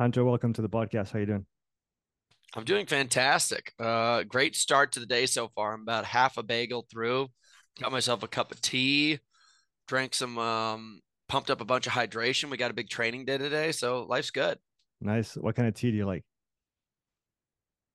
Hunter, 0.00 0.24
welcome 0.24 0.54
to 0.54 0.62
the 0.62 0.68
podcast. 0.70 1.12
How 1.12 1.18
you 1.18 1.26
doing? 1.26 1.44
I'm 2.56 2.64
doing 2.64 2.86
fantastic. 2.86 3.74
Uh, 3.78 4.22
great 4.22 4.56
start 4.56 4.92
to 4.92 5.00
the 5.00 5.04
day 5.04 5.26
so 5.26 5.48
far. 5.54 5.74
I'm 5.74 5.82
about 5.82 6.06
half 6.06 6.38
a 6.38 6.42
bagel 6.42 6.86
through. 6.90 7.28
Got 7.78 7.92
myself 7.92 8.22
a 8.22 8.26
cup 8.26 8.50
of 8.50 8.62
tea. 8.62 9.18
Drank 9.88 10.14
some. 10.14 10.38
Um, 10.38 11.00
pumped 11.28 11.50
up 11.50 11.60
a 11.60 11.66
bunch 11.66 11.86
of 11.86 11.92
hydration. 11.92 12.48
We 12.48 12.56
got 12.56 12.70
a 12.70 12.74
big 12.74 12.88
training 12.88 13.26
day 13.26 13.36
today, 13.36 13.72
so 13.72 14.06
life's 14.08 14.30
good. 14.30 14.56
Nice. 15.02 15.34
What 15.34 15.54
kind 15.54 15.68
of 15.68 15.74
tea 15.74 15.90
do 15.90 15.98
you 15.98 16.06
like? 16.06 16.24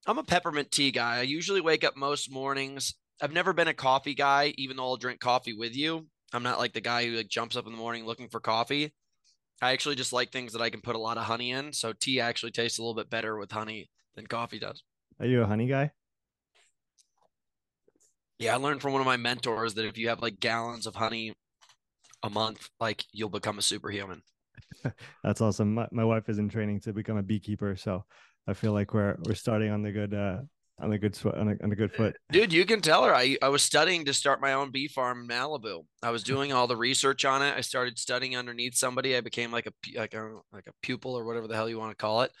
I'm 0.06 0.18
a 0.18 0.22
peppermint 0.22 0.70
tea 0.70 0.92
guy. 0.92 1.18
I 1.18 1.22
usually 1.22 1.60
wake 1.60 1.82
up 1.82 1.96
most 1.96 2.30
mornings. 2.30 2.94
I've 3.20 3.32
never 3.32 3.52
been 3.52 3.66
a 3.66 3.74
coffee 3.74 4.14
guy, 4.14 4.54
even 4.58 4.76
though 4.76 4.84
I'll 4.84 4.96
drink 4.96 5.18
coffee 5.18 5.54
with 5.54 5.74
you. 5.74 6.06
I'm 6.32 6.44
not 6.44 6.60
like 6.60 6.72
the 6.72 6.80
guy 6.80 7.04
who 7.04 7.16
like 7.16 7.28
jumps 7.28 7.56
up 7.56 7.66
in 7.66 7.72
the 7.72 7.78
morning 7.78 8.06
looking 8.06 8.28
for 8.28 8.38
coffee. 8.38 8.94
I 9.62 9.72
actually 9.72 9.94
just 9.94 10.12
like 10.12 10.30
things 10.30 10.52
that 10.52 10.62
I 10.62 10.70
can 10.70 10.80
put 10.80 10.96
a 10.96 11.00
lot 11.00 11.16
of 11.16 11.24
honey 11.24 11.50
in. 11.50 11.72
So 11.72 11.92
tea 11.92 12.20
actually 12.20 12.52
tastes 12.52 12.78
a 12.78 12.82
little 12.82 12.94
bit 12.94 13.08
better 13.08 13.38
with 13.38 13.52
honey 13.52 13.88
than 14.14 14.26
coffee 14.26 14.58
does. 14.58 14.82
Are 15.18 15.26
you 15.26 15.42
a 15.42 15.46
honey 15.46 15.66
guy? 15.66 15.92
Yeah, 18.38 18.54
I 18.54 18.56
learned 18.58 18.82
from 18.82 18.92
one 18.92 19.00
of 19.00 19.06
my 19.06 19.16
mentors 19.16 19.74
that 19.74 19.86
if 19.86 19.96
you 19.96 20.10
have 20.10 20.20
like 20.20 20.40
gallons 20.40 20.86
of 20.86 20.94
honey 20.94 21.34
a 22.22 22.28
month, 22.28 22.68
like 22.80 23.04
you'll 23.12 23.30
become 23.30 23.58
a 23.58 23.62
superhuman. 23.62 24.22
That's 25.24 25.40
awesome. 25.40 25.74
My, 25.74 25.88
my 25.90 26.04
wife 26.04 26.28
is 26.28 26.38
in 26.38 26.48
training 26.48 26.80
to 26.80 26.92
become 26.92 27.16
a 27.16 27.22
beekeeper, 27.22 27.76
so 27.76 28.04
I 28.46 28.52
feel 28.52 28.72
like 28.72 28.92
we're 28.92 29.16
we're 29.26 29.34
starting 29.34 29.70
on 29.70 29.82
the 29.82 29.92
good 29.92 30.12
uh 30.12 30.38
on 30.78 30.92
a 30.92 30.98
good 30.98 31.18
on 31.24 31.48
a, 31.48 31.64
on 31.64 31.72
a 31.72 31.76
good 31.76 31.92
foot. 31.92 32.16
Dude, 32.30 32.52
you 32.52 32.66
can 32.66 32.80
tell 32.80 33.04
her. 33.04 33.14
I 33.14 33.36
I 33.40 33.48
was 33.48 33.62
studying 33.62 34.04
to 34.04 34.12
start 34.12 34.40
my 34.40 34.52
own 34.52 34.70
bee 34.70 34.88
farm 34.88 35.20
in 35.20 35.28
Malibu. 35.28 35.84
I 36.02 36.10
was 36.10 36.22
doing 36.22 36.52
all 36.52 36.66
the 36.66 36.76
research 36.76 37.24
on 37.24 37.42
it. 37.42 37.54
I 37.56 37.62
started 37.62 37.98
studying 37.98 38.36
underneath 38.36 38.74
somebody. 38.74 39.16
I 39.16 39.20
became 39.20 39.50
like 39.50 39.66
a 39.66 39.72
like 39.98 40.14
a 40.14 40.38
like 40.52 40.66
a 40.66 40.72
pupil 40.82 41.14
or 41.14 41.24
whatever 41.24 41.48
the 41.48 41.54
hell 41.54 41.68
you 41.68 41.78
want 41.78 41.92
to 41.92 42.02
call 42.02 42.22
it. 42.22 42.32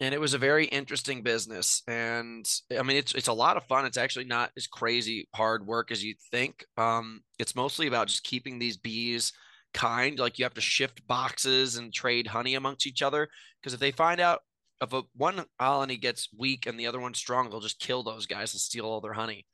And 0.00 0.14
it 0.14 0.20
was 0.20 0.34
a 0.34 0.38
very 0.38 0.64
interesting 0.66 1.22
business. 1.22 1.82
And 1.86 2.44
I 2.76 2.82
mean, 2.82 2.96
it's 2.96 3.14
it's 3.14 3.28
a 3.28 3.32
lot 3.32 3.56
of 3.56 3.64
fun. 3.66 3.84
It's 3.84 3.98
actually 3.98 4.24
not 4.24 4.50
as 4.56 4.66
crazy 4.66 5.28
hard 5.34 5.66
work 5.66 5.90
as 5.92 6.02
you 6.02 6.14
think. 6.30 6.64
Um, 6.76 7.20
it's 7.38 7.54
mostly 7.54 7.86
about 7.86 8.08
just 8.08 8.24
keeping 8.24 8.58
these 8.58 8.78
bees 8.78 9.32
kind. 9.74 10.18
Like 10.18 10.38
you 10.38 10.44
have 10.44 10.54
to 10.54 10.60
shift 10.60 11.06
boxes 11.06 11.76
and 11.76 11.92
trade 11.92 12.26
honey 12.26 12.54
amongst 12.54 12.86
each 12.86 13.02
other. 13.02 13.28
Because 13.60 13.74
if 13.74 13.80
they 13.80 13.92
find 13.92 14.20
out 14.20 14.40
if 14.82 14.92
a 14.92 15.02
one 15.16 15.44
colony 15.58 15.96
gets 15.96 16.28
weak 16.36 16.66
and 16.66 16.78
the 16.78 16.86
other 16.86 17.00
one's 17.00 17.18
strong, 17.18 17.48
they'll 17.48 17.60
just 17.60 17.78
kill 17.78 18.02
those 18.02 18.26
guys 18.26 18.52
and 18.52 18.60
steal 18.60 18.84
all 18.84 19.00
their 19.00 19.12
honey. 19.12 19.46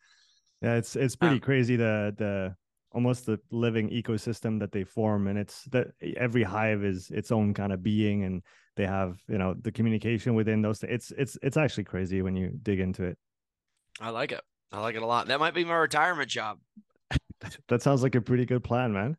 Yeah, 0.63 0.75
it's 0.75 0.97
it's 0.97 1.15
pretty 1.15 1.37
um, 1.37 1.41
crazy 1.41 1.77
the 1.77 2.15
the 2.17 2.57
almost 2.93 3.27
the 3.27 3.39
living 3.51 3.91
ecosystem 3.91 4.59
that 4.61 4.73
they 4.73 4.85
form, 4.85 5.29
and 5.29 5.39
it's 5.39 5.65
that 5.67 5.89
every 6.17 6.43
hive 6.43 6.83
is 6.83 7.11
its 7.11 7.31
own 7.31 7.55
kind 7.55 7.73
of 7.73 7.83
being, 7.83 8.25
and 8.25 8.43
they 8.77 8.87
have 8.87 9.19
you 9.29 9.39
know 9.39 9.55
the 9.61 9.71
communication 9.71 10.35
within 10.35 10.63
those. 10.63 10.83
It's 10.83 11.13
it's 11.17 11.39
it's 11.43 11.57
actually 11.57 11.85
crazy 11.85 12.23
when 12.23 12.35
you 12.35 12.51
dig 12.63 12.81
into 12.81 13.05
it. 13.05 13.19
I 14.01 14.11
like 14.11 14.33
it. 14.33 14.41
I 14.73 14.81
like 14.81 14.97
it 14.97 15.03
a 15.03 15.07
lot. 15.07 15.29
That 15.29 15.41
might 15.41 15.55
be 15.55 15.65
my 15.65 15.77
retirement 15.77 16.29
job. 16.29 16.59
that 17.69 17.83
sounds 17.83 18.03
like 18.03 18.15
a 18.15 18.21
pretty 18.21 18.47
good 18.47 18.65
plan, 18.65 18.93
man. 18.93 19.17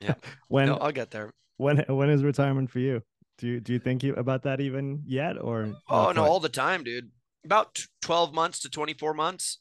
Yeah. 0.00 0.14
when 0.48 0.66
no, 0.66 0.76
I'll 0.76 0.92
get 0.92 1.10
there. 1.10 1.32
When 1.56 1.78
when 1.88 2.10
is 2.10 2.22
retirement 2.22 2.70
for 2.70 2.78
you? 2.78 3.02
Do 3.38 3.46
you 3.46 3.60
do 3.60 3.72
you 3.72 3.78
think 3.78 4.02
you 4.02 4.14
about 4.14 4.42
that 4.42 4.60
even 4.60 5.02
yet 5.06 5.40
or? 5.40 5.74
Oh 5.88 6.12
no, 6.12 6.24
all 6.24 6.40
the 6.40 6.48
time, 6.48 6.82
dude. 6.82 7.10
About 7.44 7.80
twelve 8.02 8.34
months 8.34 8.58
to 8.60 8.68
twenty 8.68 8.94
four 8.94 9.14
months. 9.14 9.60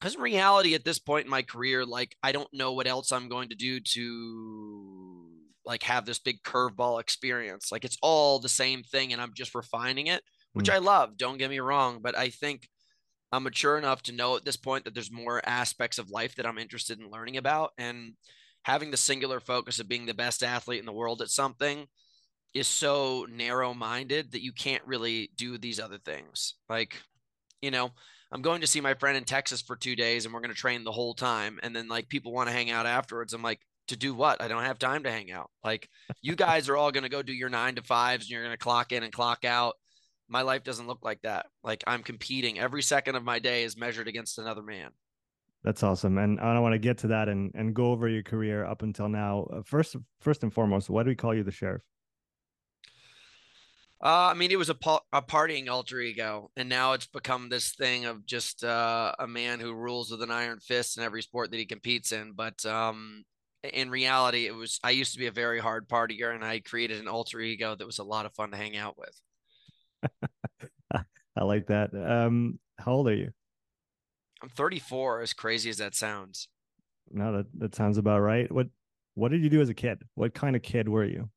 Because 0.00 0.14
in 0.14 0.20
reality, 0.20 0.74
at 0.74 0.84
this 0.84 1.00
point 1.00 1.24
in 1.24 1.30
my 1.30 1.42
career, 1.42 1.84
like 1.84 2.16
I 2.22 2.30
don't 2.30 2.48
know 2.52 2.72
what 2.72 2.86
else 2.86 3.10
I'm 3.10 3.28
going 3.28 3.48
to 3.48 3.56
do 3.56 3.80
to 3.80 5.26
like 5.66 5.82
have 5.82 6.06
this 6.06 6.20
big 6.20 6.42
curveball 6.44 7.00
experience. 7.00 7.72
Like 7.72 7.84
it's 7.84 7.98
all 8.00 8.38
the 8.38 8.48
same 8.48 8.84
thing, 8.84 9.12
and 9.12 9.20
I'm 9.20 9.34
just 9.34 9.56
refining 9.56 10.06
it, 10.06 10.22
which 10.52 10.68
mm. 10.68 10.74
I 10.74 10.78
love. 10.78 11.16
Don't 11.16 11.38
get 11.38 11.50
me 11.50 11.58
wrong, 11.58 11.98
but 12.00 12.16
I 12.16 12.30
think 12.30 12.68
I'm 13.32 13.42
mature 13.42 13.76
enough 13.76 14.02
to 14.04 14.12
know 14.12 14.36
at 14.36 14.44
this 14.44 14.56
point 14.56 14.84
that 14.84 14.94
there's 14.94 15.10
more 15.10 15.42
aspects 15.44 15.98
of 15.98 16.08
life 16.08 16.36
that 16.36 16.46
I'm 16.46 16.58
interested 16.58 17.00
in 17.00 17.10
learning 17.10 17.36
about, 17.36 17.72
and 17.76 18.12
having 18.62 18.92
the 18.92 18.96
singular 18.96 19.40
focus 19.40 19.80
of 19.80 19.88
being 19.88 20.06
the 20.06 20.14
best 20.14 20.44
athlete 20.44 20.78
in 20.78 20.86
the 20.86 20.92
world 20.92 21.20
at 21.20 21.30
something 21.30 21.88
is 22.58 22.68
so 22.68 23.26
narrow 23.30 23.74
minded 23.74 24.32
that 24.32 24.42
you 24.42 24.52
can't 24.52 24.84
really 24.86 25.30
do 25.36 25.58
these 25.58 25.80
other 25.80 25.98
things. 25.98 26.54
Like, 26.68 27.00
you 27.60 27.70
know, 27.70 27.90
I'm 28.30 28.42
going 28.42 28.60
to 28.60 28.66
see 28.66 28.80
my 28.80 28.94
friend 28.94 29.16
in 29.16 29.24
Texas 29.24 29.62
for 29.62 29.76
two 29.76 29.96
days 29.96 30.24
and 30.24 30.34
we're 30.34 30.40
going 30.40 30.54
to 30.54 30.56
train 30.56 30.84
the 30.84 30.92
whole 30.92 31.14
time. 31.14 31.58
And 31.62 31.74
then, 31.74 31.88
like, 31.88 32.08
people 32.08 32.32
want 32.32 32.48
to 32.48 32.54
hang 32.54 32.70
out 32.70 32.86
afterwards. 32.86 33.32
I'm 33.32 33.42
like, 33.42 33.60
to 33.88 33.96
do 33.96 34.14
what? 34.14 34.42
I 34.42 34.48
don't 34.48 34.64
have 34.64 34.78
time 34.78 35.04
to 35.04 35.10
hang 35.10 35.30
out. 35.32 35.50
Like, 35.64 35.88
you 36.20 36.36
guys 36.36 36.68
are 36.68 36.76
all 36.76 36.92
going 36.92 37.04
to 37.04 37.08
go 37.08 37.22
do 37.22 37.32
your 37.32 37.48
nine 37.48 37.74
to 37.76 37.82
fives 37.82 38.24
and 38.24 38.30
you're 38.30 38.42
going 38.42 38.52
to 38.52 38.58
clock 38.58 38.92
in 38.92 39.02
and 39.02 39.12
clock 39.12 39.44
out. 39.44 39.74
My 40.28 40.42
life 40.42 40.62
doesn't 40.62 40.86
look 40.86 41.02
like 41.02 41.22
that. 41.22 41.46
Like, 41.64 41.82
I'm 41.86 42.02
competing. 42.02 42.58
Every 42.58 42.82
second 42.82 43.16
of 43.16 43.24
my 43.24 43.38
day 43.38 43.64
is 43.64 43.78
measured 43.78 44.08
against 44.08 44.38
another 44.38 44.62
man. 44.62 44.90
That's 45.64 45.82
awesome, 45.82 46.18
and 46.18 46.38
I 46.38 46.58
want 46.60 46.74
to 46.74 46.78
get 46.78 46.98
to 46.98 47.08
that 47.08 47.28
and 47.28 47.50
and 47.54 47.74
go 47.74 47.90
over 47.90 48.08
your 48.08 48.22
career 48.22 48.64
up 48.64 48.82
until 48.82 49.08
now. 49.08 49.48
Uh, 49.52 49.62
first, 49.64 49.96
first 50.20 50.44
and 50.44 50.54
foremost, 50.54 50.88
why 50.88 51.02
do 51.02 51.08
we 51.08 51.16
call 51.16 51.34
you 51.34 51.42
the 51.42 51.50
sheriff? 51.50 51.82
Uh, 54.00 54.30
I 54.30 54.34
mean, 54.34 54.52
it 54.52 54.58
was 54.58 54.70
a, 54.70 54.76
a 55.12 55.22
partying 55.22 55.68
alter 55.68 56.00
ego, 56.00 56.50
and 56.56 56.68
now 56.68 56.92
it's 56.92 57.06
become 57.06 57.48
this 57.48 57.72
thing 57.72 58.04
of 58.04 58.24
just 58.24 58.62
uh, 58.62 59.12
a 59.18 59.26
man 59.26 59.58
who 59.58 59.74
rules 59.74 60.10
with 60.10 60.22
an 60.22 60.30
iron 60.30 60.60
fist 60.60 60.96
in 60.96 61.02
every 61.02 61.22
sport 61.22 61.50
that 61.50 61.56
he 61.56 61.66
competes 61.66 62.12
in. 62.12 62.32
But 62.32 62.64
um, 62.64 63.24
in 63.64 63.90
reality, 63.90 64.46
it 64.46 64.54
was 64.54 64.78
I 64.84 64.90
used 64.90 65.14
to 65.14 65.18
be 65.18 65.26
a 65.26 65.32
very 65.32 65.58
hard 65.58 65.88
partier, 65.88 66.32
and 66.32 66.44
I 66.44 66.60
created 66.60 67.00
an 67.00 67.08
alter 67.08 67.40
ego 67.40 67.74
that 67.74 67.86
was 67.86 67.98
a 67.98 68.04
lot 68.04 68.24
of 68.24 68.34
fun 68.34 68.52
to 68.52 68.56
hang 68.56 68.76
out 68.76 68.96
with. 68.96 70.30
I 71.36 71.44
like 71.44 71.66
that. 71.66 71.90
Um, 71.94 72.60
how 72.78 72.92
old 72.92 73.08
are 73.08 73.14
you? 73.14 73.32
I'm 74.42 74.48
34. 74.48 75.22
As 75.22 75.32
crazy 75.32 75.70
as 75.70 75.78
that 75.78 75.96
sounds. 75.96 76.48
No, 77.10 77.38
that 77.38 77.46
that 77.58 77.74
sounds 77.74 77.98
about 77.98 78.20
right. 78.20 78.50
What 78.50 78.68
What 79.14 79.32
did 79.32 79.42
you 79.42 79.50
do 79.50 79.60
as 79.60 79.68
a 79.68 79.74
kid? 79.74 80.02
What 80.14 80.34
kind 80.34 80.54
of 80.54 80.62
kid 80.62 80.88
were 80.88 81.04
you? 81.04 81.30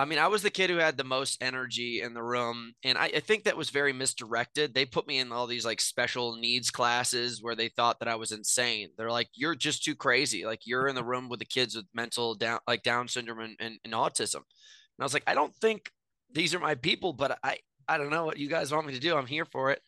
I 0.00 0.04
mean, 0.04 0.20
I 0.20 0.28
was 0.28 0.42
the 0.42 0.50
kid 0.50 0.70
who 0.70 0.76
had 0.76 0.96
the 0.96 1.02
most 1.02 1.42
energy 1.42 2.02
in 2.02 2.14
the 2.14 2.22
room. 2.22 2.72
And 2.84 2.96
I, 2.96 3.06
I, 3.06 3.20
think 3.20 3.44
that 3.44 3.56
was 3.56 3.70
very 3.70 3.92
misdirected. 3.92 4.72
They 4.72 4.84
put 4.84 5.08
me 5.08 5.18
in 5.18 5.32
all 5.32 5.48
these 5.48 5.64
like 5.64 5.80
special 5.80 6.36
needs 6.36 6.70
classes 6.70 7.42
where 7.42 7.56
they 7.56 7.68
thought 7.68 7.98
that 7.98 8.08
I 8.08 8.14
was 8.14 8.30
insane. 8.30 8.90
They're 8.96 9.10
like, 9.10 9.28
you're 9.34 9.56
just 9.56 9.82
too 9.82 9.96
crazy. 9.96 10.46
Like 10.46 10.60
you're 10.64 10.86
in 10.86 10.94
the 10.94 11.04
room 11.12 11.28
with 11.28 11.40
the 11.40 11.44
kids 11.44 11.74
with 11.74 11.86
mental 11.92 12.36
down, 12.36 12.60
like 12.68 12.84
Down 12.84 13.08
syndrome 13.08 13.40
and, 13.40 13.56
and, 13.58 13.78
and 13.84 13.92
autism. 13.92 14.36
And 14.36 15.00
I 15.00 15.04
was 15.04 15.14
like, 15.14 15.24
I 15.26 15.34
don't 15.34 15.54
think 15.56 15.90
these 16.32 16.54
are 16.54 16.60
my 16.60 16.76
people, 16.76 17.12
but 17.12 17.36
I, 17.42 17.58
I 17.88 17.98
don't 17.98 18.10
know 18.10 18.24
what 18.24 18.38
you 18.38 18.48
guys 18.48 18.70
want 18.70 18.86
me 18.86 18.94
to 18.94 19.00
do. 19.00 19.16
I'm 19.16 19.26
here 19.26 19.46
for 19.46 19.72
it. 19.72 19.80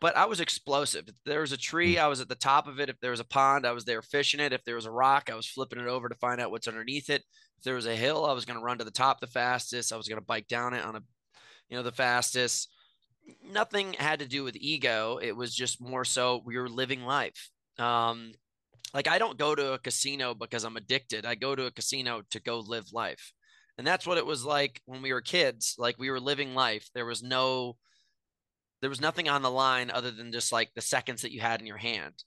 But 0.00 0.18
I 0.18 0.26
was 0.26 0.40
explosive. 0.40 1.04
If 1.08 1.14
there 1.24 1.40
was 1.40 1.52
a 1.52 1.56
tree, 1.56 1.94
mm. 1.94 2.00
I 2.00 2.08
was 2.08 2.20
at 2.20 2.28
the 2.28 2.34
top 2.34 2.66
of 2.66 2.78
it. 2.78 2.90
If 2.90 3.00
there 3.00 3.12
was 3.12 3.20
a 3.20 3.24
pond, 3.24 3.64
I 3.66 3.72
was 3.72 3.86
there 3.86 4.02
fishing 4.02 4.40
it. 4.40 4.52
If 4.52 4.64
there 4.64 4.74
was 4.74 4.84
a 4.84 4.90
rock, 4.90 5.30
I 5.32 5.34
was 5.34 5.46
flipping 5.46 5.78
it 5.78 5.86
over 5.86 6.10
to 6.10 6.14
find 6.16 6.42
out 6.42 6.50
what's 6.50 6.68
underneath 6.68 7.08
it 7.08 7.22
if 7.58 7.64
there 7.64 7.74
was 7.74 7.86
a 7.86 7.96
hill, 7.96 8.24
I 8.24 8.32
was 8.32 8.44
going 8.44 8.58
to 8.58 8.64
run 8.64 8.78
to 8.78 8.84
the 8.84 8.90
top 8.90 9.20
the 9.20 9.26
fastest. 9.26 9.92
I 9.92 9.96
was 9.96 10.08
going 10.08 10.20
to 10.20 10.26
bike 10.26 10.48
down 10.48 10.74
it 10.74 10.84
on 10.84 10.96
a, 10.96 11.02
you 11.68 11.76
know, 11.76 11.82
the 11.82 11.92
fastest. 11.92 12.68
Nothing 13.50 13.94
had 13.94 14.18
to 14.18 14.28
do 14.28 14.44
with 14.44 14.56
ego. 14.56 15.18
It 15.22 15.36
was 15.36 15.54
just 15.54 15.80
more 15.80 16.04
so 16.04 16.42
we 16.44 16.58
were 16.58 16.68
living 16.68 17.02
life. 17.04 17.50
Um, 17.78 18.32
like 18.92 19.08
I 19.08 19.18
don't 19.18 19.38
go 19.38 19.54
to 19.54 19.72
a 19.72 19.78
casino 19.78 20.34
because 20.34 20.64
I'm 20.64 20.76
addicted. 20.76 21.26
I 21.26 21.34
go 21.34 21.54
to 21.54 21.66
a 21.66 21.70
casino 21.72 22.22
to 22.30 22.40
go 22.40 22.60
live 22.60 22.92
life. 22.92 23.32
And 23.76 23.86
that's 23.86 24.06
what 24.06 24.18
it 24.18 24.26
was 24.26 24.44
like 24.44 24.80
when 24.86 25.02
we 25.02 25.12
were 25.12 25.20
kids. 25.20 25.74
Like 25.78 25.98
we 25.98 26.10
were 26.10 26.20
living 26.20 26.54
life. 26.54 26.88
There 26.94 27.06
was 27.06 27.22
no, 27.22 27.76
there 28.80 28.90
was 28.90 29.00
nothing 29.00 29.28
on 29.28 29.42
the 29.42 29.50
line 29.50 29.90
other 29.90 30.12
than 30.12 30.30
just 30.30 30.52
like 30.52 30.70
the 30.74 30.80
seconds 30.80 31.22
that 31.22 31.32
you 31.32 31.40
had 31.40 31.60
in 31.60 31.66
your 31.66 31.76
hand. 31.76 32.22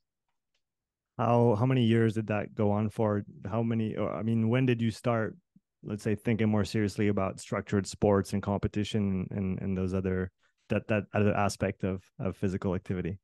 How 1.17 1.55
how 1.55 1.65
many 1.65 1.83
years 1.83 2.13
did 2.13 2.27
that 2.27 2.53
go 2.53 2.71
on 2.71 2.89
for? 2.89 3.23
How 3.49 3.63
many? 3.63 3.95
Uh, 3.95 4.05
I 4.05 4.21
mean, 4.21 4.49
when 4.49 4.65
did 4.65 4.81
you 4.81 4.91
start? 4.91 5.35
Let's 5.83 6.03
say 6.03 6.15
thinking 6.15 6.49
more 6.49 6.65
seriously 6.65 7.07
about 7.07 7.39
structured 7.39 7.87
sports 7.87 8.33
and 8.33 8.43
competition 8.43 9.27
and 9.31 9.59
and 9.59 9.77
those 9.77 9.93
other 9.93 10.31
that 10.69 10.87
that 10.89 11.05
other 11.13 11.33
aspect 11.33 11.83
of 11.83 12.03
of 12.19 12.37
physical 12.37 12.75
activity. 12.75 13.17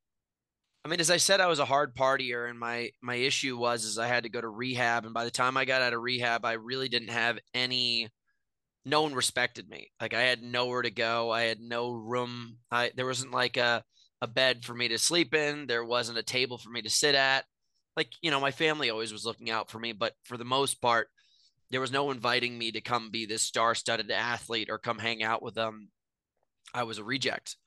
I 0.85 0.89
mean, 0.89 1.00
as 1.00 1.12
I 1.12 1.17
said, 1.17 1.39
I 1.39 1.47
was 1.47 1.59
a 1.59 1.65
hard 1.65 1.95
partier, 1.95 2.50
and 2.50 2.59
my 2.59 2.89
my 3.01 3.15
issue 3.15 3.57
was 3.57 3.85
is 3.85 4.00
I 4.00 4.07
had 4.07 4.23
to 4.23 4.29
go 4.29 4.41
to 4.41 4.50
rehab, 4.50 5.06
and 5.06 5.13
by 5.13 5.25
the 5.25 5.31
time 5.31 5.56
I 5.56 5.65
got 5.65 5.81
out 5.81 5.94
of 5.94 6.01
rehab, 6.01 6.45
I 6.45 6.53
really 6.53 6.89
didn't 6.89 7.12
have 7.12 7.39
any. 7.53 8.09
No 8.85 9.03
one 9.03 9.13
respected 9.13 9.69
me. 9.69 9.91
Like 10.01 10.13
I 10.13 10.21
had 10.23 10.41
nowhere 10.41 10.81
to 10.81 10.91
go. 10.91 11.31
I 11.31 11.44
had 11.44 11.62
no 11.62 11.91
room. 11.91 12.57
I 12.71 12.91
there 12.95 13.06
wasn't 13.06 13.31
like 13.31 13.57
a 13.57 13.83
a 14.21 14.27
bed 14.27 14.65
for 14.65 14.73
me 14.73 14.88
to 14.89 14.97
sleep 14.97 15.33
in. 15.33 15.67
There 15.67 15.85
wasn't 15.85 16.17
a 16.17 16.23
table 16.23 16.57
for 16.57 16.69
me 16.69 16.81
to 16.81 16.89
sit 16.89 17.15
at 17.15 17.45
like 17.95 18.09
you 18.21 18.31
know 18.31 18.39
my 18.39 18.51
family 18.51 18.89
always 18.89 19.11
was 19.11 19.25
looking 19.25 19.49
out 19.49 19.69
for 19.69 19.79
me 19.79 19.91
but 19.91 20.13
for 20.23 20.37
the 20.37 20.45
most 20.45 20.81
part 20.81 21.07
there 21.71 21.81
was 21.81 21.91
no 21.91 22.11
inviting 22.11 22.57
me 22.57 22.71
to 22.71 22.81
come 22.81 23.09
be 23.09 23.25
this 23.25 23.41
star-studded 23.41 24.11
athlete 24.11 24.69
or 24.69 24.77
come 24.77 24.99
hang 24.99 25.23
out 25.23 25.41
with 25.41 25.55
them 25.55 25.89
i 26.73 26.83
was 26.83 26.97
a 26.97 27.03
reject 27.03 27.57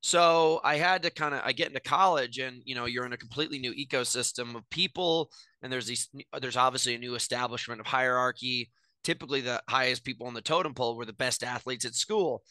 so 0.00 0.60
i 0.64 0.76
had 0.76 1.02
to 1.02 1.10
kind 1.10 1.34
of 1.34 1.40
i 1.44 1.52
get 1.52 1.68
into 1.68 1.80
college 1.80 2.38
and 2.38 2.62
you 2.64 2.74
know 2.74 2.84
you're 2.84 3.06
in 3.06 3.12
a 3.12 3.18
completely 3.18 3.58
new 3.58 3.74
ecosystem 3.74 4.54
of 4.54 4.68
people 4.70 5.30
and 5.62 5.72
there's 5.72 5.86
these 5.86 6.08
there's 6.40 6.56
obviously 6.56 6.94
a 6.94 6.98
new 6.98 7.14
establishment 7.14 7.80
of 7.80 7.86
hierarchy 7.86 8.70
typically 9.04 9.40
the 9.40 9.62
highest 9.68 10.04
people 10.04 10.26
on 10.26 10.34
the 10.34 10.40
totem 10.42 10.74
pole 10.74 10.94
were 10.94 11.06
the 11.06 11.12
best 11.14 11.42
athletes 11.42 11.86
at 11.86 11.94
school. 11.94 12.42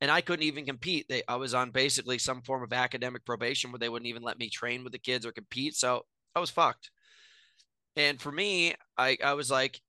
And 0.00 0.10
I 0.10 0.22
couldn't 0.22 0.44
even 0.44 0.64
compete. 0.66 1.06
They, 1.08 1.22
I 1.28 1.36
was 1.36 1.52
on 1.52 1.70
basically 1.70 2.18
some 2.18 2.42
form 2.42 2.62
of 2.62 2.72
academic 2.72 3.24
probation 3.24 3.70
where 3.70 3.78
they 3.78 3.88
wouldn't 3.90 4.08
even 4.08 4.22
let 4.22 4.38
me 4.38 4.48
train 4.48 4.82
with 4.82 4.92
the 4.92 4.98
kids 4.98 5.26
or 5.26 5.32
compete. 5.32 5.74
So 5.74 6.02
I 6.36 6.40
was 6.40 6.50
fucked. 6.50 6.90
And 7.96 8.20
for 8.20 8.30
me, 8.30 8.74
I, 8.98 9.16
I 9.24 9.32
was 9.32 9.50
like, 9.50 9.80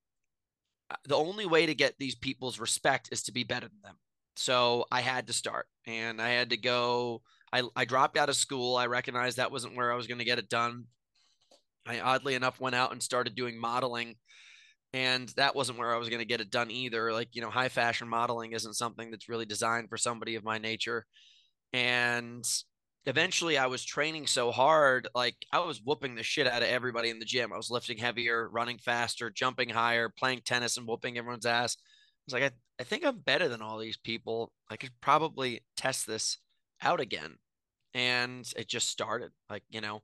the 1.06 1.18
only 1.18 1.46
way 1.46 1.66
to 1.66 1.76
get 1.76 1.96
these 2.00 2.16
people's 2.16 2.60
respect 2.60 3.10
is 3.12 3.24
to 3.24 3.34
be 3.34 3.44
better 3.44 3.68
than 3.68 3.82
them. 3.84 3.98
So 4.38 4.86
I 4.90 5.02
had 5.02 5.28
to 5.28 5.34
start 5.34 5.68
and 5.86 6.22
I 6.22 6.30
had 6.30 6.52
to 6.52 6.58
go. 6.58 7.22
I, 7.52 7.64
I 7.76 7.84
dropped 7.84 8.18
out 8.18 8.30
of 8.30 8.36
school. 8.38 8.78
I 8.78 8.88
recognized 8.88 9.38
that 9.38 9.52
wasn't 9.52 9.76
where 9.76 9.92
I 9.92 9.96
was 9.96 10.08
going 10.08 10.20
to 10.20 10.26
get 10.26 10.40
it 10.40 10.50
done. 10.50 10.86
I 11.86 12.00
oddly 12.00 12.36
enough 12.36 12.62
went 12.62 12.76
out 12.76 12.94
and 12.94 13.04
started 13.04 13.36
doing 13.36 13.60
modeling 13.60 14.16
and 14.94 15.30
that 15.36 15.56
wasn't 15.56 15.78
where 15.78 15.94
I 15.94 15.98
was 15.98 16.10
going 16.10 16.20
to 16.20 16.26
get 16.26 16.42
it 16.42 16.50
done 16.50 16.72
either. 16.72 17.12
Like, 17.12 17.30
you 17.34 17.42
know, 17.42 17.50
high 17.50 17.70
fashion 17.70 18.08
modeling 18.08 18.54
isn't 18.54 18.76
something 18.76 19.12
that's 19.12 19.30
really 19.30 19.46
designed 19.46 19.90
for 19.90 19.98
somebody 19.98 20.36
of 20.36 20.46
my 20.46 20.58
nature. 20.58 21.06
And 21.74 22.46
eventually 23.08 23.58
I 23.58 23.68
was 23.68 23.84
training 23.84 24.28
so 24.28 24.52
hard, 24.52 25.08
like 25.16 25.36
I 25.52 25.60
was 25.60 25.82
whooping 25.84 26.16
the 26.16 26.24
shit 26.24 26.46
out 26.46 26.62
of 26.62 26.68
everybody 26.68 27.10
in 27.10 27.20
the 27.20 27.26
gym. 27.26 27.54
I 27.54 27.58
was 27.58 27.72
lifting 27.72 27.98
heavier, 27.98 28.50
running 28.50 28.78
faster, 28.78 29.30
jumping 29.30 29.70
higher, 29.70 30.10
playing 30.10 30.42
tennis 30.46 30.78
and 30.78 30.86
whooping 30.86 31.18
everyone's 31.18 31.46
ass. 31.46 31.78
I 31.80 31.84
was 32.28 32.34
like, 32.34 32.44
I, 32.44 32.52
I 32.82 32.84
think 32.84 33.06
I'm 33.06 33.20
better 33.20 33.48
than 33.48 33.62
all 33.62 33.78
these 33.78 33.98
people. 33.98 34.52
I 34.70 34.76
could 34.76 34.92
probably 35.02 35.62
test 35.78 36.06
this 36.06 36.38
out 36.84 37.00
again. 37.00 37.38
And 37.94 38.46
it 38.58 38.68
just 38.68 38.90
started. 38.90 39.32
Like, 39.50 39.64
you 39.70 39.80
know, 39.80 40.02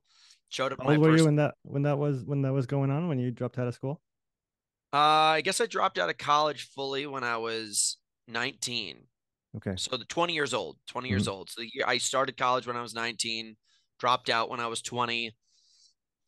showed 0.47 0.71
up. 0.71 0.81
How 0.81 0.89
old 0.89 0.99
were 0.99 1.11
first... 1.11 1.19
you 1.19 1.25
when 1.25 1.35
that 1.35 1.55
when 1.63 1.83
that 1.83 1.97
was 1.97 2.23
when 2.23 2.41
that 2.43 2.53
was 2.53 2.65
going 2.65 2.89
on 2.89 3.09
when 3.09 3.19
you 3.19 3.29
dropped 3.29 3.59
out 3.59 3.67
of 3.67 3.75
school? 3.75 4.01
Uh, 4.93 5.35
I 5.35 5.41
guess 5.41 5.59
I 5.59 5.65
dropped 5.65 5.99
out 5.99 6.09
of 6.09 6.17
college 6.17 6.69
fully 6.73 7.05
when 7.05 7.23
I 7.23 7.37
was 7.37 7.97
19. 8.29 9.07
Okay. 9.57 9.73
So 9.77 9.97
the 9.97 10.05
20 10.05 10.33
years 10.33 10.53
old, 10.53 10.77
20 10.87 11.07
mm-hmm. 11.07 11.13
years 11.13 11.27
old. 11.27 11.49
So 11.49 11.61
the 11.61 11.69
year 11.73 11.85
I 11.87 11.97
started 11.97 12.37
college 12.37 12.65
when 12.65 12.77
I 12.77 12.81
was 12.81 12.95
19, 12.95 13.55
dropped 13.99 14.29
out 14.29 14.49
when 14.49 14.59
I 14.59 14.67
was 14.67 14.81
20, 14.81 15.35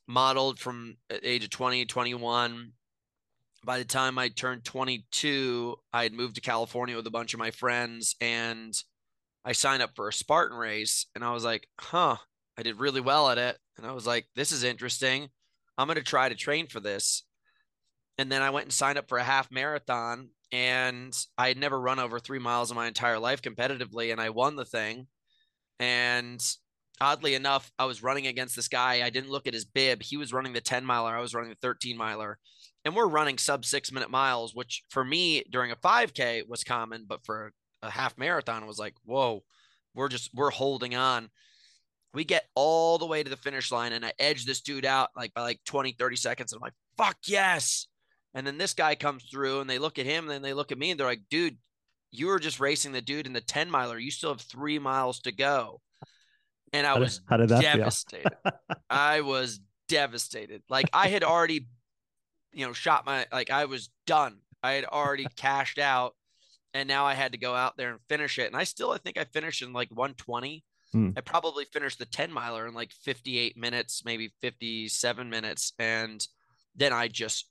modeled 0.08 0.60
from 0.60 0.98
age 1.24 1.44
of 1.44 1.50
20, 1.50 1.86
21. 1.86 2.72
By 3.64 3.80
the 3.80 3.86
time 3.86 4.20
I 4.20 4.30
turned 4.30 4.64
22, 4.64 5.76
I 5.92 6.04
had 6.04 6.14
moved 6.14 6.36
to 6.36 6.42
California 6.42 6.96
with 6.96 7.08
a 7.08 7.12
bunch 7.12 7.34
of 7.34 7.40
my 7.40 7.50
friends 7.50 8.16
and 8.22 8.74
I 9.44 9.54
signed 9.54 9.82
up 9.82 9.92
for 9.96 10.08
a 10.08 10.14
Spartan 10.14 10.58
race 10.58 11.08
and 11.16 11.24
I 11.24 11.32
was 11.32 11.44
like, 11.44 11.68
huh, 11.80 12.18
I 12.58 12.64
did 12.64 12.80
really 12.80 13.02
well 13.02 13.30
at 13.30 13.40
it. 13.40 13.58
And 13.78 13.86
I 13.86 13.92
was 13.92 14.06
like, 14.06 14.28
this 14.36 14.52
is 14.52 14.64
interesting. 14.64 15.30
I'm 15.78 15.88
going 15.88 15.98
to 15.98 16.04
try 16.04 16.30
to 16.30 16.36
train 16.36 16.68
for 16.68 16.80
this 16.80 17.24
and 18.18 18.32
then 18.32 18.42
I 18.42 18.50
went 18.50 18.66
and 18.66 18.74
signed 18.74 18.98
up 18.98 19.10
for 19.10 19.18
a 19.18 19.24
half 19.24 19.52
marathon 19.52 20.30
and 20.52 21.16
I 21.38 21.48
had 21.48 21.58
never 21.58 21.80
run 21.80 22.00
over 22.00 22.20
three 22.20 22.40
miles 22.40 22.72
in 22.72 22.76
my 22.76 22.88
entire 22.88 23.20
life 23.20 23.42
competitively 23.42 24.12
and 24.12 24.22
I 24.22 24.30
won 24.30 24.56
the 24.56 24.66
thing. 24.66 25.08
And 25.80 26.42
oddly 27.02 27.36
enough, 27.36 27.72
I 27.78 27.86
was 27.86 28.04
running 28.04 28.28
against 28.28 28.56
this 28.56 28.68
guy. 28.68 29.06
I 29.06 29.10
didn't 29.10 29.32
look 29.32 29.48
at 29.48 29.54
his 29.54 29.66
bib. 29.66 30.02
He 30.02 30.18
was 30.18 30.34
running 30.34 30.54
the 30.54 30.62
10 30.62 30.86
miler. 30.86 31.16
I 31.16 31.22
was 31.22 31.34
running 31.34 31.50
the 31.50 31.58
13 31.62 31.98
miler. 31.98 32.38
And 32.84 32.96
we're 32.96 33.08
running 33.08 33.38
sub 33.38 33.66
six 33.66 33.92
minute 33.92 34.12
miles, 34.12 34.54
which 34.54 34.84
for 34.90 35.04
me 35.04 35.44
during 35.52 35.72
a 35.72 35.76
5K 35.76 36.48
was 36.48 36.64
common, 36.64 37.06
but 37.08 37.26
for 37.26 37.52
a 37.82 37.90
half 37.90 38.18
marathon 38.18 38.68
was 38.68 38.78
like, 38.78 38.94
whoa, 39.04 39.44
we're 39.96 40.10
just, 40.10 40.30
we're 40.34 40.52
holding 40.52 40.96
on. 40.96 41.30
We 42.14 42.24
get 42.24 42.46
all 42.56 42.98
the 42.98 43.08
way 43.08 43.24
to 43.24 43.30
the 43.30 43.36
finish 43.36 43.72
line 43.72 43.92
and 43.92 44.06
I 44.06 44.14
edge 44.20 44.46
this 44.46 44.62
dude 44.62 44.86
out 44.86 45.10
like 45.18 45.34
by 45.34 45.42
like 45.42 45.60
20, 45.66 45.94
30 45.94 46.16
seconds. 46.16 46.54
I'm 46.54 46.62
like, 46.62 46.74
fuck 46.98 47.18
yes. 47.26 47.88
And 48.36 48.46
then 48.46 48.58
this 48.58 48.74
guy 48.74 48.96
comes 48.96 49.24
through 49.24 49.62
and 49.62 49.70
they 49.70 49.80
look 49.80 49.98
at 49.98 50.06
him 50.06 50.26
and 50.26 50.32
then 50.32 50.42
they 50.42 50.54
look 50.54 50.74
at 50.74 50.78
me 50.78 50.92
and 50.92 51.00
they're 51.00 51.08
like, 51.08 51.24
dude, 51.30 51.58
you 52.12 52.28
were 52.28 52.38
just 52.38 52.60
racing 52.60 52.92
the 52.92 53.02
dude 53.02 53.26
in 53.26 53.34
the 53.34 53.42
10 53.42 53.72
miler. 53.72 53.98
You 53.98 54.12
still 54.12 54.32
have 54.32 54.42
three 54.42 54.78
miles 54.78 55.22
to 55.22 55.32
go. 55.32 55.80
And 56.74 56.86
I 56.86 56.92
how 56.96 57.00
was 57.00 57.20
did, 57.20 57.48
devastated. 57.48 58.34
I 58.90 59.22
was 59.22 59.62
devastated. 59.88 60.64
Like 60.70 60.90
I 60.92 61.08
had 61.08 61.24
already, 61.24 61.68
you 62.52 62.68
know, 62.68 62.74
shot 62.74 63.06
my, 63.06 63.26
like 63.32 63.50
I 63.50 63.66
was 63.66 63.90
done. 64.06 64.40
I 64.62 64.74
had 64.74 64.84
already 64.84 65.28
cashed 65.38 65.80
out 65.80 66.14
and 66.74 66.90
now 66.90 67.06
I 67.06 67.14
had 67.14 67.32
to 67.32 67.38
go 67.38 67.56
out 67.56 67.78
there 67.78 67.92
and 67.92 68.00
finish 68.10 68.38
it. 68.38 68.48
And 68.48 68.58
I 68.58 68.66
still, 68.66 68.92
I 68.92 68.98
think 68.98 69.18
I 69.18 69.24
finished 69.24 69.62
in 69.62 69.72
like 69.72 69.90
120. 69.92 70.62
Hmm. 70.92 71.12
I 71.16 71.22
probably 71.22 71.64
finished 71.72 72.00
the 72.00 72.06
10 72.06 72.34
miler 72.34 72.68
in 72.68 72.74
like 72.74 72.92
58 72.92 73.56
minutes, 73.56 74.04
maybe 74.04 74.34
57 74.42 75.30
minutes. 75.30 75.72
And 75.80 76.26
then 76.76 76.92
I 76.92 77.08
just 77.08 77.48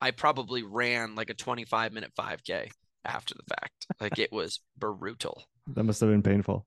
I 0.00 0.10
probably 0.10 0.62
ran 0.62 1.14
like 1.14 1.30
a 1.30 1.34
25 1.34 1.92
minute 1.92 2.12
5K 2.18 2.70
after 3.04 3.34
the 3.34 3.42
fact. 3.48 3.86
Like 4.00 4.18
it 4.18 4.32
was 4.32 4.60
brutal. 4.78 5.44
That 5.68 5.84
must 5.84 6.00
have 6.00 6.10
been 6.10 6.22
painful. 6.22 6.66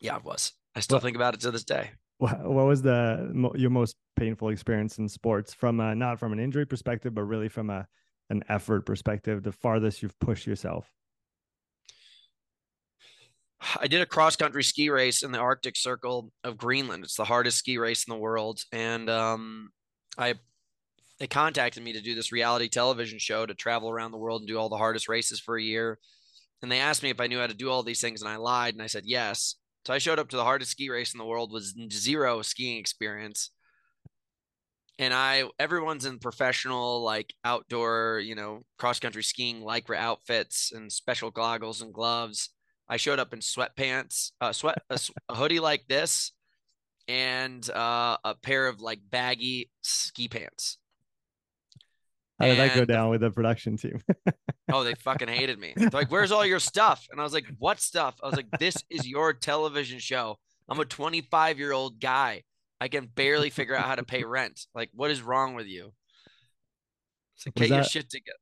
Yeah, 0.00 0.16
it 0.16 0.24
was. 0.24 0.52
I 0.74 0.80
still 0.80 0.96
what, 0.96 1.02
think 1.02 1.16
about 1.16 1.34
it 1.34 1.40
to 1.40 1.50
this 1.50 1.64
day. 1.64 1.90
What, 2.18 2.44
was 2.44 2.82
the 2.82 3.52
your 3.54 3.70
most 3.70 3.96
painful 4.16 4.50
experience 4.50 4.98
in 4.98 5.08
sports 5.08 5.54
from 5.54 5.80
a, 5.80 5.94
not 5.94 6.18
from 6.18 6.32
an 6.32 6.40
injury 6.40 6.66
perspective, 6.66 7.14
but 7.14 7.24
really 7.24 7.48
from 7.48 7.70
a 7.70 7.86
an 8.30 8.44
effort 8.48 8.84
perspective? 8.84 9.42
The 9.42 9.52
farthest 9.52 10.02
you've 10.02 10.18
pushed 10.18 10.46
yourself. 10.46 10.90
I 13.80 13.88
did 13.88 14.00
a 14.00 14.06
cross 14.06 14.36
country 14.36 14.62
ski 14.62 14.88
race 14.88 15.24
in 15.24 15.32
the 15.32 15.38
Arctic 15.38 15.76
Circle 15.76 16.30
of 16.44 16.56
Greenland. 16.56 17.02
It's 17.02 17.16
the 17.16 17.24
hardest 17.24 17.58
ski 17.58 17.78
race 17.78 18.04
in 18.06 18.12
the 18.12 18.18
world, 18.18 18.62
and 18.72 19.10
um, 19.10 19.70
I 20.16 20.34
they 21.18 21.26
contacted 21.26 21.82
me 21.82 21.92
to 21.92 22.00
do 22.00 22.14
this 22.14 22.32
reality 22.32 22.68
television 22.68 23.18
show 23.18 23.44
to 23.44 23.54
travel 23.54 23.90
around 23.90 24.12
the 24.12 24.18
world 24.18 24.42
and 24.42 24.48
do 24.48 24.58
all 24.58 24.68
the 24.68 24.76
hardest 24.76 25.08
races 25.08 25.40
for 25.40 25.56
a 25.56 25.62
year. 25.62 25.98
And 26.62 26.70
they 26.70 26.80
asked 26.80 27.02
me 27.02 27.10
if 27.10 27.20
I 27.20 27.26
knew 27.26 27.38
how 27.38 27.46
to 27.46 27.54
do 27.54 27.70
all 27.70 27.82
these 27.82 28.00
things, 28.00 28.22
and 28.22 28.30
I 28.30 28.36
lied, 28.36 28.74
and 28.74 28.82
I 28.82 28.86
said 28.86 29.04
yes. 29.06 29.56
So 29.86 29.94
I 29.94 29.98
showed 29.98 30.18
up 30.18 30.28
to 30.30 30.36
the 30.36 30.44
hardest 30.44 30.72
ski 30.72 30.90
race 30.90 31.14
in 31.14 31.18
the 31.18 31.24
world 31.24 31.52
with 31.52 31.92
zero 31.92 32.42
skiing 32.42 32.78
experience. 32.78 33.50
And 34.98 35.14
I, 35.14 35.44
everyone's 35.60 36.04
in 36.04 36.18
professional, 36.18 37.02
like 37.04 37.32
outdoor, 37.44 38.20
you 38.24 38.34
know, 38.34 38.64
cross 38.78 38.98
country 38.98 39.22
skiing 39.22 39.62
lycra 39.62 39.96
outfits 39.96 40.72
and 40.72 40.92
special 40.92 41.30
goggles 41.30 41.80
and 41.80 41.94
gloves. 41.94 42.50
I 42.88 42.96
showed 42.96 43.20
up 43.20 43.32
in 43.32 43.38
sweatpants, 43.38 44.32
uh, 44.40 44.52
sweat, 44.52 44.82
a, 44.90 44.98
a 45.28 45.34
hoodie 45.36 45.60
like 45.60 45.86
this, 45.88 46.32
and 47.06 47.68
uh, 47.70 48.16
a 48.24 48.34
pair 48.34 48.66
of 48.66 48.80
like 48.80 49.00
baggy 49.08 49.70
ski 49.82 50.26
pants. 50.26 50.78
How 52.38 52.46
did 52.46 52.58
and, 52.58 52.70
that 52.70 52.76
go 52.76 52.84
down 52.84 53.10
with 53.10 53.20
the 53.20 53.30
production 53.30 53.76
team? 53.76 54.00
oh, 54.72 54.84
they 54.84 54.94
fucking 54.94 55.28
hated 55.28 55.58
me. 55.58 55.72
They're 55.76 55.90
like, 55.90 56.10
"Where's 56.10 56.30
all 56.30 56.46
your 56.46 56.60
stuff?" 56.60 57.06
And 57.10 57.20
I 57.20 57.24
was 57.24 57.32
like, 57.32 57.46
"What 57.58 57.80
stuff?" 57.80 58.16
I 58.22 58.26
was 58.26 58.36
like, 58.36 58.50
"This 58.60 58.76
is 58.88 59.06
your 59.08 59.32
television 59.32 59.98
show. 59.98 60.38
I'm 60.68 60.78
a 60.78 60.84
25 60.84 61.58
year 61.58 61.72
old 61.72 62.00
guy. 62.00 62.44
I 62.80 62.86
can 62.86 63.06
barely 63.06 63.50
figure 63.50 63.74
out 63.74 63.86
how 63.86 63.96
to 63.96 64.04
pay 64.04 64.22
rent. 64.22 64.66
Like, 64.72 64.90
what 64.94 65.10
is 65.10 65.20
wrong 65.20 65.54
with 65.54 65.66
you?" 65.66 65.92
So 67.34 67.50
get 67.50 67.70
that, 67.70 67.74
your 67.74 67.84
shit 67.84 68.10
together. 68.10 68.38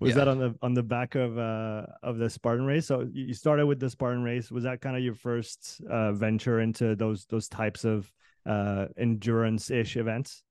Was 0.00 0.10
yeah. 0.10 0.14
that 0.16 0.28
on 0.28 0.38
the 0.38 0.54
on 0.60 0.74
the 0.74 0.82
back 0.82 1.14
of 1.14 1.38
uh 1.38 1.86
of 2.02 2.18
the 2.18 2.28
Spartan 2.28 2.66
race? 2.66 2.86
So 2.86 3.08
you 3.12 3.34
started 3.34 3.66
with 3.66 3.78
the 3.78 3.90
Spartan 3.90 4.24
race. 4.24 4.50
Was 4.50 4.64
that 4.64 4.80
kind 4.80 4.96
of 4.96 5.02
your 5.02 5.14
first 5.14 5.80
uh, 5.88 6.12
venture 6.12 6.60
into 6.60 6.96
those 6.96 7.26
those 7.26 7.48
types 7.48 7.84
of 7.84 8.10
uh 8.46 8.86
endurance 8.96 9.70
ish 9.70 9.96
events? 9.96 10.42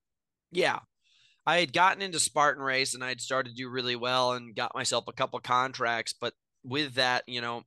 Yeah, 0.50 0.78
I 1.48 1.60
had 1.60 1.72
gotten 1.72 2.02
into 2.02 2.20
Spartan 2.20 2.62
race 2.62 2.92
and 2.92 3.02
I'd 3.02 3.22
started 3.22 3.48
to 3.48 3.56
do 3.56 3.70
really 3.70 3.96
well 3.96 4.32
and 4.34 4.54
got 4.54 4.74
myself 4.74 5.06
a 5.08 5.14
couple 5.14 5.40
contracts. 5.40 6.12
But 6.12 6.34
with 6.62 6.96
that, 6.96 7.24
you 7.26 7.40
know, 7.40 7.62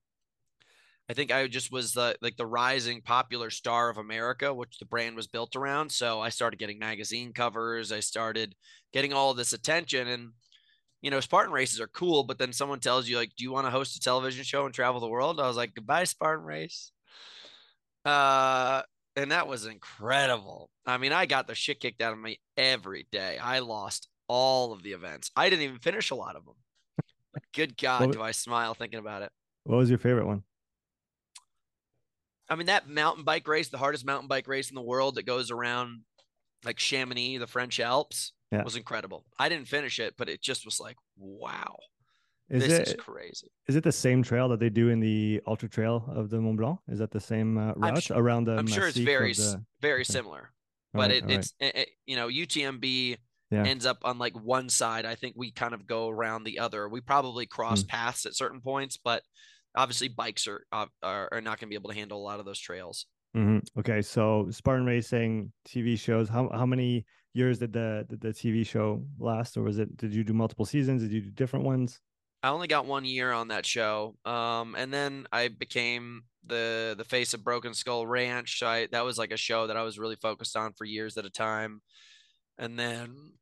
I 1.09 1.15
think 1.15 1.31
I 1.31 1.47
just 1.47 1.71
was 1.71 1.93
the 1.93 2.15
like 2.21 2.37
the 2.37 2.45
rising 2.45 3.01
popular 3.01 3.49
star 3.49 3.89
of 3.89 3.97
America, 3.97 4.53
which 4.53 4.77
the 4.77 4.85
brand 4.85 5.15
was 5.15 5.25
built 5.25 5.55
around. 5.55 5.91
So 5.91 6.21
I 6.21 6.29
started 6.29 6.59
getting 6.59 6.77
magazine 6.77 7.33
covers. 7.33 7.91
I 7.91 8.01
started 8.01 8.53
getting 8.93 9.13
all 9.13 9.33
this 9.33 9.51
attention 9.51 10.07
and 10.07 10.33
you 11.01 11.11
know, 11.11 11.21
Spartan 11.21 11.53
races 11.53 11.81
are 11.81 11.87
cool, 11.87 12.23
but 12.23 12.39
then 12.39 12.53
someone 12.53 12.81
tells 12.81 13.09
you 13.09 13.17
like, 13.17 13.35
"Do 13.37 13.43
you 13.43 13.51
want 13.51 13.67
to 13.67 13.71
host 13.71 13.95
a 13.97 14.01
television 14.01 14.43
show 14.43 14.65
and 14.65 14.75
travel 14.75 15.01
the 15.01 15.09
world?" 15.09 15.39
I 15.39 15.47
was 15.47 15.57
like, 15.57 15.75
"Goodbye, 15.75 16.05
Spartan 16.05 16.45
race." 16.45 16.91
Uh, 18.05 18.83
and 19.15 19.31
that 19.31 19.47
was 19.47 19.65
incredible. 19.65 20.70
I 20.85 20.97
mean, 20.97 21.11
I 21.13 21.25
got 21.25 21.47
the 21.47 21.55
shit 21.55 21.79
kicked 21.79 22.01
out 22.01 22.13
of 22.13 22.19
me 22.19 22.39
every 22.57 23.07
day. 23.11 23.37
I 23.37 23.59
lost 23.59 24.07
all 24.27 24.73
of 24.73 24.83
the 24.83 24.93
events. 24.93 25.29
I 25.35 25.49
didn't 25.49 25.63
even 25.63 25.79
finish 25.79 26.11
a 26.11 26.15
lot 26.15 26.35
of 26.35 26.45
them. 26.45 26.55
Good 27.53 27.77
God, 27.77 28.07
what, 28.07 28.11
do 28.13 28.21
I 28.21 28.31
smile 28.31 28.73
thinking 28.73 28.99
about 28.99 29.21
it. 29.21 29.31
What 29.63 29.77
was 29.77 29.89
your 29.89 29.99
favorite 29.99 30.25
one? 30.25 30.43
I 32.49 32.55
mean, 32.55 32.67
that 32.67 32.89
mountain 32.89 33.23
bike 33.23 33.47
race, 33.47 33.69
the 33.69 33.77
hardest 33.77 34.05
mountain 34.05 34.27
bike 34.27 34.47
race 34.47 34.69
in 34.69 34.75
the 34.75 34.81
world 34.81 35.15
that 35.15 35.23
goes 35.23 35.51
around 35.51 36.01
like 36.65 36.79
Chamonix, 36.79 37.37
the 37.37 37.47
French 37.47 37.79
Alps, 37.79 38.33
yeah. 38.51 38.63
was 38.63 38.75
incredible. 38.75 39.25
I 39.39 39.49
didn't 39.49 39.67
finish 39.67 39.99
it, 39.99 40.15
but 40.17 40.29
it 40.29 40.41
just 40.41 40.65
was 40.65 40.79
like, 40.79 40.97
wow. 41.17 41.77
Is 42.49 42.67
this 42.67 42.73
it, 42.73 42.87
is 42.89 42.93
crazy. 42.95 43.47
Is 43.67 43.77
it 43.77 43.83
the 43.83 43.93
same 43.93 44.21
trail 44.23 44.49
that 44.49 44.59
they 44.59 44.69
do 44.69 44.89
in 44.89 44.99
the 44.99 45.41
Ultra 45.47 45.69
Trail 45.69 46.03
of 46.13 46.29
the 46.29 46.41
Mont 46.41 46.57
Blanc? 46.57 46.79
Is 46.89 46.99
that 46.99 47.11
the 47.11 47.19
same 47.21 47.57
uh, 47.57 47.71
route 47.77 48.03
sure, 48.03 48.17
around 48.17 48.43
the? 48.43 48.57
I'm 48.57 48.67
sure 48.67 48.87
it's 48.87 48.97
very 48.97 49.31
the... 49.33 49.63
very 49.79 50.01
okay. 50.01 50.11
similar, 50.11 50.51
but 50.93 51.09
right, 51.09 51.11
it, 51.11 51.29
it's 51.29 51.53
right. 51.61 51.75
it, 51.75 51.89
you 52.05 52.15
know 52.15 52.27
UTMB 52.27 53.17
yeah. 53.51 53.63
ends 53.65 53.85
up 53.85 53.99
on 54.03 54.17
like 54.17 54.33
one 54.33 54.69
side. 54.69 55.05
I 55.05 55.15
think 55.15 55.35
we 55.37 55.51
kind 55.51 55.73
of 55.73 55.85
go 55.85 56.09
around 56.09 56.43
the 56.43 56.59
other. 56.59 56.87
We 56.87 57.01
probably 57.01 57.45
cross 57.45 57.83
Mm. 57.83 57.87
paths 57.89 58.25
at 58.25 58.35
certain 58.35 58.61
points, 58.61 58.97
but 59.03 59.23
obviously 59.75 60.07
bikes 60.07 60.47
are 60.47 60.65
uh, 60.71 60.87
are, 61.03 61.29
are 61.31 61.41
not 61.41 61.59
going 61.59 61.67
to 61.67 61.71
be 61.71 61.75
able 61.75 61.89
to 61.89 61.95
handle 61.95 62.19
a 62.19 62.23
lot 62.23 62.39
of 62.39 62.45
those 62.45 62.59
trails. 62.59 63.05
Mhm. 63.35 63.61
Okay, 63.79 64.01
so 64.01 64.47
Spartan 64.51 64.85
Racing 64.85 65.51
TV 65.65 65.97
shows. 65.97 66.27
How 66.29 66.49
how 66.49 66.65
many 66.65 67.05
years 67.33 67.59
did 67.59 67.71
the 67.73 68.05
did 68.09 68.19
the 68.21 68.33
TV 68.33 68.65
show 68.65 69.05
last, 69.19 69.55
or 69.57 69.63
was 69.63 69.79
it? 69.79 69.95
Did 69.97 70.13
you 70.13 70.23
do 70.23 70.33
multiple 70.33 70.65
seasons? 70.65 71.01
Did 71.01 71.11
you 71.11 71.21
do 71.21 71.31
different 71.31 71.65
ones? 71.65 71.99
I 72.43 72.49
only 72.49 72.67
got 72.67 72.85
one 72.85 73.05
year 73.05 73.31
on 73.31 73.49
that 73.49 73.65
show, 73.65 74.15
um, 74.25 74.75
and 74.75 74.91
then 74.93 75.27
I 75.31 75.47
became 75.47 76.23
the 76.45 76.95
the 76.97 77.03
face 77.03 77.33
of 77.33 77.43
Broken 77.43 77.73
Skull 77.73 78.05
Ranch. 78.07 78.63
I 78.63 78.87
that 78.91 79.05
was 79.05 79.17
like 79.17 79.31
a 79.31 79.37
show 79.37 79.67
that 79.67 79.77
I 79.77 79.83
was 79.83 79.99
really 79.99 80.15
focused 80.15 80.55
on 80.55 80.73
for 80.73 80.85
years 80.85 81.17
at 81.17 81.25
a 81.25 81.29
time, 81.29 81.81
and 82.57 82.77
then 82.77 83.33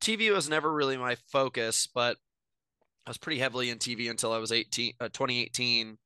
TV 0.00 0.32
was 0.32 0.48
never 0.48 0.72
really 0.72 0.96
my 0.96 1.16
focus, 1.30 1.88
but 1.92 2.16
I 3.06 3.10
was 3.10 3.18
pretty 3.18 3.40
heavily 3.40 3.70
in 3.70 3.78
TV 3.78 4.10
until 4.10 4.32
I 4.32 4.38
was 4.38 4.52
18, 4.52 4.94
uh, 5.00 5.08
2018. 5.08 5.98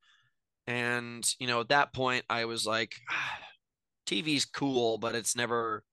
And, 0.65 1.35
you 1.39 1.47
know, 1.47 1.61
at 1.61 1.69
that 1.69 1.93
point, 1.93 2.25
I 2.29 2.45
was 2.45 2.65
like, 2.65 2.93
TV's 4.07 4.45
cool, 4.45 4.97
but 4.97 5.15
it's 5.15 5.35
never, 5.35 5.83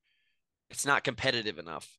it's 0.69 0.85
not 0.85 1.03
competitive 1.03 1.59
enough. 1.59 1.97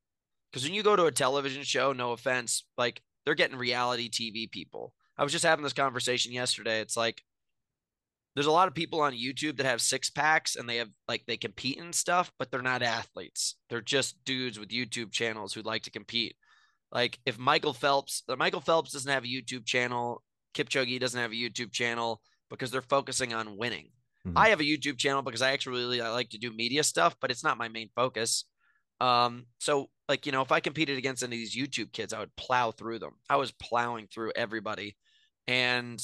Because 0.51 0.65
when 0.65 0.75
you 0.75 0.83
go 0.83 0.97
to 0.97 1.07
a 1.07 1.13
television 1.13 1.63
show, 1.63 1.93
no 1.93 2.13
offense, 2.13 2.65
like 2.79 3.03
they're 3.25 3.35
getting 3.35 3.59
reality 3.59 4.09
TV 4.09 4.51
people. 4.51 4.95
I 5.19 5.23
was 5.23 5.33
just 5.33 5.45
having 5.45 5.63
this 5.63 5.73
conversation 5.73 6.33
yesterday. 6.33 6.81
It's 6.81 6.97
like, 6.97 7.23
there's 8.35 8.47
a 8.47 8.53
lot 8.53 8.69
of 8.69 8.75
people 8.75 9.01
on 9.01 9.15
YouTube 9.15 9.57
that 9.57 9.67
have 9.67 9.81
six 9.81 10.11
packs 10.11 10.57
and 10.57 10.69
they 10.69 10.77
have 10.77 10.91
like 11.09 11.25
they 11.27 11.39
compete 11.39 11.81
and 11.81 11.95
stuff, 11.95 12.31
but 12.39 12.51
they're 12.51 12.61
not 12.61 12.83
athletes. 12.83 13.57
They're 13.71 13.81
just 13.81 14.23
dudes 14.25 14.59
with 14.59 14.69
YouTube 14.69 15.11
channels 15.11 15.55
who 15.55 15.63
like 15.63 15.85
to 15.85 15.91
compete. 15.91 16.37
Like 16.93 17.19
if 17.25 17.39
Michael 17.39 17.73
Phelps, 17.73 18.23
Michael 18.37 18.61
Phelps 18.61 18.93
doesn't 18.93 19.11
have 19.11 19.25
a 19.25 19.27
YouTube 19.27 19.65
channel, 19.65 20.23
Kipchoge 20.55 21.01
doesn't 21.01 21.21
have 21.21 21.33
a 21.33 21.35
YouTube 21.35 21.73
channel 21.73 22.21
because 22.51 22.71
they're 22.71 22.83
focusing 22.83 23.33
on 23.33 23.57
winning. 23.57 23.89
Mhm. 24.27 24.35
I 24.37 24.51
have 24.51 24.61
a 24.61 24.65
YouTube 24.65 24.99
channel 24.99 25.23
because 25.23 25.41
I 25.41 25.53
actually 25.53 25.81
really 25.81 26.01
I 26.03 26.11
like 26.11 26.29
to 26.31 26.39
do 26.39 26.53
media 26.53 26.85
stuff, 26.85 27.17
but 27.21 27.31
it's 27.31 27.43
not 27.45 27.57
my 27.57 27.69
main 27.69 27.89
focus. 27.97 28.45
Um, 29.01 29.47
so 29.61 29.89
like 30.09 30.27
you 30.27 30.33
know, 30.33 30.43
if 30.43 30.53
I 30.53 30.61
competed 30.61 30.99
against 30.99 31.23
any 31.23 31.37
of 31.37 31.41
these 31.41 31.57
YouTube 31.57 31.93
kids, 31.93 32.13
I 32.13 32.21
would 32.21 32.37
plow 32.37 32.71
through 32.71 32.99
them. 32.99 33.15
I 33.31 33.37
was 33.37 33.51
plowing 33.53 34.09
through 34.09 34.33
everybody, 34.37 34.97
and 35.49 36.03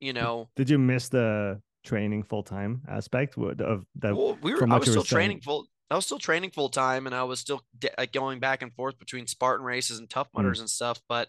you 0.00 0.12
know, 0.12 0.48
Did 0.56 0.68
you 0.68 0.78
miss 0.78 1.08
the 1.08 1.60
training 1.84 2.22
full 2.24 2.42
time 2.42 2.82
aspect 2.88 3.38
of 3.38 3.86
that? 3.96 4.14
well, 4.16 4.36
we 4.42 4.54
were. 4.54 4.68
I 4.70 4.78
was 4.78 4.90
still 4.90 5.02
training 5.02 5.36
saying. 5.36 5.42
full. 5.42 5.66
I 5.90 5.94
was 5.94 6.04
still 6.04 6.18
training 6.18 6.50
full 6.50 6.68
time, 6.68 7.06
and 7.06 7.14
I 7.14 7.22
was 7.22 7.38
still 7.40 7.62
de- 7.78 8.06
going 8.08 8.40
back 8.40 8.62
and 8.62 8.74
forth 8.74 8.98
between 8.98 9.26
Spartan 9.26 9.64
races 9.64 9.98
and 9.98 10.10
Tough 10.10 10.28
Mm. 10.32 10.38
Mudders 10.42 10.60
and 10.60 10.68
stuff. 10.68 11.00
But, 11.08 11.28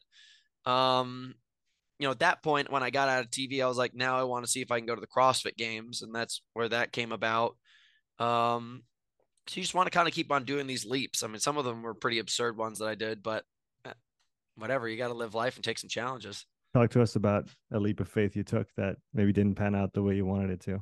um, 0.65 1.35
you 1.99 2.07
know, 2.07 2.11
at 2.11 2.19
that 2.19 2.41
point 2.43 2.71
when 2.71 2.81
I 2.83 2.89
got 2.89 3.07
out 3.07 3.23
of 3.23 3.29
TV, 3.29 3.63
I 3.63 3.67
was 3.67 3.77
like, 3.77 3.93
now 3.93 4.19
I 4.19 4.23
want 4.23 4.45
to 4.45 4.51
see 4.51 4.61
if 4.61 4.71
I 4.71 4.79
can 4.79 4.87
go 4.87 4.95
to 4.95 5.01
the 5.01 5.07
CrossFit 5.07 5.57
Games, 5.57 6.01
and 6.01 6.13
that's 6.13 6.41
where 6.53 6.67
that 6.69 6.91
came 6.91 7.11
about. 7.11 7.55
Um, 8.19 8.81
so 9.47 9.57
you 9.57 9.61
just 9.61 9.75
want 9.75 9.85
to 9.85 9.95
kind 9.95 10.07
of 10.07 10.13
keep 10.13 10.31
on 10.31 10.43
doing 10.43 10.65
these 10.67 10.85
leaps. 10.85 11.21
I 11.23 11.27
mean, 11.27 11.39
some 11.39 11.57
of 11.57 11.63
them 11.65 11.83
were 11.83 11.93
pretty 11.93 12.19
absurd 12.19 12.57
ones 12.57 12.79
that 12.79 12.87
I 12.87 12.95
did, 12.95 13.21
but 13.23 13.45
eh, 13.85 13.93
whatever. 14.57 14.89
You 14.89 14.97
got 14.97 15.07
to 15.09 15.13
live 15.13 15.35
life 15.35 15.55
and 15.55 15.63
take 15.63 15.77
some 15.77 15.87
challenges. 15.89 16.45
Talk 16.73 16.91
to 16.91 17.01
us 17.01 17.15
about 17.15 17.47
a 17.73 17.79
leap 17.79 17.99
of 17.99 18.07
faith 18.07 18.35
you 18.35 18.43
took 18.43 18.67
that 18.75 18.97
maybe 19.13 19.33
didn't 19.33 19.55
pan 19.55 19.73
out 19.73 19.93
the 19.93 20.03
way 20.03 20.15
you 20.15 20.25
wanted 20.25 20.51
it 20.51 20.61
to. 20.61 20.81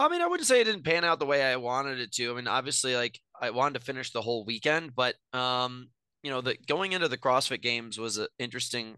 I 0.00 0.08
mean, 0.08 0.22
I 0.22 0.26
wouldn't 0.26 0.46
say 0.46 0.60
it 0.60 0.64
didn't 0.64 0.84
pan 0.84 1.04
out 1.04 1.18
the 1.18 1.26
way 1.26 1.42
I 1.42 1.56
wanted 1.56 2.00
it 2.00 2.12
to. 2.12 2.32
I 2.32 2.34
mean, 2.34 2.48
obviously, 2.48 2.96
like 2.96 3.20
I 3.40 3.50
wanted 3.50 3.78
to 3.78 3.84
finish 3.84 4.10
the 4.10 4.22
whole 4.22 4.44
weekend, 4.44 4.94
but 4.94 5.14
um, 5.32 5.88
you 6.22 6.30
know, 6.30 6.40
the 6.40 6.56
going 6.66 6.92
into 6.92 7.08
the 7.08 7.18
CrossFit 7.18 7.62
Games 7.62 7.98
was 7.98 8.18
an 8.18 8.26
interesting 8.38 8.96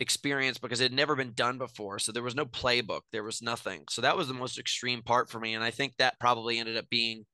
experience 0.00 0.58
because 0.58 0.80
it 0.80 0.84
had 0.84 0.92
never 0.92 1.16
been 1.16 1.32
done 1.32 1.56
before. 1.56 1.98
So 1.98 2.12
there 2.12 2.22
was 2.22 2.34
no 2.34 2.44
playbook, 2.44 3.02
there 3.12 3.22
was 3.22 3.40
nothing. 3.40 3.84
So 3.88 4.02
that 4.02 4.16
was 4.16 4.28
the 4.28 4.34
most 4.34 4.58
extreme 4.58 5.02
part 5.02 5.30
for 5.30 5.40
me, 5.40 5.54
and 5.54 5.64
I 5.64 5.70
think 5.70 5.94
that 5.98 6.20
probably 6.20 6.58
ended 6.58 6.76
up 6.76 6.90
being 6.90 7.24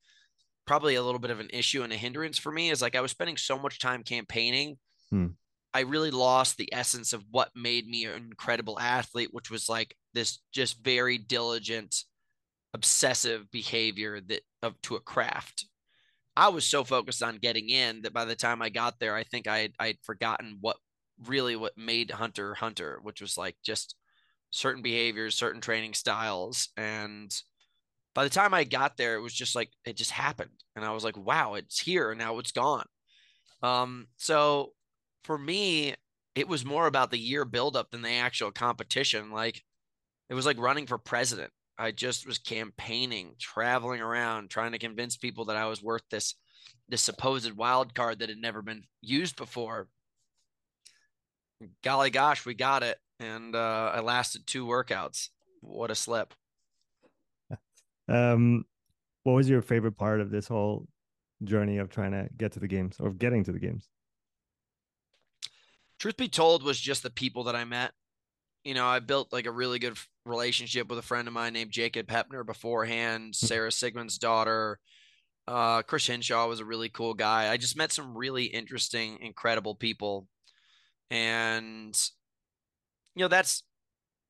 probably 0.67 0.95
a 0.95 1.03
little 1.03 1.19
bit 1.19 1.33
of 1.33 1.41
an 1.41 1.51
issue 1.53 1.83
and 1.83 1.93
a 1.93 1.97
hindrance 1.97 2.39
for 2.39 2.53
me. 2.53 2.71
Is 2.71 2.83
like 2.83 2.95
I 2.95 3.01
was 3.01 3.11
spending 3.11 3.37
so 3.37 3.59
much 3.59 3.81
time 3.81 4.05
campaigning. 4.05 4.79
Hmm. 5.11 5.29
I 5.73 5.81
really 5.81 6.11
lost 6.11 6.57
the 6.57 6.73
essence 6.73 7.13
of 7.13 7.25
what 7.31 7.51
made 7.55 7.87
me 7.87 8.05
an 8.05 8.17
incredible 8.17 8.79
athlete, 8.79 9.31
which 9.33 9.51
was 9.51 9.69
like 9.69 9.95
this 10.15 10.41
just 10.53 10.83
very 10.83 11.19
diligent 11.19 11.95
obsessive 12.75 13.51
behavior 13.51 14.21
that 14.21 14.43
of 14.63 14.81
to 14.83 14.97
a 14.97 15.01
craft. 15.01 15.67
I 16.37 16.49
was 16.49 16.65
so 16.65 16.85
focused 16.85 17.23
on 17.23 17.39
getting 17.39 17.69
in 17.69 18.03
that 18.03 18.13
by 18.13 18.25
the 18.25 18.37
time 18.37 18.63
I 18.63 18.69
got 18.69 18.99
there, 18.99 19.15
I 19.15 19.25
think 19.25 19.47
I 19.47 19.71
I'd 19.79 19.99
forgotten 20.03 20.59
what 20.61 20.77
really 21.27 21.57
what 21.57 21.77
made 21.77 22.11
Hunter 22.11 22.55
Hunter, 22.55 22.99
which 23.03 23.21
was 23.21 23.37
like 23.37 23.57
just 23.65 23.95
certain 24.51 24.83
behaviors, 24.83 25.35
certain 25.37 25.61
training 25.61 25.95
styles, 25.95 26.69
and 26.77 27.31
by 28.15 28.25
the 28.25 28.31
time 28.31 28.55
I 28.55 28.65
got 28.65 28.97
there, 28.97 29.15
it 29.15 29.21
was 29.21 29.35
just 29.35 29.55
like 29.55 29.71
it 29.85 29.97
just 29.97 30.11
happened, 30.11 30.51
and 30.75 30.85
I 30.85 30.93
was 30.93 31.05
like, 31.05 31.17
wow, 31.17 31.55
it's 31.55 31.79
here 31.81 32.11
and 32.11 32.19
now 32.19 32.39
it's 32.39 32.53
gone. 32.53 32.87
Um, 33.63 34.07
so 34.17 34.73
for 35.25 35.39
me, 35.39 35.95
it 36.35 36.49
was 36.49 36.65
more 36.65 36.87
about 36.87 37.11
the 37.11 37.19
year 37.19 37.45
buildup 37.45 37.91
than 37.91 38.03
the 38.03 38.11
actual 38.11 38.51
competition. 38.51 39.31
Like 39.31 39.63
it 40.29 40.35
was 40.35 40.47
like 40.47 40.59
running 40.59 40.87
for 40.87 40.99
president. 40.99 41.53
I 41.79 41.93
just 41.93 42.27
was 42.27 42.39
campaigning, 42.39 43.35
traveling 43.39 44.01
around, 44.01 44.51
trying 44.51 44.73
to 44.73 44.79
convince 44.79 45.17
people 45.17 45.47
that 45.47 45.57
I 45.57 45.67
was 45.67 45.83
worth 45.83 46.03
this 46.11 46.35
this 46.89 47.03
supposed 47.03 47.53
wild 47.53 47.95
card 47.95 48.19
that 48.19 48.29
had 48.29 48.39
never 48.39 48.63
been 48.63 48.85
used 49.01 49.37
before. 49.37 49.89
Golly 51.83 52.11
gosh, 52.11 52.45
we 52.45 52.55
got 52.55 52.83
it. 52.83 52.99
And 53.19 53.55
uh, 53.55 53.93
I 53.95 54.01
lasted 54.01 54.47
two 54.47 54.67
workouts. 54.67 55.29
What 55.61 55.91
a 55.91 55.95
slip. 55.95 56.35
Um, 58.09 58.65
what 59.23 59.35
was 59.35 59.49
your 59.49 59.63
favorite 59.63 59.97
part 59.97 60.21
of 60.21 60.31
this 60.31 60.49
whole 60.49 60.89
journey 61.45 61.79
of 61.79 61.91
trying 61.91 62.11
to 62.11 62.29
get 62.37 62.51
to 62.53 62.59
the 62.59 62.67
games 62.67 62.97
or 62.99 63.13
getting 63.13 63.45
to 63.45 63.53
the 63.53 63.61
games? 63.61 63.89
Truth 66.01 66.17
be 66.17 66.29
told, 66.29 66.63
was 66.63 66.81
just 66.81 67.03
the 67.03 67.11
people 67.11 67.45
that 67.45 67.55
I 67.55 67.65
met. 67.65 67.93
You 68.65 68.73
know, 68.73 68.87
I 68.87 69.01
built 69.01 69.33
like 69.33 69.47
a 69.47 69.53
really 69.53 69.79
good 69.79 69.99
relationship 70.25 70.89
with 70.89 70.99
a 70.99 71.03
friend 71.03 71.29
of 71.29 71.35
mine 71.35 71.53
named 71.53 71.71
Jacob 71.71 72.07
Heppner 72.09 72.45
beforehand, 72.45 73.37
Sara 73.37 73.69
Sigmundsdottir. 73.69 74.77
Uh, 75.47 75.83
Chris 75.83 76.07
Hinshaw 76.07 76.49
was 76.49 76.61
a 76.61 76.65
really 76.65 76.89
cool 76.89 77.13
guy. 77.13 77.51
I 77.51 77.59
just 77.59 77.77
met 77.77 77.93
some 77.93 78.17
really 78.17 78.45
interesting, 78.45 79.19
incredible 79.21 79.75
people. 79.75 80.27
And 81.11 81.95
you 83.15 83.25
know, 83.25 83.29
that's 83.29 83.63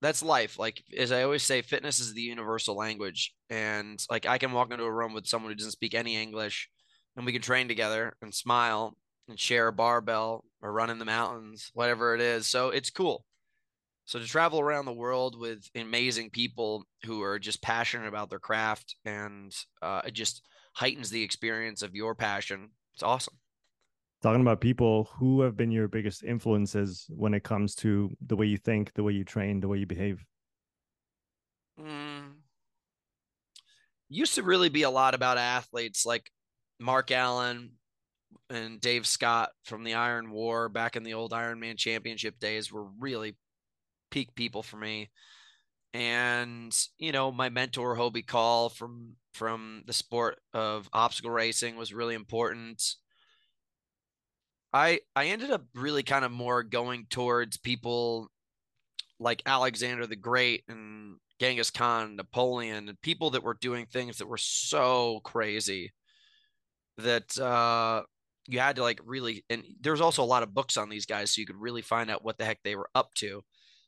that's 0.00 0.22
life. 0.22 0.58
Like 0.58 0.82
as 0.96 1.12
I 1.12 1.22
always 1.22 1.44
say, 1.44 1.62
fitness 1.62 2.00
is 2.00 2.14
the 2.14 2.22
universal 2.22 2.74
language. 2.74 3.32
And 3.48 4.02
like 4.10 4.26
I 4.26 4.38
can 4.38 4.52
walk 4.52 4.72
into 4.72 4.84
a 4.84 4.92
room 4.92 5.12
with 5.12 5.26
someone 5.26 5.52
who 5.52 5.56
doesn't 5.56 5.72
speak 5.72 5.94
any 5.94 6.20
English 6.20 6.68
and 7.16 7.26
we 7.26 7.32
can 7.32 7.42
train 7.42 7.68
together 7.68 8.14
and 8.22 8.34
smile 8.34 8.96
and 9.28 9.38
share 9.38 9.68
a 9.68 9.72
barbell 9.72 10.44
or 10.62 10.72
run 10.72 10.90
in 10.90 10.98
the 10.98 11.04
mountains, 11.04 11.70
whatever 11.74 12.14
it 12.14 12.20
is. 12.20 12.46
So 12.46 12.70
it's 12.70 12.90
cool. 12.90 13.24
So 14.04 14.18
to 14.18 14.26
travel 14.26 14.60
around 14.60 14.86
the 14.86 14.92
world 14.92 15.38
with 15.38 15.68
amazing 15.74 16.30
people 16.30 16.84
who 17.04 17.22
are 17.22 17.38
just 17.38 17.62
passionate 17.62 18.08
about 18.08 18.28
their 18.28 18.40
craft 18.40 18.96
and 19.04 19.54
uh, 19.82 20.02
it 20.04 20.14
just 20.14 20.42
heightens 20.74 21.10
the 21.10 21.22
experience 21.22 21.82
of 21.82 21.94
your 21.94 22.14
passion. 22.14 22.70
It's 22.94 23.02
awesome. 23.02 23.34
Talking 24.22 24.42
about 24.42 24.60
people, 24.60 25.08
who 25.18 25.40
have 25.42 25.56
been 25.56 25.70
your 25.70 25.88
biggest 25.88 26.24
influences 26.24 27.06
when 27.08 27.32
it 27.32 27.42
comes 27.42 27.74
to 27.76 28.10
the 28.26 28.36
way 28.36 28.46
you 28.46 28.58
think, 28.58 28.92
the 28.94 29.02
way 29.02 29.12
you 29.12 29.24
train, 29.24 29.60
the 29.60 29.68
way 29.68 29.78
you 29.78 29.86
behave? 29.86 30.24
Mm. 31.80 32.32
Used 34.08 34.34
to 34.34 34.42
really 34.42 34.68
be 34.68 34.82
a 34.82 34.90
lot 34.90 35.14
about 35.14 35.38
athletes 35.38 36.04
like 36.04 36.30
Mark 36.78 37.10
Allen 37.10 37.72
and 38.50 38.80
Dave 38.80 39.06
Scott 39.06 39.50
from 39.64 39.84
the 39.84 39.94
Iron 39.94 40.30
War 40.30 40.68
back 40.68 40.96
in 40.96 41.02
the 41.02 41.14
old 41.14 41.32
Ironman 41.32 41.78
championship 41.78 42.38
days 42.38 42.72
were 42.72 42.86
really 42.98 43.36
peak 44.10 44.34
people 44.34 44.62
for 44.62 44.76
me. 44.76 45.10
And, 45.94 46.76
you 46.98 47.12
know, 47.12 47.32
my 47.32 47.48
mentor 47.48 47.96
Hobie 47.96 48.26
Call 48.26 48.68
from 48.68 49.16
from 49.32 49.84
the 49.86 49.92
sport 49.92 50.40
of 50.52 50.88
obstacle 50.92 51.30
racing 51.30 51.76
was 51.76 51.94
really 51.94 52.14
important. 52.14 52.82
I 54.72 55.00
I 55.16 55.26
ended 55.26 55.50
up 55.50 55.64
really 55.74 56.02
kind 56.02 56.24
of 56.24 56.30
more 56.30 56.62
going 56.62 57.06
towards 57.10 57.56
people 57.56 58.28
like 59.18 59.42
Alexander 59.46 60.06
the 60.06 60.16
Great 60.16 60.64
and 60.68 61.16
Genghis 61.40 61.70
Khan, 61.70 62.16
Napoleon, 62.16 62.88
and 62.88 63.00
people 63.00 63.30
that 63.30 63.42
were 63.42 63.56
doing 63.60 63.86
things 63.86 64.18
that 64.18 64.28
were 64.28 64.38
so 64.38 65.20
crazy 65.24 65.92
that 66.98 67.36
uh, 67.38 68.02
you 68.50 68.58
had 68.58 68.76
to 68.76 68.82
like 68.82 69.00
really. 69.04 69.44
And 69.48 69.62
there's 69.80 70.00
also 70.00 70.22
a 70.22 70.24
lot 70.24 70.42
of 70.42 70.54
books 70.54 70.76
on 70.76 70.88
these 70.88 71.06
guys, 71.06 71.32
so 71.32 71.40
you 71.40 71.46
could 71.46 71.60
really 71.60 71.82
find 71.82 72.10
out 72.10 72.24
what 72.24 72.38
the 72.38 72.44
heck 72.44 72.58
they 72.62 72.76
were 72.76 72.90
up 72.94 73.14
to. 73.14 73.42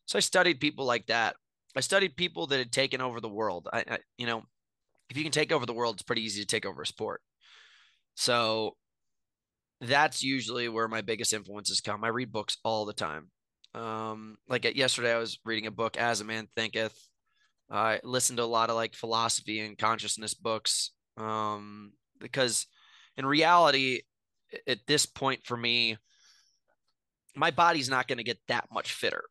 So 0.06 0.16
I 0.16 0.20
studied 0.20 0.60
people 0.60 0.84
like 0.84 1.06
that. 1.06 1.36
I 1.76 1.80
studied 1.80 2.16
people 2.16 2.46
that 2.48 2.58
had 2.58 2.72
taken 2.72 3.00
over 3.00 3.20
the 3.20 3.28
world. 3.28 3.68
I, 3.72 3.84
I 3.88 3.98
you 4.18 4.26
know, 4.26 4.42
if 5.10 5.16
you 5.16 5.22
can 5.22 5.32
take 5.32 5.52
over 5.52 5.66
the 5.66 5.72
world, 5.72 5.96
it's 5.96 6.02
pretty 6.02 6.22
easy 6.22 6.40
to 6.40 6.46
take 6.46 6.66
over 6.66 6.82
a 6.82 6.86
sport. 6.86 7.20
So 8.14 8.76
that's 9.80 10.22
usually 10.22 10.68
where 10.68 10.88
my 10.88 11.00
biggest 11.00 11.32
influences 11.32 11.80
come. 11.80 12.04
I 12.04 12.08
read 12.08 12.32
books 12.32 12.58
all 12.64 12.84
the 12.84 12.92
time. 12.92 13.30
Um, 13.74 14.36
like 14.48 14.64
yesterday, 14.76 15.12
I 15.12 15.18
was 15.18 15.38
reading 15.44 15.66
a 15.66 15.70
book, 15.70 15.96
As 15.96 16.20
a 16.20 16.24
Man 16.24 16.46
Thinketh. 16.56 16.96
I 17.70 18.00
listened 18.04 18.36
to 18.36 18.44
a 18.44 18.44
lot 18.44 18.68
of 18.68 18.76
like 18.76 18.94
philosophy 18.94 19.60
and 19.60 19.78
consciousness 19.78 20.34
books 20.34 20.90
um, 21.16 21.92
because 22.20 22.66
in 23.16 23.24
reality, 23.24 24.02
at 24.66 24.86
this 24.86 25.06
point 25.06 25.44
for 25.44 25.56
me, 25.56 25.96
my 27.34 27.50
body's 27.50 27.88
not 27.88 28.08
going 28.08 28.18
to 28.18 28.24
get 28.24 28.38
that 28.48 28.68
much 28.72 28.92
fitter. 28.92 29.24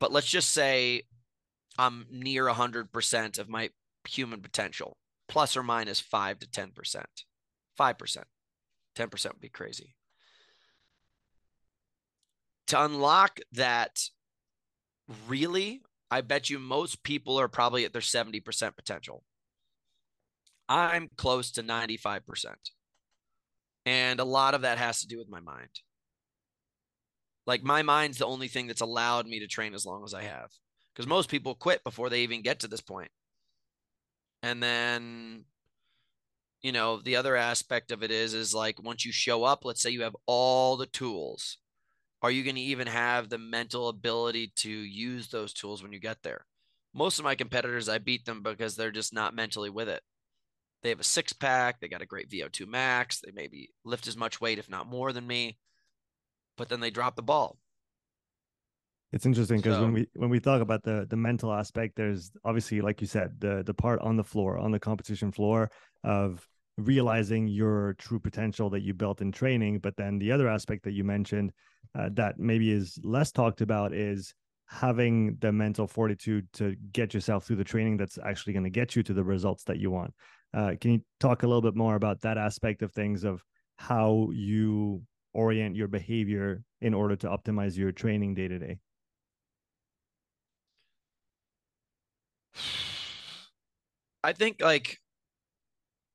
But 0.00 0.12
let's 0.12 0.28
just 0.28 0.50
say 0.50 1.02
I'm 1.78 2.06
near 2.10 2.44
100% 2.46 3.38
of 3.38 3.48
my 3.48 3.70
human 4.08 4.40
potential, 4.40 4.96
plus 5.28 5.56
or 5.56 5.62
minus 5.62 6.00
5 6.00 6.40
to 6.40 6.46
10%. 6.46 7.04
5%. 7.78 8.24
10% 8.96 9.24
would 9.32 9.40
be 9.40 9.48
crazy. 9.48 9.94
To 12.68 12.84
unlock 12.84 13.40
that, 13.52 14.00
really, 15.26 15.80
I 16.10 16.20
bet 16.20 16.50
you 16.50 16.58
most 16.58 17.02
people 17.02 17.38
are 17.40 17.48
probably 17.48 17.84
at 17.84 17.92
their 17.92 18.02
70% 18.02 18.76
potential. 18.76 19.22
I'm 20.68 21.08
close 21.16 21.50
to 21.52 21.62
95%. 21.62 22.54
And 23.88 24.20
a 24.20 24.24
lot 24.24 24.52
of 24.52 24.60
that 24.60 24.76
has 24.76 25.00
to 25.00 25.06
do 25.06 25.16
with 25.16 25.30
my 25.30 25.40
mind. 25.40 25.70
Like 27.46 27.64
my 27.64 27.80
mind's 27.80 28.18
the 28.18 28.26
only 28.26 28.46
thing 28.46 28.66
that's 28.66 28.82
allowed 28.82 29.26
me 29.26 29.40
to 29.40 29.46
train 29.46 29.72
as 29.72 29.86
long 29.86 30.04
as 30.04 30.12
I 30.12 30.24
have. 30.24 30.50
Because 30.92 31.08
most 31.08 31.30
people 31.30 31.54
quit 31.54 31.82
before 31.84 32.10
they 32.10 32.20
even 32.20 32.42
get 32.42 32.60
to 32.60 32.68
this 32.68 32.82
point. 32.82 33.10
And 34.42 34.62
then, 34.62 35.46
you 36.60 36.70
know, 36.70 37.00
the 37.00 37.16
other 37.16 37.34
aspect 37.34 37.90
of 37.90 38.02
it 38.02 38.10
is, 38.10 38.34
is 38.34 38.52
like 38.52 38.82
once 38.82 39.06
you 39.06 39.12
show 39.12 39.42
up, 39.42 39.64
let's 39.64 39.80
say 39.80 39.88
you 39.88 40.02
have 40.02 40.16
all 40.26 40.76
the 40.76 40.84
tools, 40.84 41.56
are 42.20 42.30
you 42.30 42.44
going 42.44 42.56
to 42.56 42.60
even 42.60 42.88
have 42.88 43.30
the 43.30 43.38
mental 43.38 43.88
ability 43.88 44.52
to 44.56 44.70
use 44.70 45.28
those 45.28 45.54
tools 45.54 45.82
when 45.82 45.94
you 45.94 45.98
get 45.98 46.22
there? 46.22 46.44
Most 46.92 47.18
of 47.18 47.24
my 47.24 47.34
competitors, 47.34 47.88
I 47.88 47.96
beat 47.96 48.26
them 48.26 48.42
because 48.42 48.76
they're 48.76 48.90
just 48.90 49.14
not 49.14 49.34
mentally 49.34 49.70
with 49.70 49.88
it. 49.88 50.02
They 50.82 50.90
have 50.90 51.00
a 51.00 51.04
six 51.04 51.32
pack. 51.32 51.80
They 51.80 51.88
got 51.88 52.02
a 52.02 52.06
great 52.06 52.30
VO2 52.30 52.66
max. 52.66 53.20
They 53.20 53.32
maybe 53.32 53.70
lift 53.84 54.06
as 54.06 54.16
much 54.16 54.40
weight, 54.40 54.58
if 54.58 54.70
not 54.70 54.86
more 54.86 55.12
than 55.12 55.26
me, 55.26 55.58
but 56.56 56.68
then 56.68 56.80
they 56.80 56.90
drop 56.90 57.16
the 57.16 57.22
ball. 57.22 57.58
It's 59.10 59.24
interesting 59.24 59.56
because 59.56 59.76
so, 59.76 59.82
when 59.82 59.92
we 59.92 60.06
when 60.16 60.28
we 60.28 60.38
talk 60.38 60.60
about 60.60 60.82
the 60.82 61.06
the 61.08 61.16
mental 61.16 61.52
aspect, 61.52 61.96
there's 61.96 62.30
obviously, 62.44 62.80
like 62.80 63.00
you 63.00 63.06
said, 63.06 63.40
the 63.40 63.62
the 63.64 63.72
part 63.74 64.00
on 64.00 64.16
the 64.16 64.24
floor, 64.24 64.58
on 64.58 64.70
the 64.70 64.78
competition 64.78 65.32
floor 65.32 65.70
of 66.04 66.46
realizing 66.76 67.48
your 67.48 67.94
true 67.94 68.20
potential 68.20 68.70
that 68.70 68.82
you 68.82 68.94
built 68.94 69.20
in 69.20 69.32
training. 69.32 69.78
But 69.78 69.96
then 69.96 70.18
the 70.18 70.30
other 70.30 70.48
aspect 70.48 70.84
that 70.84 70.92
you 70.92 71.04
mentioned 71.04 71.52
uh, 71.98 72.10
that 72.12 72.38
maybe 72.38 72.70
is 72.70 72.98
less 73.02 73.32
talked 73.32 73.62
about 73.62 73.92
is 73.94 74.34
having 74.66 75.36
the 75.40 75.50
mental 75.50 75.86
fortitude 75.86 76.46
to 76.52 76.76
get 76.92 77.14
yourself 77.14 77.44
through 77.44 77.56
the 77.56 77.64
training 77.64 77.96
that's 77.96 78.18
actually 78.22 78.52
going 78.52 78.64
to 78.64 78.70
get 78.70 78.94
you 78.94 79.02
to 79.02 79.14
the 79.14 79.24
results 79.24 79.64
that 79.64 79.78
you 79.78 79.90
want. 79.90 80.12
Uh, 80.54 80.72
can 80.80 80.92
you 80.92 81.00
talk 81.20 81.42
a 81.42 81.46
little 81.46 81.62
bit 81.62 81.76
more 81.76 81.94
about 81.94 82.22
that 82.22 82.38
aspect 82.38 82.82
of 82.82 82.92
things 82.92 83.24
of 83.24 83.42
how 83.76 84.30
you 84.32 85.02
orient 85.34 85.76
your 85.76 85.88
behavior 85.88 86.62
in 86.80 86.94
order 86.94 87.16
to 87.16 87.28
optimize 87.28 87.76
your 87.76 87.92
training 87.92 88.34
day 88.34 88.48
to 88.48 88.58
day? 88.58 88.78
I 94.24 94.32
think 94.32 94.60
like 94.60 94.98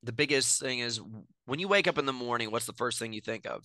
the 0.04 0.12
biggest 0.12 0.60
thing 0.60 0.80
is 0.80 1.00
when 1.46 1.60
you 1.60 1.68
wake 1.68 1.88
up 1.88 1.98
in 1.98 2.06
the 2.06 2.14
morning, 2.14 2.52
what's 2.52 2.66
the 2.66 2.74
first 2.74 3.00
thing 3.00 3.14
you 3.14 3.22
think 3.22 3.46
of? 3.46 3.64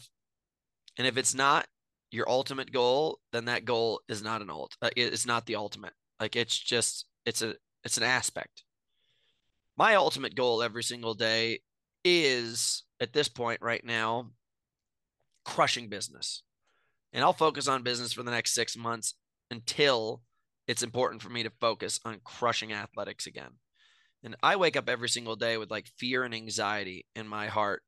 And 0.96 1.06
if 1.06 1.16
it's 1.16 1.34
not 1.34 1.66
your 2.10 2.28
ultimate 2.28 2.72
goal, 2.72 3.18
then 3.32 3.46
that 3.46 3.64
goal 3.64 4.00
is 4.08 4.22
not 4.22 4.42
an 4.42 4.50
ult. 4.50 4.76
Uh, 4.80 4.90
it's 4.96 5.26
not 5.26 5.46
the 5.46 5.56
ultimate. 5.56 5.92
Like 6.20 6.36
it's 6.36 6.56
just 6.56 7.06
it's 7.26 7.42
a 7.42 7.54
it's 7.84 7.96
an 7.96 8.04
aspect 8.04 8.64
my 9.78 9.94
ultimate 9.94 10.34
goal 10.34 10.60
every 10.60 10.82
single 10.82 11.14
day 11.14 11.60
is 12.04 12.82
at 13.00 13.12
this 13.12 13.28
point 13.28 13.62
right 13.62 13.84
now 13.84 14.32
crushing 15.44 15.88
business. 15.88 16.42
And 17.12 17.24
I'll 17.24 17.32
focus 17.32 17.68
on 17.68 17.84
business 17.84 18.12
for 18.12 18.24
the 18.24 18.32
next 18.32 18.54
six 18.54 18.76
months 18.76 19.14
until 19.50 20.22
it's 20.66 20.82
important 20.82 21.22
for 21.22 21.30
me 21.30 21.44
to 21.44 21.52
focus 21.60 22.00
on 22.04 22.20
crushing 22.24 22.72
athletics 22.72 23.26
again. 23.26 23.52
And 24.22 24.36
I 24.42 24.56
wake 24.56 24.76
up 24.76 24.88
every 24.88 25.08
single 25.08 25.36
day 25.36 25.56
with 25.56 25.70
like 25.70 25.86
fear 25.96 26.24
and 26.24 26.34
anxiety 26.34 27.06
in 27.14 27.28
my 27.28 27.46
heart, 27.46 27.82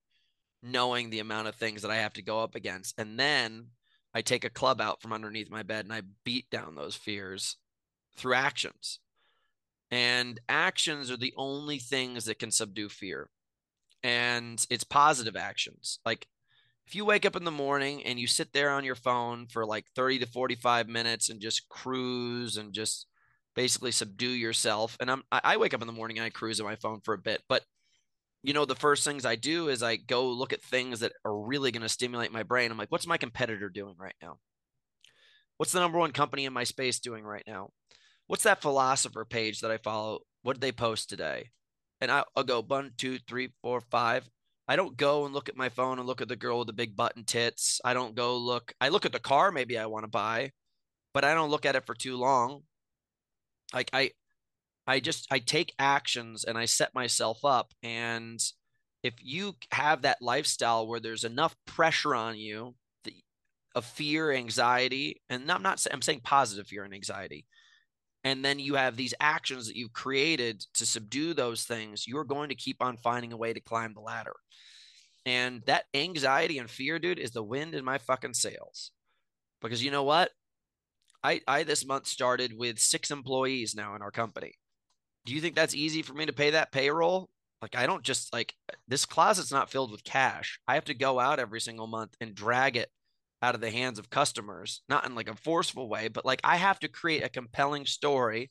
knowing 0.63 1.11
the 1.11 1.19
amount 1.19 1.49
of 1.49 1.57
things 1.57 1.83
that 1.83 1.91
I 1.91 1.97
have 1.97 2.15
to 2.15 2.23
go 2.23 2.41
up 2.41 2.55
against. 2.55 2.99
And 2.99 3.19
then 3.19 3.67
I 4.15 4.23
take 4.23 4.45
a 4.45 4.51
club 4.51 4.81
out 4.81 5.03
from 5.03 5.13
underneath 5.13 5.51
my 5.51 5.65
bed 5.65 5.85
and 5.85 5.93
I 5.93 6.03
beat 6.25 6.49
down 6.51 6.77
those 6.77 6.95
fears 6.95 7.57
through 8.17 8.35
actions. 8.35 9.01
And 9.91 10.41
actions 10.49 11.11
are 11.11 11.17
the 11.17 11.35
only 11.37 11.79
things 11.79 12.25
that 12.27 12.39
can 12.39 12.51
subdue 12.51 12.89
fear. 12.89 13.29
And 14.03 14.65
it's 14.71 14.85
positive 14.85 15.37
actions. 15.37 15.99
Like 16.05 16.27
if 16.87 16.95
you 16.95 17.05
wake 17.05 17.27
up 17.27 17.37
in 17.37 17.45
the 17.45 17.51
morning 17.51 18.03
and 18.05 18.19
you 18.19 18.27
sit 18.27 18.53
there 18.53 18.71
on 18.71 18.85
your 18.85 18.95
phone 18.95 19.47
for 19.47 19.67
like 19.67 19.87
30 19.95 20.21
to 20.21 20.27
45 20.27 20.89
minutes 20.89 21.29
and 21.29 21.41
just 21.41 21.69
cruise 21.69 22.57
and 22.57 22.73
just 22.73 23.07
basically 23.55 23.91
subdue 23.91 24.31
yourself. 24.31 24.97
And 25.01 25.11
I'm 25.11 25.23
I 25.31 25.57
wake 25.57 25.75
up 25.75 25.83
in 25.83 25.87
the 25.87 25.93
morning 25.93 26.19
and 26.19 26.25
I 26.25 26.31
cruise 26.31 26.61
on 26.61 26.67
my 26.67 26.77
phone 26.77 27.01
for 27.01 27.15
a 27.15 27.19
bit, 27.19 27.43
but 27.49 27.63
you 28.43 28.55
know, 28.55 28.65
the 28.65 28.75
first 28.75 29.05
things 29.05 29.27
I 29.27 29.37
do 29.37 29.69
is 29.69 29.83
I 29.83 29.97
go 29.97 30.31
look 30.31 30.53
at 30.53 30.63
things 30.63 31.01
that 31.01 31.13
are 31.25 31.37
really 31.37 31.71
going 31.71 31.83
to 31.83 31.89
stimulate 31.89 32.33
my 32.33 32.43
brain. 32.43 32.71
I'm 32.71 32.79
like, 32.79 32.91
what's 32.91 33.07
my 33.07 33.19
competitor 33.19 33.69
doing 33.69 33.97
right 33.99 34.15
now? 34.23 34.39
What's 35.59 35.73
the 35.73 35.81
number 35.81 35.99
one 35.99 36.13
company 36.13 36.47
in 36.47 36.53
my 36.53 36.65
space 36.65 37.01
doing 37.01 37.23
right 37.23 37.45
now? 37.47 37.71
What's 38.31 38.45
that 38.45 38.63
philosopher 38.63 39.25
page 39.25 39.59
that 39.59 39.73
I 39.73 39.77
follow? 39.79 40.21
What 40.43 40.53
did 40.53 40.61
they 40.61 40.71
post 40.71 41.09
today? 41.09 41.51
And 42.01 42.13
I'll, 42.13 42.27
I'll 42.37 42.45
go 42.45 42.63
one, 42.63 42.93
two, 42.97 43.19
three, 43.27 43.49
four, 43.61 43.81
five. 43.81 44.25
I 44.69 44.77
don't 44.77 44.97
go 44.97 45.25
and 45.25 45.35
look 45.35 45.49
at 45.49 45.57
my 45.57 45.69
phone 45.69 45.99
and 45.99 46.07
look 46.07 46.21
at 46.21 46.29
the 46.29 46.37
girl 46.37 46.59
with 46.59 46.69
the 46.69 46.73
big 46.73 46.95
button 46.95 47.25
tits. 47.25 47.81
I 47.85 47.93
don't 47.93 48.15
go 48.15 48.37
look. 48.37 48.73
I 48.81 48.91
look 48.91 49.05
at 49.05 49.11
the 49.11 49.19
car 49.19 49.51
maybe 49.51 49.77
I 49.77 49.87
want 49.87 50.05
to 50.05 50.09
buy, 50.11 50.53
but 51.13 51.25
I 51.25 51.35
don't 51.35 51.51
look 51.51 51.67
at 51.67 51.75
it 51.75 51.85
for 51.87 51.95
too 51.97 52.17
long. 52.17 52.63
Like 53.75 53.91
I, 53.93 54.13
I 54.87 55.01
just 55.01 55.27
I 55.33 55.41
take 55.41 55.75
actions 55.81 56.45
and 56.45 56.57
I 56.57 56.67
set 56.67 56.95
myself 56.95 57.45
up. 57.45 57.73
And 57.83 58.39
if 59.03 59.15
you 59.21 59.57
have 59.73 60.03
that 60.03 60.23
lifestyle 60.23 60.87
where 60.87 61.01
there's 61.01 61.25
enough 61.25 61.57
pressure 61.67 62.15
on 62.15 62.39
you 62.39 62.77
the, 63.03 63.13
of 63.75 63.85
fear, 63.85 64.31
anxiety, 64.31 65.21
and 65.29 65.51
I'm 65.51 65.65
not 65.65 65.85
I'm 65.93 66.01
saying 66.01 66.21
positive 66.23 66.69
fear 66.69 66.85
and 66.85 66.95
anxiety, 66.95 67.45
and 68.25 68.45
then 68.45 68.59
you 68.59 68.75
have 68.75 68.97
these 68.97 69.15
actions 69.21 69.67
that 69.67 69.77
you've 69.77 69.93
created 69.93 70.65
to 70.75 70.85
subdue 70.85 71.35
those 71.35 71.65
things, 71.65 72.07
you're 72.07 72.25
going 72.25 72.51
to 72.51 72.55
keep 72.55 72.83
on 72.83 72.97
finding 72.99 73.33
a 73.33 73.37
way 73.37 73.53
to 73.53 73.61
climb 73.61 73.95
the 73.95 74.01
ladder. 74.01 74.35
And 75.27 75.63
that 75.67 75.85
anxiety 75.95 76.59
and 76.59 76.71
fear, 76.71 76.99
dude, 76.99 77.19
is 77.19 77.31
the 77.31 77.43
wind 77.43 77.75
in 77.75 77.85
my 77.85 77.99
fucking 77.99 78.35
sails. 78.35 78.91
Because 79.61 79.83
you 79.83 79.91
know 79.91 80.03
what? 80.03 80.31
I, 81.23 81.41
I 81.47 81.65
this 81.65 81.85
month 81.85 82.07
started 82.07 82.53
with 82.57 82.79
six 82.79 83.11
employees 83.11 83.75
now 83.75 83.95
in 83.95 84.03
our 84.03 84.11
company. 84.11 84.55
Do 85.27 85.35
you 85.35 85.41
think 85.41 85.55
that's 85.55 85.75
easy 85.75 86.01
for 86.03 86.15
me 86.15 86.27
to 86.27 86.33
pay 86.33 86.51
that 86.51 86.73
payroll? 86.73 87.29
Like, 87.61 87.77
I 87.77 87.87
don't 87.87 88.03
just 88.03 88.33
like 88.33 88.55
this 88.89 89.05
closet's 89.05 89.53
not 89.53 89.71
filled 89.71 89.93
with 89.93 90.03
cash. 90.03 90.59
I 90.67 90.75
have 90.75 90.87
to 90.87 90.95
go 90.95 91.21
out 91.21 91.39
every 91.39 91.61
single 91.61 91.87
month 91.87 92.17
and 92.21 92.35
drag 92.35 92.77
it 92.77 92.89
out 93.43 93.55
of 93.55 93.61
the 93.61 93.71
hands 93.71 93.99
of 93.99 94.11
customers, 94.11 94.83
not 94.89 95.07
in 95.07 95.15
like 95.15 95.29
a 95.29 95.37
forceful 95.37 95.89
way, 95.89 96.09
but 96.09 96.25
like 96.25 96.41
I 96.45 96.57
have 96.57 96.79
to 96.81 96.89
create 96.89 97.25
a 97.25 97.29
compelling 97.29 97.87
story 97.87 98.51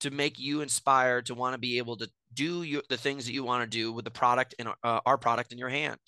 to 0.00 0.10
make 0.10 0.38
you 0.38 0.60
inspired 0.60 1.26
to 1.26 1.34
want 1.34 1.54
to 1.54 1.58
be 1.58 1.78
able 1.78 1.96
to 1.96 2.08
do 2.32 2.62
you, 2.62 2.82
the 2.88 2.96
things 2.96 3.26
that 3.26 3.32
you 3.32 3.44
want 3.44 3.62
to 3.62 3.78
do 3.78 3.92
with 3.92 4.04
the 4.04 4.10
product 4.10 4.54
in 4.58 4.68
uh, 4.68 5.00
our 5.06 5.18
product 5.18 5.52
in 5.52 5.58
your 5.58 5.68
hand. 5.68 5.98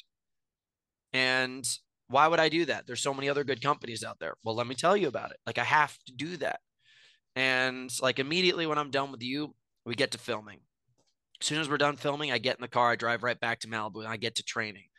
And 1.13 1.65
why 2.09 2.27
would 2.27 2.41
I 2.41 2.49
do 2.49 2.65
that? 2.67 2.87
There's 2.87 3.01
so 3.01 3.15
many 3.15 3.29
other 3.29 3.45
good 3.45 3.63
companies 3.63 4.05
out 4.05 4.19
there. 4.21 4.35
Well, 4.45 4.55
let 4.55 4.67
me 4.67 4.75
tell 4.75 4.97
you 4.97 5.09
about 5.09 5.31
it. 5.31 5.39
Like 5.47 5.59
I 5.59 5.65
have 5.65 5.97
to 6.07 6.13
do 6.13 6.37
that. 6.39 6.61
And 7.37 7.91
like 8.01 8.19
immediately 8.19 8.67
when 8.67 8.79
I'm 8.79 8.91
done 8.91 9.13
with 9.13 9.23
you, 9.23 9.55
we 9.85 9.95
get 9.95 10.11
to 10.13 10.19
filming. 10.19 10.61
As 11.41 11.47
soon 11.47 11.61
as 11.61 11.69
we're 11.69 11.79
done 11.79 11.97
filming, 11.97 12.33
I 12.33 12.39
get 12.39 12.57
in 12.57 12.63
the 12.63 12.69
car, 12.69 12.91
I 12.91 12.97
drive 12.97 13.23
right 13.23 13.39
back 13.39 13.61
to 13.61 13.69
Malibu 13.69 14.01
and 14.01 14.09
I 14.09 14.17
get 14.17 14.37
to 14.37 14.43
training. 14.43 14.90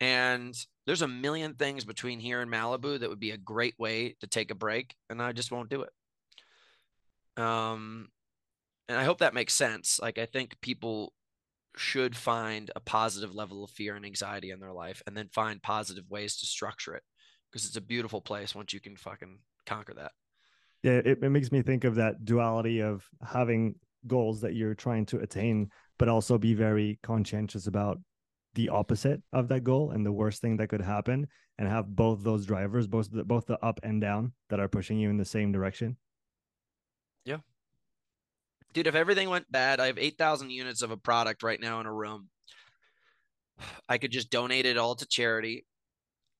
And 0.00 0.54
there's 0.86 1.02
a 1.02 1.08
million 1.08 1.54
things 1.54 1.84
between 1.84 2.20
here 2.20 2.40
and 2.40 2.50
Malibu 2.50 3.00
that 3.00 3.10
would 3.10 3.20
be 3.20 3.32
a 3.32 3.36
great 3.36 3.74
way 3.78 4.16
to 4.20 4.26
take 4.26 4.50
a 4.50 4.54
break, 4.54 4.94
and 5.10 5.20
I 5.20 5.32
just 5.32 5.50
won't 5.50 5.70
do 5.70 5.82
it. 5.82 7.42
Um, 7.42 8.08
and 8.88 8.98
I 8.98 9.04
hope 9.04 9.18
that 9.18 9.34
makes 9.34 9.54
sense. 9.54 10.00
Like 10.00 10.18
I 10.18 10.26
think 10.26 10.60
people 10.60 11.12
should 11.76 12.16
find 12.16 12.70
a 12.74 12.80
positive 12.80 13.34
level 13.34 13.62
of 13.62 13.70
fear 13.70 13.94
and 13.94 14.04
anxiety 14.04 14.50
in 14.50 14.60
their 14.60 14.72
life, 14.72 15.02
and 15.06 15.16
then 15.16 15.28
find 15.32 15.62
positive 15.62 16.08
ways 16.08 16.36
to 16.38 16.46
structure 16.46 16.94
it 16.94 17.02
because 17.50 17.66
it's 17.66 17.76
a 17.76 17.82
beautiful 17.82 18.20
place 18.20 18.54
once 18.54 18.72
you 18.72 18.80
can 18.80 18.96
fucking 18.96 19.38
conquer 19.66 19.94
that. 19.94 20.12
Yeah, 20.82 21.00
it, 21.04 21.18
it 21.22 21.30
makes 21.30 21.50
me 21.50 21.62
think 21.62 21.84
of 21.84 21.96
that 21.96 22.24
duality 22.24 22.82
of 22.82 23.04
having 23.26 23.74
goals 24.06 24.40
that 24.42 24.54
you're 24.54 24.74
trying 24.74 25.06
to 25.06 25.18
attain, 25.18 25.70
but 25.98 26.08
also 26.08 26.38
be 26.38 26.54
very 26.54 26.98
conscientious 27.02 27.66
about 27.66 27.98
the 28.54 28.68
opposite 28.68 29.22
of 29.32 29.48
that 29.48 29.64
goal 29.64 29.90
and 29.90 30.04
the 30.04 30.12
worst 30.12 30.40
thing 30.40 30.56
that 30.56 30.68
could 30.68 30.80
happen 30.80 31.28
and 31.58 31.68
have 31.68 31.94
both 31.94 32.22
those 32.22 32.46
drivers 32.46 32.86
both 32.86 33.10
the, 33.10 33.24
both 33.24 33.46
the 33.46 33.58
up 33.64 33.80
and 33.82 34.00
down 34.00 34.32
that 34.48 34.60
are 34.60 34.68
pushing 34.68 34.98
you 34.98 35.10
in 35.10 35.16
the 35.16 35.24
same 35.24 35.52
direction? 35.52 35.96
Yeah. 37.24 37.38
Dude 38.72 38.86
if 38.86 38.94
everything 38.94 39.28
went 39.28 39.50
bad 39.50 39.80
i 39.80 39.86
have 39.86 39.98
8000 39.98 40.50
units 40.50 40.82
of 40.82 40.90
a 40.90 40.96
product 40.96 41.42
right 41.42 41.60
now 41.60 41.80
in 41.80 41.86
a 41.86 41.92
room. 41.92 42.28
I 43.88 43.98
could 43.98 44.12
just 44.12 44.30
donate 44.30 44.66
it 44.66 44.78
all 44.78 44.94
to 44.96 45.06
charity 45.06 45.64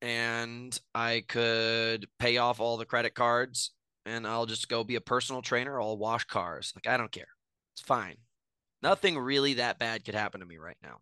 and 0.01 0.79
i 0.95 1.25
could 1.27 2.07
pay 2.21 2.37
off 2.37 2.61
all 2.61 2.77
the 2.77 2.85
credit 2.85 3.15
cards 3.15 3.73
and 4.07 4.29
i'll 4.29 4.47
just 4.47 4.69
go 4.69 4.85
be 4.85 4.95
a 4.95 5.01
personal 5.01 5.43
trainer. 5.43 5.81
I'll 5.81 5.99
wash 5.99 6.25
cars. 6.25 6.73
Like 6.75 6.93
i 6.93 6.97
don't 6.97 7.13
care. 7.13 7.29
It's 7.75 7.83
fine. 7.83 8.17
Nothing 8.83 9.19
really 9.19 9.55
that 9.55 9.79
bad 9.79 10.05
could 10.05 10.15
happen 10.15 10.41
to 10.41 10.47
me 10.47 10.57
right 10.57 10.77
now 10.83 10.99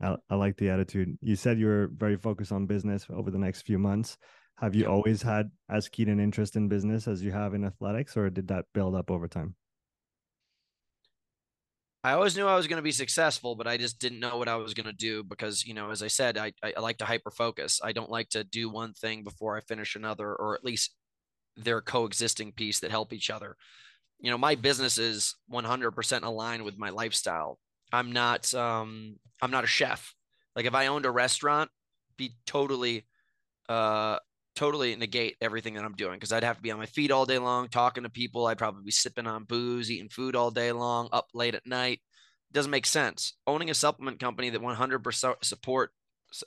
I, 0.00 0.16
I 0.28 0.34
like 0.34 0.56
the 0.56 0.70
attitude. 0.70 1.16
You 1.22 1.36
said 1.36 1.58
you 1.58 1.66
were 1.66 1.90
very 1.94 2.16
focused 2.16 2.52
on 2.52 2.66
business 2.66 3.06
over 3.10 3.30
the 3.30 3.38
next 3.38 3.62
few 3.62 3.78
months. 3.78 4.18
Have 4.58 4.74
you 4.74 4.86
always 4.86 5.22
had 5.22 5.50
as 5.68 5.88
keen 5.88 6.08
an 6.08 6.20
interest 6.20 6.56
in 6.56 6.68
business 6.68 7.06
as 7.06 7.22
you 7.22 7.30
have 7.32 7.54
in 7.54 7.64
athletics, 7.64 8.16
or 8.16 8.30
did 8.30 8.48
that 8.48 8.64
build 8.72 8.94
up 8.94 9.10
over 9.10 9.28
time? 9.28 9.54
I 12.02 12.12
always 12.12 12.36
knew 12.36 12.46
I 12.46 12.54
was 12.54 12.68
going 12.68 12.76
to 12.76 12.82
be 12.82 12.92
successful, 12.92 13.56
but 13.56 13.66
I 13.66 13.76
just 13.76 13.98
didn't 13.98 14.20
know 14.20 14.38
what 14.38 14.48
I 14.48 14.54
was 14.54 14.74
going 14.74 14.86
to 14.86 14.92
do 14.92 15.24
because, 15.24 15.66
you 15.66 15.74
know, 15.74 15.90
as 15.90 16.04
I 16.04 16.06
said, 16.06 16.38
I, 16.38 16.52
I 16.62 16.78
like 16.78 16.98
to 16.98 17.04
hyper 17.04 17.32
focus. 17.32 17.80
I 17.82 17.90
don't 17.90 18.10
like 18.10 18.28
to 18.30 18.44
do 18.44 18.70
one 18.70 18.92
thing 18.92 19.24
before 19.24 19.56
I 19.56 19.60
finish 19.62 19.96
another, 19.96 20.32
or 20.32 20.54
at 20.54 20.64
least 20.64 20.94
they're 21.56 21.82
coexisting 21.82 22.52
piece 22.52 22.80
that 22.80 22.92
help 22.92 23.12
each 23.12 23.28
other. 23.28 23.56
You 24.20 24.30
know, 24.30 24.38
my 24.38 24.54
business 24.54 24.98
is 24.98 25.34
100% 25.52 26.22
aligned 26.22 26.64
with 26.64 26.78
my 26.78 26.90
lifestyle. 26.90 27.58
I'm 27.92 28.12
not 28.12 28.52
um 28.54 29.16
I'm 29.40 29.50
not 29.50 29.64
a 29.64 29.68
chef. 29.68 30.14
Like 30.54 30.66
if 30.66 30.74
I 30.74 30.86
owned 30.86 31.06
a 31.06 31.10
restaurant, 31.10 31.70
be 32.16 32.32
totally 32.46 33.06
uh 33.68 34.18
totally 34.54 34.96
negate 34.96 35.36
everything 35.40 35.74
that 35.74 35.84
I'm 35.84 35.94
doing 35.94 36.14
because 36.14 36.32
I'd 36.32 36.44
have 36.44 36.56
to 36.56 36.62
be 36.62 36.70
on 36.70 36.78
my 36.78 36.86
feet 36.86 37.10
all 37.10 37.26
day 37.26 37.38
long, 37.38 37.68
talking 37.68 38.04
to 38.04 38.08
people. 38.08 38.46
I'd 38.46 38.58
probably 38.58 38.84
be 38.84 38.90
sipping 38.90 39.26
on 39.26 39.44
booze, 39.44 39.90
eating 39.90 40.08
food 40.08 40.34
all 40.34 40.50
day 40.50 40.72
long, 40.72 41.08
up 41.12 41.28
late 41.34 41.54
at 41.54 41.66
night. 41.66 42.00
Doesn't 42.52 42.70
make 42.70 42.86
sense. 42.86 43.34
Owning 43.46 43.70
a 43.70 43.74
supplement 43.74 44.18
company 44.18 44.50
that 44.50 44.62
100% 44.62 45.34
support 45.44 45.90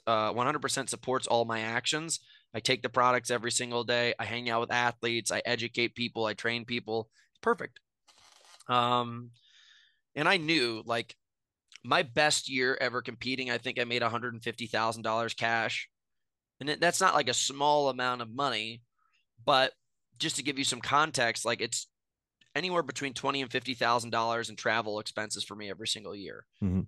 uh 0.06 0.32
100% 0.32 0.88
supports 0.88 1.26
all 1.26 1.44
my 1.44 1.60
actions. 1.60 2.20
I 2.52 2.60
take 2.60 2.82
the 2.82 2.88
products 2.88 3.30
every 3.30 3.52
single 3.52 3.84
day. 3.84 4.12
I 4.18 4.24
hang 4.24 4.50
out 4.50 4.60
with 4.60 4.72
athletes, 4.72 5.30
I 5.30 5.40
educate 5.44 5.94
people, 5.94 6.26
I 6.26 6.34
train 6.34 6.64
people. 6.64 7.08
It's 7.32 7.40
perfect. 7.40 7.78
Um 8.68 9.30
and 10.16 10.28
I 10.28 10.36
knew 10.36 10.82
like 10.84 11.14
my 11.84 12.02
best 12.02 12.48
year 12.48 12.76
ever 12.80 13.02
competing, 13.02 13.50
I 13.50 13.58
think 13.58 13.78
I 13.78 13.84
made 13.84 14.02
$150,000 14.02 15.36
cash. 15.36 15.88
And 16.60 16.76
that's 16.80 17.00
not 17.00 17.14
like 17.14 17.28
a 17.28 17.34
small 17.34 17.88
amount 17.88 18.20
of 18.20 18.30
money, 18.30 18.82
but 19.44 19.72
just 20.18 20.36
to 20.36 20.42
give 20.42 20.58
you 20.58 20.64
some 20.64 20.80
context, 20.80 21.46
like 21.46 21.62
it's 21.62 21.88
anywhere 22.54 22.82
between 22.82 23.14
twenty 23.14 23.40
and 23.40 23.50
fifty 23.50 23.72
thousand 23.72 24.10
dollars 24.10 24.50
in 24.50 24.56
travel 24.56 25.00
expenses 25.00 25.42
for 25.42 25.56
me 25.56 25.70
every 25.70 25.88
single 25.88 26.14
year. 26.14 26.44
Mm-hmm. 26.62 26.82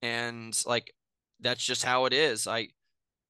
And 0.00 0.62
like 0.66 0.92
that's 1.40 1.62
just 1.62 1.84
how 1.84 2.06
it 2.06 2.14
is. 2.14 2.46
I 2.46 2.68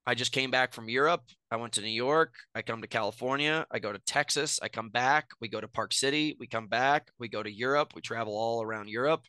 I 0.07 0.15
just 0.15 0.31
came 0.31 0.51
back 0.51 0.75
from 0.75 0.89
Europe. 0.89 1.23
I 1.51 1.57
went 1.57 1.73
to 1.75 1.81
New 1.81 1.89
York. 1.89 2.35
I 2.55 2.63
come 2.63 2.83
to 2.83 2.87
California. 2.87 3.67
I 3.71 3.81
go 3.81 3.93
to 3.93 3.99
Texas. 4.01 4.61
I 4.63 4.69
come 4.69 4.91
back. 4.91 5.27
We 5.41 5.49
go 5.49 5.61
to 5.61 5.67
Park 5.67 5.93
City. 5.93 6.37
We 6.39 6.47
come 6.47 6.69
back. 6.69 7.09
We 7.19 7.29
go 7.29 7.43
to 7.43 7.51
Europe. 7.51 7.95
We 7.95 8.03
travel 8.03 8.37
all 8.37 8.63
around 8.63 8.89
Europe 8.89 9.25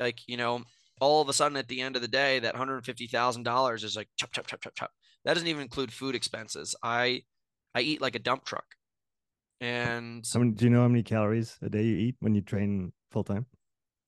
like 0.00 0.20
you 0.26 0.36
know 0.36 0.62
all 1.00 1.20
of 1.20 1.28
a 1.28 1.32
sudden 1.32 1.56
at 1.56 1.68
the 1.68 1.80
end 1.80 1.96
of 1.96 2.02
the 2.02 2.08
day 2.08 2.38
that 2.38 2.54
$150,000 2.54 3.84
is 3.84 3.96
like 3.96 4.08
chop 4.16 4.32
chop 4.32 4.46
chop 4.46 4.60
chop 4.60 4.74
chop. 4.74 4.90
That 5.24 5.34
doesn't 5.34 5.48
even 5.48 5.62
include 5.62 5.92
food 5.92 6.14
expenses. 6.14 6.74
I 6.82 7.22
i 7.74 7.80
eat 7.80 8.00
like 8.00 8.14
a 8.14 8.20
dump 8.20 8.44
truck. 8.44 8.66
And 9.60 10.24
I 10.34 10.38
mean, 10.38 10.52
do 10.54 10.64
you 10.64 10.70
know 10.70 10.82
how 10.82 10.88
many 10.88 11.02
calories 11.02 11.56
a 11.62 11.68
day 11.68 11.82
you 11.82 11.96
eat 11.96 12.16
when 12.20 12.34
you 12.34 12.42
train 12.42 12.92
full 13.10 13.24
time 13.24 13.46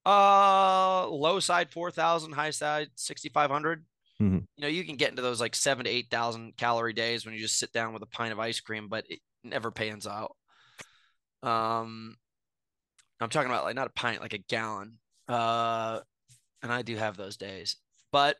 uh 0.06 1.06
low 1.08 1.40
side 1.40 1.68
4000 1.68 2.30
high 2.30 2.50
side 2.50 2.88
6500 2.94 3.84
mm-hmm. 4.22 4.34
you 4.34 4.62
know 4.62 4.68
you 4.68 4.84
can 4.84 4.94
get 4.94 5.10
into 5.10 5.20
those 5.20 5.40
like 5.40 5.56
7 5.56 5.84
to 5.84 5.90
8000 5.90 6.56
calorie 6.56 6.92
days 6.92 7.26
when 7.26 7.34
you 7.34 7.40
just 7.40 7.58
sit 7.58 7.72
down 7.72 7.92
with 7.92 8.02
a 8.02 8.06
pint 8.06 8.32
of 8.32 8.38
ice 8.38 8.60
cream 8.60 8.86
but 8.88 9.04
it 9.10 9.18
never 9.42 9.72
pans 9.72 10.06
out. 10.06 10.36
Um 11.42 12.16
i'm 13.20 13.30
talking 13.30 13.50
about 13.50 13.64
like 13.64 13.74
not 13.74 13.88
a 13.88 13.90
pint 13.90 14.20
like 14.20 14.32
a 14.32 14.38
gallon 14.38 14.98
uh, 15.28 16.00
and 16.62 16.72
I 16.72 16.82
do 16.82 16.96
have 16.96 17.16
those 17.16 17.36
days, 17.36 17.76
but 18.12 18.36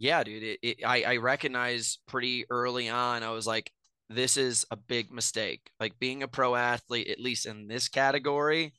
yeah, 0.00 0.24
dude, 0.24 0.42
it, 0.42 0.58
it, 0.62 0.76
I, 0.84 1.02
I 1.02 1.16
recognize 1.18 1.98
pretty 2.08 2.46
early 2.48 2.88
on, 2.88 3.22
I 3.22 3.30
was 3.30 3.46
like, 3.46 3.70
this 4.08 4.36
is 4.38 4.66
a 4.70 4.76
big 4.76 5.12
mistake. 5.12 5.70
Like 5.78 5.98
being 5.98 6.22
a 6.22 6.28
pro 6.28 6.56
athlete, 6.56 7.08
at 7.08 7.20
least 7.20 7.46
in 7.46 7.68
this 7.68 7.88
category, 7.88 8.72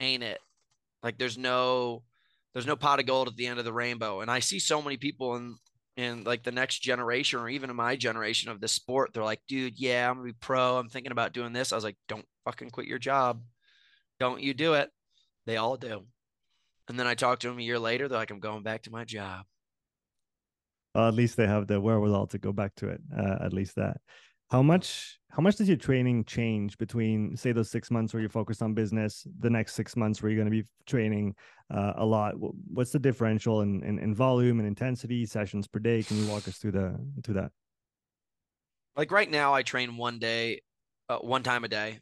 ain't 0.00 0.22
it? 0.22 0.40
Like 1.02 1.18
there's 1.18 1.36
no, 1.36 2.02
there's 2.52 2.66
no 2.66 2.74
pot 2.74 3.00
of 3.00 3.06
gold 3.06 3.28
at 3.28 3.36
the 3.36 3.46
end 3.46 3.58
of 3.58 3.66
the 3.66 3.72
rainbow. 3.72 4.22
And 4.22 4.30
I 4.30 4.40
see 4.40 4.58
so 4.58 4.80
many 4.80 4.96
people 4.96 5.36
in, 5.36 5.56
in 5.98 6.24
like 6.24 6.42
the 6.42 6.50
next 6.50 6.78
generation 6.80 7.38
or 7.38 7.50
even 7.50 7.68
in 7.68 7.76
my 7.76 7.94
generation 7.94 8.50
of 8.50 8.60
this 8.60 8.72
sport, 8.72 9.10
they're 9.12 9.22
like, 9.22 9.42
dude, 9.46 9.78
yeah, 9.78 10.08
I'm 10.08 10.16
gonna 10.16 10.26
be 10.26 10.32
pro. 10.32 10.78
I'm 10.78 10.88
thinking 10.88 11.12
about 11.12 11.34
doing 11.34 11.52
this. 11.52 11.72
I 11.72 11.76
was 11.76 11.84
like, 11.84 11.96
don't 12.08 12.24
fucking 12.46 12.70
quit 12.70 12.86
your 12.86 12.98
job. 12.98 13.42
Don't 14.18 14.40
you 14.40 14.54
do 14.54 14.72
it. 14.74 14.90
They 15.46 15.56
all 15.56 15.76
do. 15.76 16.04
And 16.88 16.98
then 16.98 17.06
I 17.06 17.14
talk 17.14 17.40
to 17.40 17.48
them 17.48 17.58
a 17.58 17.62
year 17.62 17.78
later. 17.78 18.08
They're 18.08 18.18
like, 18.18 18.30
I'm 18.30 18.40
going 18.40 18.62
back 18.62 18.82
to 18.82 18.90
my 18.90 19.04
job. 19.04 19.44
Well, 20.94 21.08
at 21.08 21.14
least 21.14 21.36
they 21.36 21.46
have 21.46 21.66
the 21.66 21.80
wherewithal 21.80 22.26
to 22.28 22.38
go 22.38 22.52
back 22.52 22.74
to 22.76 22.88
it. 22.88 23.00
Uh, 23.16 23.38
at 23.40 23.52
least 23.52 23.76
that. 23.76 23.98
How 24.50 24.62
much? 24.62 25.18
How 25.30 25.40
much 25.40 25.56
does 25.56 25.66
your 25.66 25.78
training 25.78 26.24
change 26.24 26.76
between, 26.76 27.34
say, 27.38 27.52
those 27.52 27.70
six 27.70 27.90
months 27.90 28.12
where 28.12 28.20
you're 28.20 28.28
focused 28.28 28.60
on 28.60 28.74
business, 28.74 29.26
the 29.40 29.48
next 29.48 29.74
six 29.74 29.96
months 29.96 30.22
where 30.22 30.30
you're 30.30 30.36
going 30.36 30.52
to 30.52 30.62
be 30.62 30.68
training 30.84 31.34
uh, 31.72 31.94
a 31.96 32.04
lot? 32.04 32.34
What's 32.36 32.92
the 32.92 32.98
differential 32.98 33.62
in, 33.62 33.82
in, 33.82 33.98
in 33.98 34.14
volume 34.14 34.58
and 34.58 34.68
intensity, 34.68 35.24
sessions 35.24 35.66
per 35.66 35.78
day? 35.78 36.02
Can 36.02 36.18
you 36.18 36.26
walk 36.26 36.46
us 36.48 36.58
through 36.58 36.72
the 36.72 37.00
to 37.22 37.32
that? 37.32 37.50
Like 38.94 39.10
right 39.10 39.30
now, 39.30 39.54
I 39.54 39.62
train 39.62 39.96
one 39.96 40.18
day, 40.18 40.60
uh, 41.08 41.16
one 41.16 41.42
time 41.42 41.64
a 41.64 41.68
day, 41.68 42.00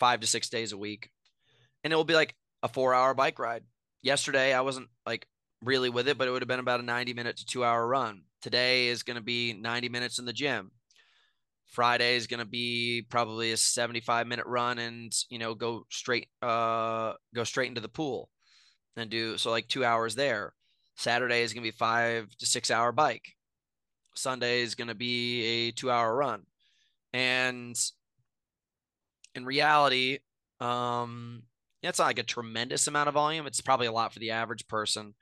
five 0.00 0.18
to 0.18 0.26
six 0.26 0.48
days 0.48 0.72
a 0.72 0.76
week, 0.76 1.10
and 1.84 1.92
it 1.92 1.96
will 1.96 2.02
be 2.02 2.14
like 2.14 2.34
a 2.66 2.68
four 2.68 2.92
hour 2.92 3.14
bike 3.14 3.38
ride. 3.38 3.62
Yesterday, 4.02 4.52
I 4.52 4.60
wasn't 4.60 4.88
like 5.06 5.26
really 5.62 5.88
with 5.88 6.08
it, 6.08 6.18
but 6.18 6.28
it 6.28 6.32
would 6.32 6.42
have 6.42 6.48
been 6.48 6.60
about 6.60 6.80
a 6.80 6.84
90 6.84 7.14
minute 7.14 7.38
to 7.38 7.46
two 7.46 7.64
hour 7.64 7.86
run. 7.86 8.22
Today 8.42 8.88
is 8.88 9.02
going 9.02 9.16
to 9.16 9.22
be 9.22 9.54
90 9.54 9.88
minutes 9.88 10.18
in 10.18 10.26
the 10.26 10.32
gym. 10.32 10.72
Friday 11.68 12.16
is 12.16 12.26
going 12.26 12.40
to 12.40 12.46
be 12.46 13.06
probably 13.08 13.52
a 13.52 13.56
75 13.56 14.26
minute 14.26 14.46
run 14.46 14.78
and, 14.78 15.12
you 15.30 15.38
know, 15.38 15.54
go 15.54 15.86
straight, 15.90 16.28
uh, 16.42 17.14
go 17.34 17.44
straight 17.44 17.68
into 17.68 17.80
the 17.80 17.88
pool 17.88 18.30
and 18.96 19.10
do 19.10 19.38
so 19.38 19.50
like 19.50 19.68
two 19.68 19.84
hours 19.84 20.14
there. 20.14 20.52
Saturday 20.96 21.42
is 21.42 21.52
going 21.52 21.62
to 21.62 21.70
be 21.70 21.76
five 21.76 22.28
to 22.38 22.46
six 22.46 22.70
hour 22.70 22.92
bike. 22.92 23.34
Sunday 24.14 24.62
is 24.62 24.74
going 24.74 24.88
to 24.88 24.94
be 24.94 25.44
a 25.44 25.70
two 25.70 25.90
hour 25.90 26.14
run. 26.14 26.42
And 27.12 27.76
in 29.34 29.44
reality, 29.44 30.18
um, 30.60 31.42
it's 31.82 31.98
not 31.98 32.06
like 32.06 32.18
a 32.18 32.24
tremendous 32.24 32.86
amount 32.86 33.08
of 33.08 33.14
volume. 33.14 33.46
It's 33.46 33.60
probably 33.60 33.86
a 33.86 33.92
lot 33.92 34.12
for 34.12 34.18
the 34.18 34.30
average 34.30 34.66
person. 34.66 35.14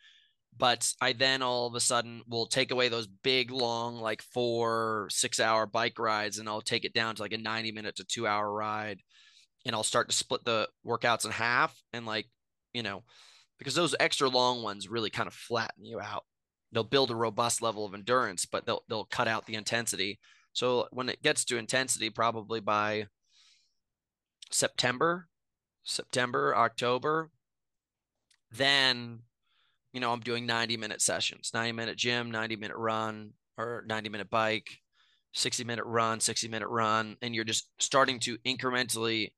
But 0.56 0.92
I 1.00 1.12
then 1.12 1.42
all 1.42 1.66
of 1.66 1.74
a 1.74 1.80
sudden 1.80 2.22
will 2.28 2.46
take 2.46 2.70
away 2.70 2.88
those 2.88 3.08
big, 3.08 3.50
long, 3.50 3.96
like 3.96 4.22
four, 4.22 5.08
six 5.10 5.40
hour 5.40 5.66
bike 5.66 5.98
rides, 5.98 6.38
and 6.38 6.48
I'll 6.48 6.60
take 6.60 6.84
it 6.84 6.94
down 6.94 7.16
to 7.16 7.22
like 7.22 7.32
a 7.32 7.38
90 7.38 7.72
minute 7.72 7.96
to 7.96 8.04
two 8.04 8.26
hour 8.26 8.50
ride. 8.52 9.00
And 9.66 9.74
I'll 9.74 9.82
start 9.82 10.08
to 10.10 10.14
split 10.14 10.44
the 10.44 10.68
workouts 10.86 11.24
in 11.24 11.32
half. 11.32 11.76
And 11.92 12.06
like, 12.06 12.26
you 12.72 12.82
know, 12.82 13.02
because 13.58 13.74
those 13.74 13.94
extra 13.98 14.28
long 14.28 14.62
ones 14.62 14.88
really 14.88 15.10
kind 15.10 15.26
of 15.26 15.34
flatten 15.34 15.84
you 15.84 16.00
out. 16.00 16.24
They'll 16.70 16.84
build 16.84 17.10
a 17.10 17.16
robust 17.16 17.62
level 17.62 17.84
of 17.84 17.94
endurance, 17.94 18.46
but 18.46 18.66
they'll 18.66 18.82
they'll 18.88 19.06
cut 19.06 19.28
out 19.28 19.46
the 19.46 19.54
intensity. 19.54 20.18
So 20.52 20.86
when 20.92 21.08
it 21.08 21.22
gets 21.22 21.44
to 21.46 21.56
intensity, 21.56 22.10
probably 22.10 22.60
by 22.60 23.06
September, 24.50 25.28
September, 25.84 26.56
October, 26.56 27.30
then 28.50 29.20
you 29.94 30.00
know, 30.00 30.12
I'm 30.12 30.20
doing 30.20 30.44
90 30.44 30.76
minute 30.76 31.00
sessions, 31.00 31.52
90 31.54 31.72
minute 31.72 31.96
gym, 31.96 32.30
90 32.30 32.56
minute 32.56 32.76
run, 32.76 33.30
or 33.56 33.84
90 33.86 34.08
minute 34.08 34.28
bike, 34.28 34.68
60 35.34 35.64
minute 35.64 35.84
run, 35.84 36.18
60 36.18 36.48
minute 36.48 36.68
run, 36.68 37.16
and 37.22 37.34
you're 37.34 37.44
just 37.44 37.68
starting 37.78 38.18
to 38.20 38.36
incrementally 38.38 39.32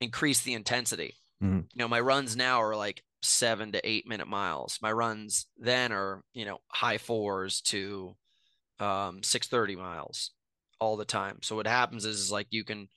increase 0.00 0.42
the 0.42 0.54
intensity. 0.54 1.14
Mm-hmm. 1.42 1.58
You 1.58 1.78
know, 1.78 1.88
my 1.88 2.00
runs 2.00 2.36
now 2.36 2.60
are 2.60 2.74
like 2.74 3.04
seven 3.22 3.70
to 3.72 3.88
eight 3.88 4.08
minute 4.08 4.26
miles. 4.26 4.80
My 4.82 4.90
runs 4.90 5.46
then 5.56 5.92
are, 5.92 6.22
you 6.34 6.44
know, 6.44 6.58
high 6.66 6.98
fours 6.98 7.60
to 7.62 8.16
um, 8.80 9.22
630 9.22 9.76
miles 9.76 10.32
all 10.80 10.96
the 10.96 11.04
time. 11.04 11.38
So 11.42 11.54
what 11.54 11.68
happens 11.68 12.04
is, 12.04 12.18
is 12.18 12.32
like 12.32 12.48
you 12.50 12.64
can 12.64 12.88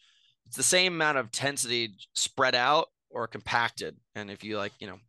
it's 0.47 0.58
the 0.58 0.63
same 0.63 0.93
amount 0.93 1.17
of 1.17 1.25
intensity 1.25 1.95
spread 2.13 2.55
out 2.55 2.88
or 3.10 3.27
compacted. 3.27 3.95
And 4.13 4.29
if 4.29 4.43
you 4.43 4.58
like, 4.58 4.73
you 4.79 4.88
know, 4.88 4.99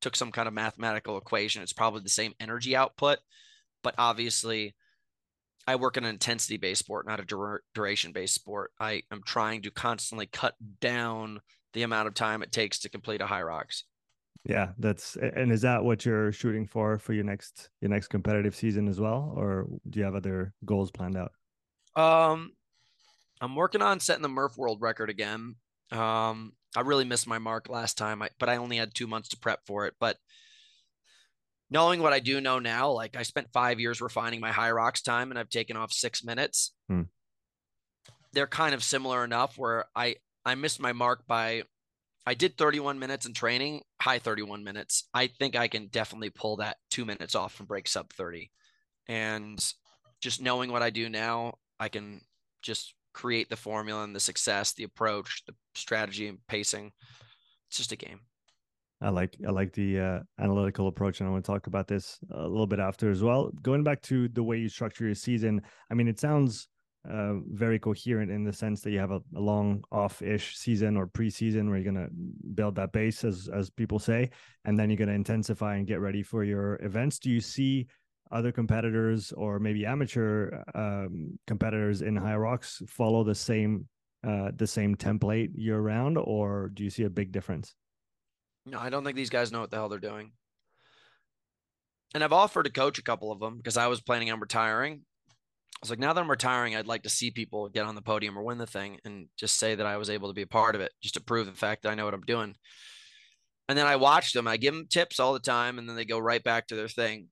took 0.00 0.16
some 0.16 0.32
kind 0.32 0.48
of 0.48 0.54
mathematical 0.54 1.16
equation, 1.16 1.62
it's 1.62 1.72
probably 1.72 2.02
the 2.02 2.08
same 2.08 2.34
energy 2.40 2.76
output. 2.76 3.18
But 3.82 3.94
obviously, 3.98 4.74
I 5.66 5.76
work 5.76 5.96
in 5.96 6.04
an 6.04 6.10
intensity 6.10 6.56
based 6.56 6.80
sport, 6.80 7.06
not 7.06 7.20
a 7.20 7.24
dur- 7.24 7.62
duration 7.74 8.12
based 8.12 8.34
sport. 8.34 8.72
I 8.78 9.02
am 9.10 9.22
trying 9.24 9.62
to 9.62 9.70
constantly 9.70 10.26
cut 10.26 10.54
down 10.80 11.40
the 11.72 11.82
amount 11.82 12.08
of 12.08 12.14
time 12.14 12.42
it 12.42 12.52
takes 12.52 12.80
to 12.80 12.90
complete 12.90 13.20
a 13.20 13.26
Hyrox. 13.26 13.82
Yeah, 14.44 14.72
that's 14.78 15.16
and 15.16 15.50
is 15.50 15.62
that 15.62 15.82
what 15.82 16.04
you're 16.04 16.30
shooting 16.30 16.66
for 16.66 16.98
for 16.98 17.14
your 17.14 17.24
next 17.24 17.70
your 17.80 17.90
next 17.90 18.08
competitive 18.08 18.54
season 18.54 18.88
as 18.88 19.00
well, 19.00 19.32
or 19.36 19.66
do 19.88 19.98
you 19.98 20.04
have 20.04 20.14
other 20.14 20.52
goals 20.66 20.90
planned 20.90 21.16
out? 21.16 21.32
Um, 21.96 22.52
I'm 23.44 23.54
working 23.54 23.82
on 23.82 24.00
setting 24.00 24.22
the 24.22 24.28
Murph 24.28 24.56
World 24.56 24.80
Record 24.80 25.10
again. 25.10 25.56
Um, 25.92 26.54
I 26.74 26.80
really 26.80 27.04
missed 27.04 27.26
my 27.26 27.38
mark 27.38 27.68
last 27.68 27.98
time, 27.98 28.22
I, 28.22 28.30
but 28.38 28.48
I 28.48 28.56
only 28.56 28.78
had 28.78 28.94
two 28.94 29.06
months 29.06 29.28
to 29.28 29.36
prep 29.36 29.60
for 29.66 29.86
it. 29.86 29.92
But 30.00 30.16
knowing 31.70 32.00
what 32.00 32.14
I 32.14 32.20
do 32.20 32.40
know 32.40 32.58
now, 32.58 32.90
like 32.90 33.16
I 33.16 33.22
spent 33.22 33.52
five 33.52 33.78
years 33.78 34.00
refining 34.00 34.40
my 34.40 34.50
Hyrox 34.50 35.02
time, 35.02 35.30
and 35.30 35.38
I've 35.38 35.50
taken 35.50 35.76
off 35.76 35.92
six 35.92 36.24
minutes. 36.24 36.72
Hmm. 36.88 37.02
They're 38.32 38.46
kind 38.46 38.74
of 38.74 38.82
similar 38.82 39.24
enough 39.24 39.58
where 39.58 39.84
I 39.94 40.16
I 40.46 40.54
missed 40.54 40.80
my 40.80 40.94
mark 40.94 41.26
by 41.26 41.64
I 42.26 42.32
did 42.32 42.56
31 42.56 42.98
minutes 42.98 43.26
in 43.26 43.34
training, 43.34 43.82
high 44.00 44.20
31 44.20 44.64
minutes. 44.64 45.06
I 45.12 45.26
think 45.26 45.54
I 45.54 45.68
can 45.68 45.88
definitely 45.88 46.30
pull 46.30 46.56
that 46.56 46.78
two 46.90 47.04
minutes 47.04 47.34
off 47.34 47.58
and 47.58 47.68
break 47.68 47.88
sub 47.88 48.10
30. 48.14 48.50
And 49.06 49.62
just 50.22 50.40
knowing 50.40 50.72
what 50.72 50.82
I 50.82 50.88
do 50.88 51.10
now, 51.10 51.58
I 51.78 51.90
can 51.90 52.22
just 52.62 52.94
create 53.14 53.48
the 53.48 53.56
formula 53.56 54.04
and 54.04 54.14
the 54.14 54.20
success, 54.20 54.72
the 54.72 54.84
approach, 54.84 55.44
the 55.46 55.54
strategy 55.74 56.28
and 56.28 56.38
pacing. 56.48 56.92
It's 57.68 57.78
just 57.78 57.92
a 57.92 57.96
game. 57.96 58.20
I 59.00 59.10
like 59.10 59.36
I 59.46 59.50
like 59.50 59.72
the 59.72 60.00
uh, 60.00 60.20
analytical 60.38 60.88
approach, 60.88 61.20
and 61.20 61.28
I 61.28 61.32
want 61.32 61.44
to 61.44 61.50
talk 61.50 61.66
about 61.66 61.88
this 61.88 62.18
a 62.30 62.46
little 62.46 62.66
bit 62.66 62.78
after 62.78 63.10
as 63.10 63.22
well. 63.22 63.50
Going 63.62 63.82
back 63.82 64.00
to 64.02 64.28
the 64.28 64.42
way 64.42 64.58
you 64.58 64.68
structure 64.68 65.04
your 65.04 65.14
season, 65.14 65.60
I 65.90 65.94
mean, 65.94 66.08
it 66.08 66.20
sounds 66.20 66.68
uh, 67.08 67.34
very 67.50 67.78
coherent 67.78 68.30
in 68.30 68.44
the 68.44 68.52
sense 68.52 68.80
that 68.80 68.90
you 68.90 68.98
have 68.98 69.10
a, 69.10 69.20
a 69.36 69.40
long 69.40 69.82
off-ish 69.92 70.56
season 70.56 70.96
or 70.96 71.06
preseason 71.06 71.68
where 71.68 71.76
you're 71.76 71.92
going 71.92 72.06
to 72.06 72.10
build 72.54 72.74
that 72.76 72.92
base 72.92 73.24
as 73.24 73.48
as 73.52 73.68
people 73.68 73.98
say 73.98 74.30
and 74.64 74.78
then 74.78 74.88
you're 74.88 74.96
going 74.96 75.08
to 75.08 75.14
intensify 75.14 75.76
and 75.76 75.86
get 75.86 76.00
ready 76.00 76.22
for 76.22 76.44
your 76.44 76.80
events 76.82 77.18
do 77.18 77.28
you 77.28 77.42
see 77.42 77.86
other 78.30 78.52
competitors 78.52 79.32
or 79.32 79.58
maybe 79.58 79.86
amateur 79.86 80.62
um, 80.74 81.38
competitors 81.46 82.02
in 82.02 82.14
Hyrox 82.14 82.88
follow 82.88 83.24
the 83.24 83.34
same 83.34 83.88
uh, 84.26 84.50
the 84.56 84.66
same 84.66 84.96
template 84.96 85.50
year 85.54 85.78
round 85.78 86.16
or 86.16 86.70
do 86.72 86.82
you 86.82 86.90
see 86.90 87.02
a 87.02 87.10
big 87.10 87.30
difference 87.30 87.74
no 88.64 88.78
i 88.78 88.88
don't 88.88 89.04
think 89.04 89.16
these 89.16 89.28
guys 89.28 89.52
know 89.52 89.60
what 89.60 89.70
the 89.70 89.76
hell 89.76 89.90
they're 89.90 89.98
doing 89.98 90.32
and 92.14 92.24
i've 92.24 92.32
offered 92.32 92.62
to 92.62 92.72
coach 92.72 92.98
a 92.98 93.02
couple 93.02 93.30
of 93.30 93.38
them 93.38 93.58
because 93.58 93.76
i 93.76 93.86
was 93.86 94.00
planning 94.00 94.30
on 94.30 94.40
retiring 94.40 95.02
I 95.74 95.84
was 95.84 95.90
like, 95.90 95.98
now 95.98 96.14
that 96.14 96.20
I'm 96.20 96.30
retiring, 96.30 96.74
I'd 96.74 96.86
like 96.86 97.02
to 97.02 97.10
see 97.10 97.30
people 97.30 97.68
get 97.68 97.84
on 97.84 97.94
the 97.94 98.00
podium 98.00 98.38
or 98.38 98.42
win 98.42 98.56
the 98.56 98.66
thing 98.66 99.00
and 99.04 99.26
just 99.36 99.58
say 99.58 99.74
that 99.74 99.84
I 99.84 99.98
was 99.98 100.08
able 100.08 100.28
to 100.28 100.34
be 100.34 100.40
a 100.40 100.46
part 100.46 100.74
of 100.74 100.80
it, 100.80 100.92
just 101.02 101.14
to 101.16 101.20
prove 101.22 101.46
the 101.46 101.52
fact 101.52 101.82
that 101.82 101.90
I 101.90 101.94
know 101.94 102.06
what 102.06 102.14
I'm 102.14 102.22
doing. 102.22 102.54
And 103.68 103.76
then 103.76 103.86
I 103.86 103.96
watch 103.96 104.32
them. 104.32 104.48
I 104.48 104.56
give 104.56 104.72
them 104.72 104.86
tips 104.88 105.20
all 105.20 105.34
the 105.34 105.40
time, 105.40 105.78
and 105.78 105.86
then 105.86 105.96
they 105.96 106.06
go 106.06 106.18
right 106.18 106.42
back 106.42 106.68
to 106.68 106.76
their 106.76 106.88
thing. 106.88 107.28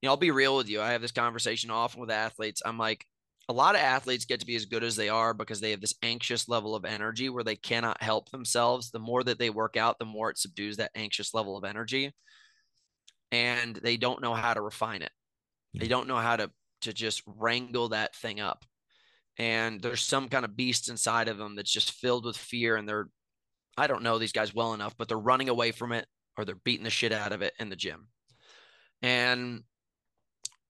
You 0.00 0.06
know, 0.06 0.12
I'll 0.12 0.16
be 0.16 0.30
real 0.30 0.56
with 0.56 0.68
you. 0.68 0.80
I 0.80 0.92
have 0.92 1.02
this 1.02 1.12
conversation 1.12 1.70
often 1.70 2.00
with 2.00 2.10
athletes. 2.10 2.62
I'm 2.64 2.78
like, 2.78 3.04
a 3.48 3.52
lot 3.52 3.74
of 3.74 3.80
athletes 3.80 4.26
get 4.26 4.40
to 4.40 4.46
be 4.46 4.56
as 4.56 4.66
good 4.66 4.84
as 4.84 4.94
they 4.94 5.08
are 5.08 5.32
because 5.32 5.60
they 5.60 5.70
have 5.70 5.80
this 5.80 5.94
anxious 6.02 6.48
level 6.48 6.74
of 6.74 6.84
energy 6.84 7.30
where 7.30 7.44
they 7.44 7.56
cannot 7.56 8.02
help 8.02 8.30
themselves. 8.30 8.90
The 8.90 8.98
more 8.98 9.24
that 9.24 9.38
they 9.38 9.50
work 9.50 9.76
out, 9.76 9.98
the 9.98 10.04
more 10.04 10.30
it 10.30 10.38
subdues 10.38 10.76
that 10.76 10.90
anxious 10.94 11.32
level 11.32 11.56
of 11.56 11.64
energy. 11.64 12.12
And 13.32 13.76
they 13.76 13.96
don't 13.96 14.22
know 14.22 14.34
how 14.34 14.54
to 14.54 14.60
refine 14.60 15.02
it. 15.02 15.12
They 15.74 15.88
don't 15.88 16.08
know 16.08 16.16
how 16.16 16.36
to 16.36 16.50
to 16.82 16.92
just 16.92 17.22
wrangle 17.26 17.88
that 17.90 18.14
thing 18.14 18.40
up. 18.40 18.64
And 19.38 19.80
there's 19.80 20.02
some 20.02 20.28
kind 20.28 20.44
of 20.44 20.56
beast 20.56 20.88
inside 20.88 21.28
of 21.28 21.38
them 21.38 21.56
that's 21.56 21.72
just 21.72 21.92
filled 21.92 22.24
with 22.24 22.36
fear. 22.36 22.76
And 22.76 22.88
they're, 22.88 23.08
I 23.76 23.86
don't 23.86 24.02
know 24.02 24.18
these 24.18 24.32
guys 24.32 24.54
well 24.54 24.74
enough, 24.74 24.96
but 24.96 25.08
they're 25.08 25.18
running 25.18 25.48
away 25.48 25.72
from 25.72 25.92
it 25.92 26.06
or 26.36 26.44
they're 26.44 26.54
beating 26.54 26.84
the 26.84 26.90
shit 26.90 27.12
out 27.12 27.32
of 27.32 27.42
it 27.42 27.52
in 27.58 27.68
the 27.68 27.76
gym. 27.76 28.08
And 29.02 29.62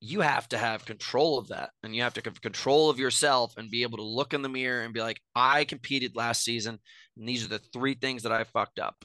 you 0.01 0.21
have 0.21 0.49
to 0.49 0.59
have 0.59 0.85
control 0.85 1.39
of 1.39 1.49
that 1.49 1.71
and 1.83 1.95
you 1.95 2.03
have 2.03 2.15
to 2.15 2.23
have 2.25 2.41
control 2.41 2.89
of 2.89 2.99
yourself 2.99 3.57
and 3.57 3.71
be 3.71 3.83
able 3.83 3.99
to 3.99 4.05
look 4.05 4.33
in 4.33 4.43
the 4.43 4.49
mirror 4.49 4.83
and 4.83 4.95
be 4.95 5.01
like, 5.01 5.21
I 5.35 5.65
competed 5.65 6.15
last 6.15 6.45
season 6.45 6.79
and 7.17 7.29
these 7.29 7.45
are 7.45 7.49
the 7.49 7.59
three 7.59 7.95
things 7.95 8.23
that 8.23 8.33
I 8.33 8.45
fucked 8.45 8.79
up. 8.79 9.05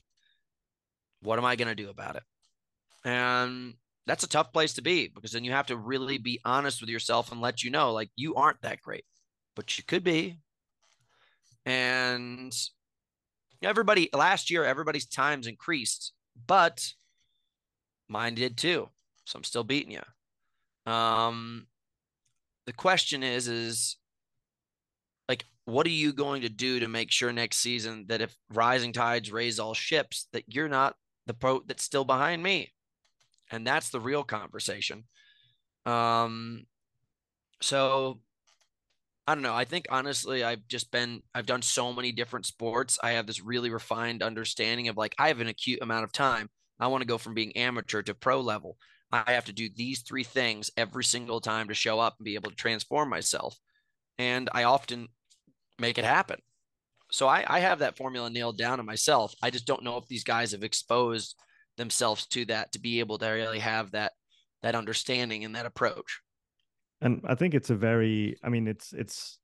What 1.22 1.40
am 1.40 1.46
I 1.46 1.56
going 1.56 1.70
to 1.70 1.84
do 1.84 1.90
about 1.90 2.18
it? 2.18 2.24
And 3.06 3.74
that's 4.06 4.24
a 4.24 4.30
tough 4.30 4.52
place 4.52 4.74
to 4.74 4.82
be 4.82 5.08
because 5.08 5.32
then 5.32 5.44
you 5.44 5.52
have 5.52 5.68
to 5.68 5.78
really 5.78 6.18
be 6.18 6.40
honest 6.46 6.82
with 6.82 6.90
yourself 6.90 7.32
and 7.32 7.42
let 7.42 7.64
you 7.64 7.72
know 7.72 7.94
like 7.94 8.10
you 8.16 8.36
aren't 8.36 8.62
that 8.62 8.82
great 8.82 9.06
but 9.56 9.78
you 9.78 9.84
could 9.84 10.04
be 10.04 10.38
and 11.66 12.54
everybody 13.62 14.10
last 14.14 14.52
year 14.52 14.66
everybody's 14.66 15.06
times 15.06 15.48
increased 15.48 16.12
but 16.48 16.86
mine 18.10 18.36
did 18.36 18.58
too 18.58 18.90
so 19.26 19.38
i'm 19.38 19.44
still 19.44 19.64
beating 19.64 19.92
you 19.92 20.02
um 20.86 21.66
the 22.66 22.74
question 22.74 23.24
is 23.24 23.48
is 23.48 23.98
like 25.30 25.46
what 25.66 25.86
are 25.86 25.92
you 25.92 26.14
going 26.14 26.42
to 26.42 26.50
do 26.50 26.80
to 26.80 26.88
make 26.88 27.12
sure 27.12 27.32
next 27.32 27.58
season 27.58 28.06
that 28.10 28.22
if 28.22 28.36
rising 28.54 28.92
tides 28.92 29.32
raise 29.32 29.60
all 29.60 29.74
ships 29.74 30.28
that 30.34 30.44
you're 30.48 30.70
not 30.70 30.96
the 31.26 31.34
boat 31.34 31.68
that's 31.68 31.84
still 31.84 32.04
behind 32.04 32.44
me 32.44 32.74
and 33.54 33.66
that's 33.66 33.90
the 33.90 34.00
real 34.00 34.24
conversation. 34.24 35.04
Um, 35.86 36.66
so 37.62 38.20
I 39.28 39.36
don't 39.36 39.44
know. 39.44 39.54
I 39.54 39.66
think 39.66 39.86
honestly, 39.90 40.44
I've 40.44 40.68
just 40.68 40.92
been, 40.92 41.22
I've 41.36 41.46
done 41.46 41.62
so 41.62 41.94
many 41.94 42.12
different 42.12 42.46
sports. 42.46 42.98
I 43.02 43.12
have 43.12 43.28
this 43.28 43.44
really 43.44 43.70
refined 43.70 44.24
understanding 44.24 44.88
of 44.88 44.98
like, 44.98 45.16
I 45.20 45.28
have 45.28 45.40
an 45.40 45.48
acute 45.48 45.82
amount 45.82 46.04
of 46.04 46.12
time. 46.12 46.50
I 46.80 46.88
want 46.88 47.02
to 47.02 47.08
go 47.08 47.18
from 47.18 47.36
being 47.36 47.56
amateur 47.56 48.02
to 48.02 48.16
pro 48.16 48.42
level. 48.42 48.78
I 49.14 49.34
have 49.34 49.46
to 49.46 49.54
do 49.54 49.70
these 49.74 50.02
three 50.02 50.24
things 50.24 50.72
every 50.76 51.04
single 51.04 51.40
time 51.40 51.68
to 51.68 51.74
show 51.74 52.00
up 52.00 52.16
and 52.18 52.26
be 52.26 52.36
able 52.36 52.50
to 52.50 52.56
transform 52.56 53.10
myself. 53.10 53.58
And 54.18 54.50
I 54.52 54.64
often 54.64 55.08
make 55.80 55.98
it 55.98 56.06
happen. 56.06 56.40
So 57.12 57.28
I, 57.28 57.46
I 57.48 57.60
have 57.60 57.80
that 57.80 57.98
formula 57.98 58.30
nailed 58.30 58.58
down 58.58 58.80
to 58.80 58.84
myself. 58.84 59.36
I 59.42 59.52
just 59.52 59.68
don't 59.68 59.84
know 59.84 59.98
if 59.98 60.08
these 60.08 60.24
guys 60.24 60.52
have 60.52 60.64
exposed 60.64 61.36
themselves 61.78 62.26
to 62.28 62.46
that 62.46 62.72
to 62.72 62.80
be 62.80 63.00
able 63.00 63.18
to 63.18 63.28
really 63.28 63.60
have 63.60 63.92
that 63.92 64.14
that 64.62 64.76
understanding 64.76 65.44
and 65.44 65.56
that 65.56 65.66
approach 65.66 66.22
and 67.02 67.22
i 67.28 67.36
think 67.36 67.54
it's 67.54 67.70
a 67.70 67.76
very 67.76 68.36
i 68.44 68.50
mean 68.50 68.68
it's 68.68 68.94
it's 68.94 69.40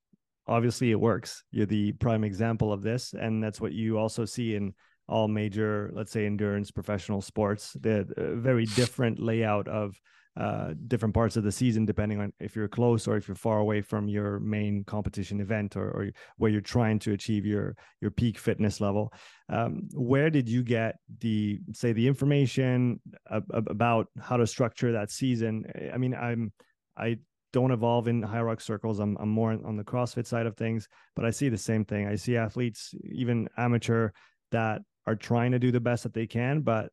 obviously 0.47 0.91
it 0.91 0.99
works 0.99 1.43
you're 1.51 1.65
the 1.65 1.91
prime 1.93 2.23
example 2.23 2.71
of 2.71 2.82
this 2.82 3.13
and 3.13 3.43
that's 3.43 3.62
what 3.62 3.73
you 3.73 3.97
also 3.97 4.25
see 4.25 4.55
in 4.55 4.73
all 5.09 5.27
major 5.27 5.91
let's 5.93 6.11
say 6.11 6.25
endurance 6.25 6.71
professional 6.71 7.21
sports 7.21 7.73
the 7.81 8.05
very 8.35 8.65
different 8.65 9.19
layout 9.19 9.67
of 9.67 9.99
uh, 10.39 10.73
different 10.87 11.13
parts 11.13 11.35
of 11.35 11.43
the 11.43 11.51
season, 11.51 11.85
depending 11.85 12.21
on 12.21 12.31
if 12.39 12.55
you're 12.55 12.67
close 12.67 13.07
or 13.07 13.17
if 13.17 13.27
you're 13.27 13.35
far 13.35 13.59
away 13.59 13.81
from 13.81 14.07
your 14.07 14.39
main 14.39 14.85
competition 14.85 15.41
event 15.41 15.75
or, 15.75 15.89
or 15.89 16.09
where 16.37 16.49
you're 16.49 16.61
trying 16.61 16.97
to 16.97 17.11
achieve 17.11 17.45
your 17.45 17.75
your 17.99 18.11
peak 18.11 18.37
fitness 18.37 18.79
level. 18.79 19.11
Um, 19.49 19.89
where 19.93 20.29
did 20.29 20.47
you 20.47 20.63
get 20.63 20.95
the 21.19 21.59
say 21.73 21.91
the 21.91 22.07
information 22.07 23.01
about 23.27 24.07
how 24.17 24.37
to 24.37 24.47
structure 24.47 24.93
that 24.93 25.11
season? 25.11 25.65
I 25.93 25.97
mean, 25.97 26.13
I'm 26.13 26.53
I 26.95 27.17
don't 27.51 27.71
evolve 27.71 28.07
in 28.07 28.21
Hyrox 28.21 28.61
circles. 28.61 28.99
I'm 28.99 29.17
I'm 29.19 29.29
more 29.29 29.51
on 29.51 29.75
the 29.75 29.83
CrossFit 29.83 30.25
side 30.25 30.45
of 30.45 30.55
things, 30.55 30.87
but 31.17 31.25
I 31.25 31.31
see 31.31 31.49
the 31.49 31.57
same 31.57 31.83
thing. 31.83 32.07
I 32.07 32.15
see 32.15 32.37
athletes, 32.37 32.93
even 33.03 33.49
amateur, 33.57 34.11
that 34.51 34.83
are 35.09 35.15
trying 35.15 35.51
to 35.51 35.59
do 35.59 35.71
the 35.71 35.79
best 35.79 36.03
that 36.03 36.13
they 36.13 36.27
can, 36.27 36.61
but 36.61 36.91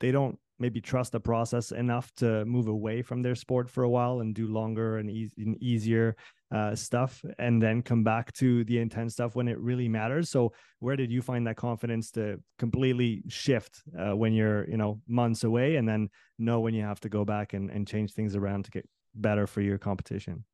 they 0.00 0.10
don't 0.10 0.36
maybe 0.58 0.80
trust 0.80 1.12
the 1.12 1.20
process 1.20 1.72
enough 1.72 2.12
to 2.16 2.44
move 2.44 2.68
away 2.68 3.00
from 3.02 3.22
their 3.22 3.34
sport 3.34 3.70
for 3.70 3.84
a 3.84 3.88
while 3.88 4.20
and 4.20 4.34
do 4.34 4.46
longer 4.48 4.98
and, 4.98 5.10
e- 5.10 5.30
and 5.38 5.60
easier 5.62 6.16
uh, 6.52 6.74
stuff 6.74 7.24
and 7.38 7.62
then 7.62 7.82
come 7.82 8.04
back 8.04 8.32
to 8.32 8.64
the 8.64 8.78
intense 8.78 9.12
stuff 9.12 9.34
when 9.36 9.48
it 9.48 9.58
really 9.58 9.88
matters. 9.88 10.30
So 10.30 10.52
where 10.80 10.96
did 10.96 11.10
you 11.10 11.22
find 11.22 11.46
that 11.46 11.56
confidence 11.56 12.10
to 12.12 12.40
completely 12.58 13.22
shift 13.28 13.82
uh, 13.98 14.16
when 14.16 14.32
you're 14.32 14.68
you 14.68 14.76
know 14.76 15.00
months 15.08 15.44
away 15.44 15.76
and 15.76 15.88
then 15.88 16.08
know 16.38 16.60
when 16.60 16.74
you 16.74 16.82
have 16.82 17.00
to 17.00 17.08
go 17.08 17.24
back 17.24 17.52
and, 17.52 17.70
and 17.70 17.86
change 17.86 18.12
things 18.12 18.36
around 18.36 18.64
to 18.66 18.70
get 18.70 18.88
better 19.14 19.46
for 19.46 19.60
your 19.60 19.78
competition? 19.78 20.44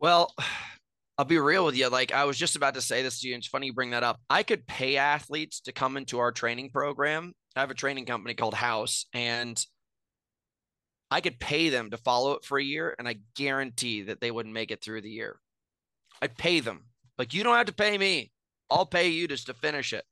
Well 0.00 0.34
I'll 1.18 1.24
be 1.24 1.38
real 1.38 1.64
with 1.64 1.76
you. 1.76 1.88
Like 1.88 2.12
I 2.12 2.24
was 2.24 2.38
just 2.38 2.56
about 2.56 2.74
to 2.74 2.80
say 2.80 3.02
this 3.02 3.20
to 3.20 3.28
you. 3.28 3.34
And 3.34 3.40
it's 3.40 3.48
funny 3.48 3.66
you 3.66 3.74
bring 3.74 3.90
that 3.90 4.02
up. 4.02 4.20
I 4.30 4.42
could 4.42 4.66
pay 4.66 4.96
athletes 4.96 5.60
to 5.62 5.72
come 5.72 5.96
into 5.96 6.18
our 6.18 6.32
training 6.32 6.70
program 6.70 7.34
I 7.56 7.60
have 7.60 7.70
a 7.70 7.74
training 7.74 8.06
company 8.06 8.34
called 8.34 8.54
House, 8.54 9.06
and 9.12 9.62
I 11.10 11.20
could 11.20 11.38
pay 11.38 11.68
them 11.68 11.90
to 11.90 11.98
follow 11.98 12.32
it 12.32 12.44
for 12.44 12.58
a 12.58 12.64
year, 12.64 12.94
and 12.98 13.06
I 13.06 13.16
guarantee 13.36 14.02
that 14.02 14.20
they 14.20 14.30
wouldn't 14.30 14.54
make 14.54 14.70
it 14.70 14.82
through 14.82 15.02
the 15.02 15.10
year. 15.10 15.38
I'd 16.20 16.38
pay 16.38 16.60
them. 16.60 16.86
Like, 17.18 17.34
you 17.34 17.44
don't 17.44 17.56
have 17.56 17.66
to 17.66 17.74
pay 17.74 17.98
me. 17.98 18.32
I'll 18.70 18.86
pay 18.86 19.08
you 19.08 19.28
just 19.28 19.46
to 19.46 19.54
finish 19.54 19.92
it. 19.92 20.04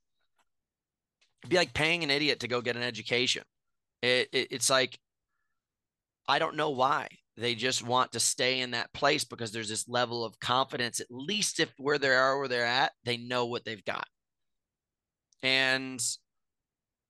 It'd 1.42 1.50
be 1.50 1.56
like 1.56 1.72
paying 1.72 2.04
an 2.04 2.10
idiot 2.10 2.40
to 2.40 2.48
go 2.48 2.60
get 2.60 2.76
an 2.76 2.82
education. 2.82 3.44
It, 4.02 4.28
it, 4.32 4.48
it's 4.50 4.68
like, 4.68 4.98
I 6.28 6.38
don't 6.38 6.56
know 6.56 6.70
why. 6.70 7.08
They 7.36 7.54
just 7.54 7.86
want 7.86 8.12
to 8.12 8.20
stay 8.20 8.60
in 8.60 8.72
that 8.72 8.92
place 8.92 9.24
because 9.24 9.52
there's 9.52 9.68
this 9.68 9.88
level 9.88 10.24
of 10.24 10.38
confidence. 10.40 11.00
At 11.00 11.06
least 11.10 11.60
if 11.60 11.72
where 11.78 11.98
they 11.98 12.08
are, 12.08 12.38
where 12.38 12.48
they're 12.48 12.66
at, 12.66 12.92
they 13.04 13.16
know 13.16 13.46
what 13.46 13.64
they've 13.64 13.84
got. 13.84 14.06
And 15.42 16.02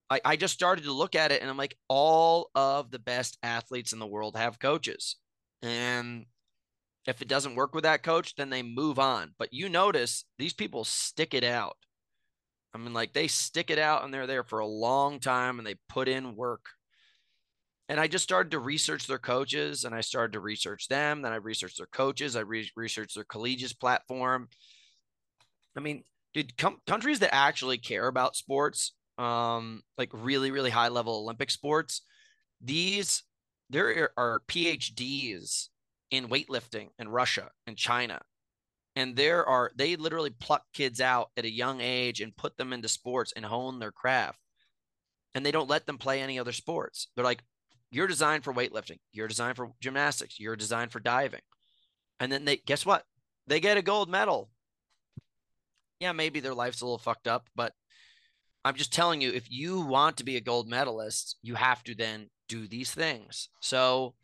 I, 0.08 0.20
I 0.24 0.36
just 0.36 0.54
started 0.54 0.84
to 0.84 0.92
look 0.92 1.14
at 1.14 1.32
it 1.32 1.40
and 1.40 1.50
I'm 1.50 1.56
like, 1.56 1.76
all 1.88 2.50
of 2.54 2.90
the 2.90 2.98
best 2.98 3.38
athletes 3.42 3.92
in 3.92 3.98
the 3.98 4.06
world 4.06 4.36
have 4.36 4.58
coaches. 4.58 5.16
And 5.62 6.26
if 7.06 7.22
it 7.22 7.28
doesn't 7.28 7.54
work 7.54 7.74
with 7.74 7.84
that 7.84 8.02
coach, 8.02 8.34
then 8.36 8.50
they 8.50 8.62
move 8.62 8.98
on. 8.98 9.34
But 9.38 9.52
you 9.52 9.68
notice 9.68 10.24
these 10.38 10.52
people 10.52 10.84
stick 10.84 11.34
it 11.34 11.44
out. 11.44 11.76
I 12.74 12.78
mean, 12.78 12.92
like 12.92 13.12
they 13.12 13.26
stick 13.26 13.70
it 13.70 13.78
out 13.78 14.04
and 14.04 14.14
they're 14.14 14.26
there 14.26 14.44
for 14.44 14.60
a 14.60 14.66
long 14.66 15.18
time 15.18 15.58
and 15.58 15.66
they 15.66 15.76
put 15.88 16.08
in 16.08 16.36
work. 16.36 16.66
And 17.90 17.98
I 17.98 18.06
just 18.06 18.22
started 18.22 18.52
to 18.52 18.60
research 18.60 19.08
their 19.08 19.18
coaches 19.18 19.84
and 19.84 19.92
I 19.92 20.00
started 20.00 20.34
to 20.34 20.40
research 20.40 20.86
them. 20.86 21.22
Then 21.22 21.32
I 21.32 21.36
researched 21.36 21.78
their 21.78 21.88
coaches. 21.88 22.36
I 22.36 22.40
re- 22.40 22.70
researched 22.76 23.16
their 23.16 23.24
collegiate 23.24 23.80
platform. 23.80 24.48
I 25.76 25.80
mean, 25.80 26.04
dude, 26.32 26.56
com- 26.56 26.80
countries 26.86 27.18
that 27.18 27.34
actually 27.34 27.78
care 27.78 28.06
about 28.06 28.36
sports, 28.36 28.94
um, 29.18 29.82
like 29.98 30.10
really, 30.12 30.52
really 30.52 30.70
high 30.70 30.86
level 30.86 31.16
Olympic 31.16 31.50
sports, 31.50 32.02
these, 32.60 33.24
there 33.70 34.10
are 34.16 34.42
PhDs 34.46 35.66
in 36.12 36.28
weightlifting 36.28 36.90
in 36.96 37.08
Russia 37.08 37.50
and 37.66 37.76
China. 37.76 38.20
And 38.94 39.16
there 39.16 39.44
are, 39.44 39.72
they 39.74 39.96
literally 39.96 40.30
pluck 40.30 40.62
kids 40.74 41.00
out 41.00 41.30
at 41.36 41.44
a 41.44 41.50
young 41.50 41.80
age 41.80 42.20
and 42.20 42.36
put 42.36 42.56
them 42.56 42.72
into 42.72 42.86
sports 42.86 43.32
and 43.34 43.44
hone 43.44 43.80
their 43.80 43.90
craft. 43.90 44.38
And 45.34 45.44
they 45.44 45.50
don't 45.50 45.68
let 45.68 45.86
them 45.86 45.98
play 45.98 46.22
any 46.22 46.38
other 46.38 46.52
sports. 46.52 47.08
They're 47.16 47.24
like, 47.24 47.42
you're 47.90 48.06
designed 48.06 48.44
for 48.44 48.52
weightlifting, 48.52 48.98
you're 49.12 49.28
designed 49.28 49.56
for 49.56 49.72
gymnastics, 49.80 50.38
you're 50.38 50.56
designed 50.56 50.92
for 50.92 51.00
diving. 51.00 51.40
And 52.18 52.30
then 52.30 52.44
they, 52.44 52.56
guess 52.56 52.84
what? 52.84 53.04
They 53.46 53.60
get 53.60 53.76
a 53.76 53.82
gold 53.82 54.08
medal. 54.08 54.50
Yeah, 55.98 56.12
maybe 56.12 56.40
their 56.40 56.54
life's 56.54 56.80
a 56.80 56.84
little 56.84 56.98
fucked 56.98 57.28
up, 57.28 57.48
but 57.54 57.72
I'm 58.64 58.74
just 58.74 58.92
telling 58.92 59.20
you, 59.20 59.32
if 59.32 59.50
you 59.50 59.80
want 59.80 60.18
to 60.18 60.24
be 60.24 60.36
a 60.36 60.40
gold 60.40 60.68
medalist, 60.68 61.36
you 61.42 61.54
have 61.54 61.82
to 61.84 61.94
then 61.94 62.28
do 62.48 62.66
these 62.66 62.92
things. 62.92 63.48
So, 63.60 64.14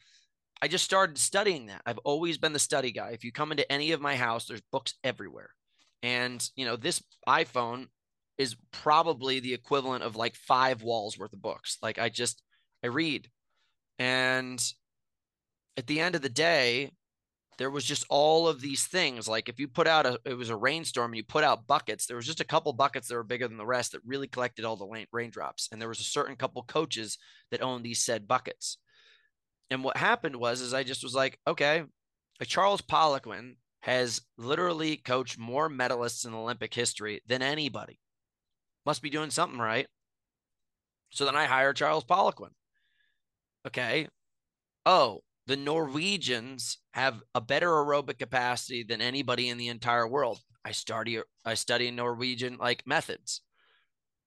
I 0.62 0.68
just 0.68 0.84
started 0.84 1.18
studying 1.18 1.66
that. 1.66 1.82
I've 1.84 1.98
always 1.98 2.38
been 2.38 2.54
the 2.54 2.58
study 2.58 2.90
guy. 2.90 3.10
If 3.10 3.24
you 3.24 3.32
come 3.32 3.50
into 3.50 3.70
any 3.70 3.92
of 3.92 4.00
my 4.00 4.16
house, 4.16 4.46
there's 4.46 4.62
books 4.72 4.94
everywhere. 5.04 5.50
And, 6.02 6.42
you 6.56 6.64
know, 6.64 6.76
this 6.76 7.02
iPhone 7.28 7.88
is 8.38 8.56
probably 8.72 9.40
the 9.40 9.52
equivalent 9.52 10.02
of 10.02 10.16
like 10.16 10.34
five 10.34 10.82
walls 10.82 11.18
worth 11.18 11.32
of 11.32 11.42
books. 11.42 11.76
Like 11.82 11.98
I 11.98 12.08
just, 12.08 12.42
I 12.82 12.88
read. 12.88 13.28
And 13.98 14.62
at 15.76 15.86
the 15.86 16.00
end 16.00 16.14
of 16.14 16.22
the 16.22 16.28
day, 16.28 16.92
there 17.58 17.70
was 17.70 17.84
just 17.84 18.04
all 18.10 18.48
of 18.48 18.60
these 18.60 18.86
things. 18.86 19.26
Like 19.26 19.48
if 19.48 19.58
you 19.58 19.68
put 19.68 19.86
out 19.86 20.06
a, 20.06 20.20
it 20.24 20.34
was 20.34 20.50
a 20.50 20.56
rainstorm 20.56 21.12
and 21.12 21.16
you 21.16 21.24
put 21.24 21.44
out 21.44 21.66
buckets, 21.66 22.06
there 22.06 22.16
was 22.16 22.26
just 22.26 22.40
a 22.40 22.44
couple 22.44 22.72
buckets 22.72 23.08
that 23.08 23.14
were 23.14 23.22
bigger 23.22 23.48
than 23.48 23.56
the 23.56 23.66
rest 23.66 23.92
that 23.92 24.02
really 24.04 24.28
collected 24.28 24.64
all 24.64 24.76
the 24.76 25.06
raindrops. 25.12 25.68
And 25.72 25.80
there 25.80 25.88
was 25.88 26.00
a 26.00 26.04
certain 26.04 26.36
couple 26.36 26.62
coaches 26.64 27.18
that 27.50 27.62
owned 27.62 27.84
these 27.84 28.02
said 28.02 28.28
buckets. 28.28 28.78
And 29.70 29.82
what 29.82 29.96
happened 29.96 30.36
was, 30.36 30.60
is 30.60 30.74
I 30.74 30.82
just 30.82 31.02
was 31.02 31.14
like, 31.14 31.38
okay, 31.46 31.84
a 32.40 32.44
Charles 32.44 32.82
Poliquin 32.82 33.54
has 33.80 34.20
literally 34.36 34.96
coached 34.96 35.38
more 35.38 35.70
medalists 35.70 36.26
in 36.26 36.34
Olympic 36.34 36.74
history 36.74 37.22
than 37.26 37.42
anybody. 37.42 37.98
Must 38.84 39.02
be 39.02 39.10
doing 39.10 39.30
something 39.30 39.58
right. 39.58 39.86
So 41.10 41.24
then 41.24 41.36
I 41.36 41.46
hire 41.46 41.72
Charles 41.72 42.04
Poliquin. 42.04 42.50
Okay. 43.66 44.08
Oh, 44.84 45.22
the 45.46 45.56
Norwegians 45.56 46.78
have 46.92 47.20
a 47.34 47.40
better 47.40 47.68
aerobic 47.68 48.18
capacity 48.18 48.84
than 48.84 49.00
anybody 49.00 49.48
in 49.48 49.58
the 49.58 49.68
entire 49.68 50.06
world. 50.06 50.38
I 50.64 50.72
study 50.72 51.20
I 51.44 51.54
study 51.54 51.90
Norwegian 51.90 52.58
like 52.58 52.86
methods. 52.86 53.42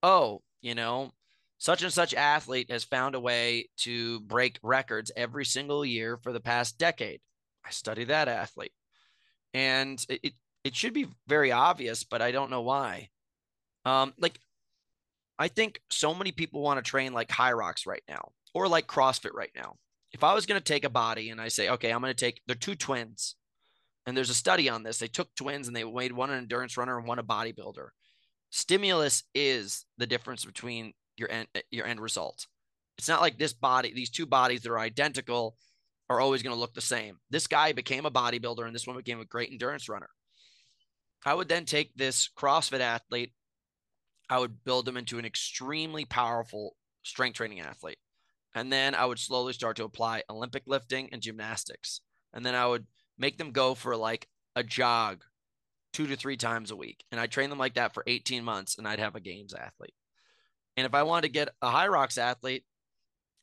Oh, 0.03 0.41
you 0.61 0.75
know, 0.75 1.11
such 1.57 1.83
and 1.83 1.91
such 1.91 2.13
athlete 2.13 2.71
has 2.71 2.83
found 2.83 3.15
a 3.15 3.19
way 3.19 3.69
to 3.79 4.21
break 4.21 4.59
records 4.63 5.11
every 5.15 5.45
single 5.45 5.85
year 5.85 6.17
for 6.17 6.31
the 6.31 6.39
past 6.39 6.77
decade. 6.77 7.21
I 7.65 7.71
study 7.71 8.05
that 8.05 8.27
athlete. 8.27 8.73
And 9.53 10.03
it, 10.09 10.19
it, 10.23 10.33
it 10.63 10.75
should 10.75 10.93
be 10.93 11.07
very 11.27 11.51
obvious, 11.51 12.03
but 12.03 12.21
I 12.21 12.31
don't 12.31 12.51
know 12.51 12.61
why. 12.61 13.09
Um, 13.83 14.13
like, 14.19 14.39
I 15.37 15.47
think 15.47 15.81
so 15.89 16.13
many 16.13 16.31
people 16.31 16.61
want 16.61 16.83
to 16.83 16.89
train 16.89 17.13
like 17.13 17.29
Hyrox 17.29 17.85
right 17.87 18.03
now 18.07 18.31
or 18.53 18.67
like 18.67 18.87
CrossFit 18.87 19.33
right 19.33 19.51
now. 19.55 19.75
If 20.11 20.23
I 20.23 20.33
was 20.33 20.45
going 20.45 20.59
to 20.59 20.63
take 20.63 20.85
a 20.85 20.89
body 20.89 21.29
and 21.29 21.39
I 21.39 21.49
say, 21.49 21.69
okay, 21.69 21.91
I'm 21.91 22.01
going 22.01 22.13
to 22.13 22.25
take, 22.25 22.41
they're 22.47 22.55
two 22.55 22.75
twins. 22.75 23.35
And 24.05 24.17
there's 24.17 24.31
a 24.31 24.35
study 24.35 24.69
on 24.69 24.83
this. 24.83 24.97
They 24.97 25.07
took 25.07 25.35
twins 25.35 25.67
and 25.67 25.75
they 25.75 25.83
weighed 25.83 26.11
one 26.11 26.31
an 26.31 26.39
endurance 26.39 26.77
runner 26.77 26.97
and 26.97 27.07
one 27.07 27.19
a 27.19 27.23
bodybuilder. 27.23 27.89
Stimulus 28.49 29.23
is 29.35 29.85
the 29.97 30.07
difference 30.07 30.43
between 30.45 30.93
your 31.17 31.29
end 31.29 31.47
your 31.69 31.85
end 31.85 31.99
result. 31.99 32.47
It's 32.97 33.07
not 33.07 33.21
like 33.21 33.37
this 33.37 33.53
body, 33.53 33.93
these 33.93 34.09
two 34.09 34.25
bodies 34.25 34.61
that 34.61 34.71
are 34.71 34.79
identical 34.79 35.55
are 36.09 36.19
always 36.19 36.41
going 36.41 36.55
to 36.55 36.59
look 36.59 36.73
the 36.73 36.81
same. 36.81 37.19
This 37.29 37.45
guy 37.45 37.71
became 37.71 38.05
a 38.05 38.11
bodybuilder 38.11 38.65
and 38.65 38.73
this 38.73 38.87
one 38.87 38.97
became 38.97 39.19
a 39.19 39.25
great 39.25 39.51
endurance 39.51 39.87
runner. 39.87 40.09
I 41.25 41.33
would 41.33 41.49
then 41.49 41.65
take 41.65 41.93
this 41.95 42.29
CrossFit 42.35 42.79
athlete, 42.79 43.33
I 44.29 44.39
would 44.39 44.63
build 44.63 44.87
him 44.87 44.97
into 44.97 45.19
an 45.19 45.25
extremely 45.25 46.05
powerful 46.05 46.75
strength 47.03 47.35
training 47.35 47.59
athlete. 47.59 47.97
And 48.55 48.71
then 48.71 48.95
I 48.95 49.05
would 49.05 49.19
slowly 49.19 49.53
start 49.53 49.77
to 49.77 49.83
apply 49.83 50.23
Olympic 50.29 50.63
lifting 50.65 51.09
and 51.11 51.21
gymnastics. 51.21 52.01
And 52.33 52.45
then 52.45 52.55
I 52.55 52.65
would 52.65 52.85
make 53.17 53.37
them 53.37 53.51
go 53.51 53.75
for 53.75 53.95
like 53.95 54.27
a 54.55 54.63
jog 54.63 55.23
two 55.93 56.07
to 56.07 56.15
three 56.15 56.37
times 56.37 56.71
a 56.71 56.75
week. 56.75 57.03
And 57.11 57.19
I 57.19 57.27
train 57.27 57.49
them 57.49 57.59
like 57.59 57.75
that 57.75 57.93
for 57.93 58.03
18 58.05 58.43
months 58.43 58.77
and 58.77 58.87
I'd 58.87 58.99
have 58.99 59.15
a 59.15 59.19
games 59.19 59.53
athlete. 59.53 59.93
And 60.77 60.85
if 60.85 60.93
I 60.93 61.03
wanted 61.03 61.27
to 61.27 61.33
get 61.33 61.49
a 61.61 61.69
Hyrox 61.69 62.17
athlete, 62.17 62.63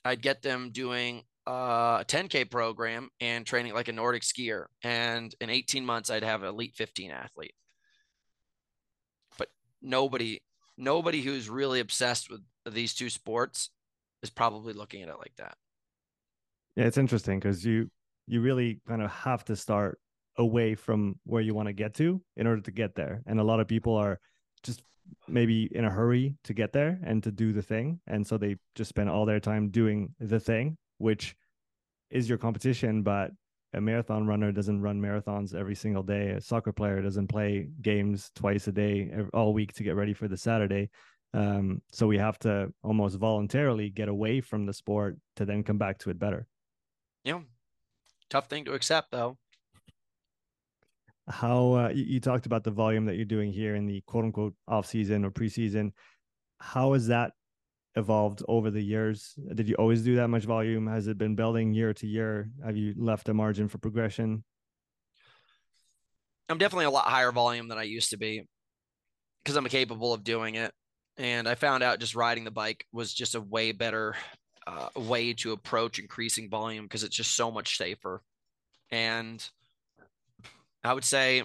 I'd 0.05 0.23
get 0.23 0.43
them 0.43 0.71
doing 0.71 1.25
uh, 1.47 1.99
a 2.01 2.05
10K 2.07 2.51
program 2.51 3.11
and 3.21 3.45
training 3.47 3.75
like 3.75 3.89
a 3.89 3.93
Nordic 3.93 4.23
skier. 4.23 4.67
And 4.83 5.35
in 5.41 5.51
18 5.51 5.85
months, 5.85 6.11
I'd 6.11 6.25
have 6.25 6.43
an 6.43 6.49
elite 6.49 6.75
15 6.77 7.11
athlete. 7.11 7.55
But 9.39 9.49
nobody, 9.83 10.43
nobody 10.77 11.23
who's 11.23 11.49
really 11.49 11.81
obsessed 11.81 12.31
with 12.31 12.41
these 12.65 12.95
two 12.95 13.11
sports 13.11 13.71
is 14.27 14.31
probably 14.31 14.73
looking 14.73 15.03
at 15.03 15.09
it 15.09 15.19
like 15.19 15.37
that. 15.39 15.57
Yeah, 16.75 16.85
it's 16.85 16.99
interesting 16.99 17.39
because 17.39 17.65
you 17.65 17.91
you 18.27 18.41
really 18.41 18.81
kind 18.89 19.03
of 19.03 19.11
have 19.11 19.45
to 19.45 19.57
start 19.57 19.99
away 20.37 20.75
from 20.75 21.19
where 21.25 21.41
you 21.41 21.55
want 21.55 21.69
to 21.69 21.73
get 21.73 21.95
to 21.95 22.21
in 22.37 22.47
order 22.47 22.61
to 22.61 22.71
get 22.71 22.95
there. 22.95 23.23
And 23.27 23.39
a 23.39 23.45
lot 23.45 23.61
of 23.61 23.69
people 23.69 23.95
are 23.95 24.19
just 24.63 24.83
maybe 25.29 25.69
in 25.73 25.85
a 25.85 25.91
hurry 25.91 26.35
to 26.43 26.53
get 26.53 26.73
there 26.73 26.99
and 27.05 27.23
to 27.23 27.31
do 27.31 27.53
the 27.53 27.63
thing 27.63 28.01
and 28.09 28.27
so 28.27 28.37
they 28.37 28.57
just 28.75 28.89
spend 28.89 29.09
all 29.09 29.25
their 29.25 29.39
time 29.39 29.69
doing 29.69 30.13
the 30.19 30.41
thing 30.41 30.77
which 30.99 31.37
is 32.11 32.29
your 32.29 32.39
competition 32.39 33.05
but 33.05 33.31
a 33.75 33.81
marathon 33.81 34.27
runner 34.27 34.51
doesn't 34.51 34.83
run 34.83 35.01
marathons 35.01 35.55
every 35.55 35.77
single 35.77 36.03
day 36.03 36.31
a 36.31 36.41
soccer 36.41 36.73
player 36.73 37.01
doesn't 37.01 37.29
play 37.29 37.69
games 37.83 38.33
twice 38.35 38.67
a 38.67 38.73
day 38.73 39.13
all 39.33 39.53
week 39.53 39.73
to 39.73 39.85
get 39.85 39.95
ready 39.95 40.13
for 40.13 40.27
the 40.27 40.37
saturday 40.37 40.91
um, 41.37 41.83
so 41.93 42.07
we 42.07 42.19
have 42.19 42.39
to 42.39 42.73
almost 42.83 43.19
voluntarily 43.19 43.91
get 43.91 44.09
away 44.09 44.41
from 44.41 44.67
the 44.67 44.73
sport 44.73 45.17
to 45.37 45.45
then 45.45 45.63
come 45.63 45.79
back 45.79 45.99
to 45.99 46.11
it 46.11 46.19
better 46.19 46.47
yeah 47.25 47.41
tough 48.31 48.49
thing 48.49 48.65
to 48.65 48.73
accept 48.73 49.11
though 49.13 49.37
how 51.29 51.75
uh, 51.75 51.89
you, 51.89 52.05
you, 52.05 52.21
talked 52.21 52.47
about 52.47 52.63
the 52.63 52.71
volume 52.71 53.05
that 53.07 53.17
you're 53.17 53.25
doing 53.25 53.53
here 53.53 53.75
in 53.75 53.87
the 53.87 54.01
quote 54.03 54.25
unquote 54.25 54.55
off 54.69 54.87
season 54.87 55.25
or 55.25 55.31
preseason. 55.31 55.91
How 56.61 56.93
has 56.93 57.09
that 57.09 57.33
evolved 57.97 58.43
over 58.47 58.71
the 58.71 58.81
years? 58.81 59.35
Did 59.55 59.69
you 59.69 59.75
always 59.75 60.03
do 60.03 60.17
that 60.17 60.29
much 60.29 60.45
volume? 60.45 60.87
Has 60.87 61.09
it 61.09 61.19
been 61.19 61.35
building 61.35 61.75
year 61.75 61.93
to 61.95 62.07
year? 62.07 62.51
Have 62.65 62.77
you 62.77 62.95
left 62.97 63.29
a 63.29 63.35
margin 63.35 63.69
for 63.69 63.79
progression? 63.79 64.45
I'm 66.49 66.59
definitely 66.59 66.85
a 66.85 66.91
lot 66.91 67.07
higher 67.07 67.33
volume 67.33 67.69
than 67.69 67.79
I 67.79 67.83
used 67.83 68.11
to 68.11 68.17
be 68.17 68.47
because 69.43 69.57
I'm 69.57 69.67
capable 69.67 70.13
of 70.13 70.23
doing 70.23 70.55
it. 70.55 70.73
And 71.19 71.49
I 71.49 71.55
found 71.55 71.83
out 71.83 72.01
just 72.01 72.15
riding 72.15 72.45
the 72.45 72.51
bike 72.51 72.87
was 72.93 73.15
just 73.15 73.35
a 73.35 73.41
way 73.41 73.73
better 73.73 74.15
uh, 74.67 74.89
way 74.97 75.33
to 75.33 75.53
approach 75.53 75.99
increasing 75.99 76.51
volume 76.51 76.85
because 76.85 77.05
it's 77.05 77.17
just 77.17 77.35
so 77.35 77.51
much 77.51 77.77
safer. 77.79 78.23
And 78.91 79.47
I 80.85 80.93
would 80.93 81.05
say 81.05 81.43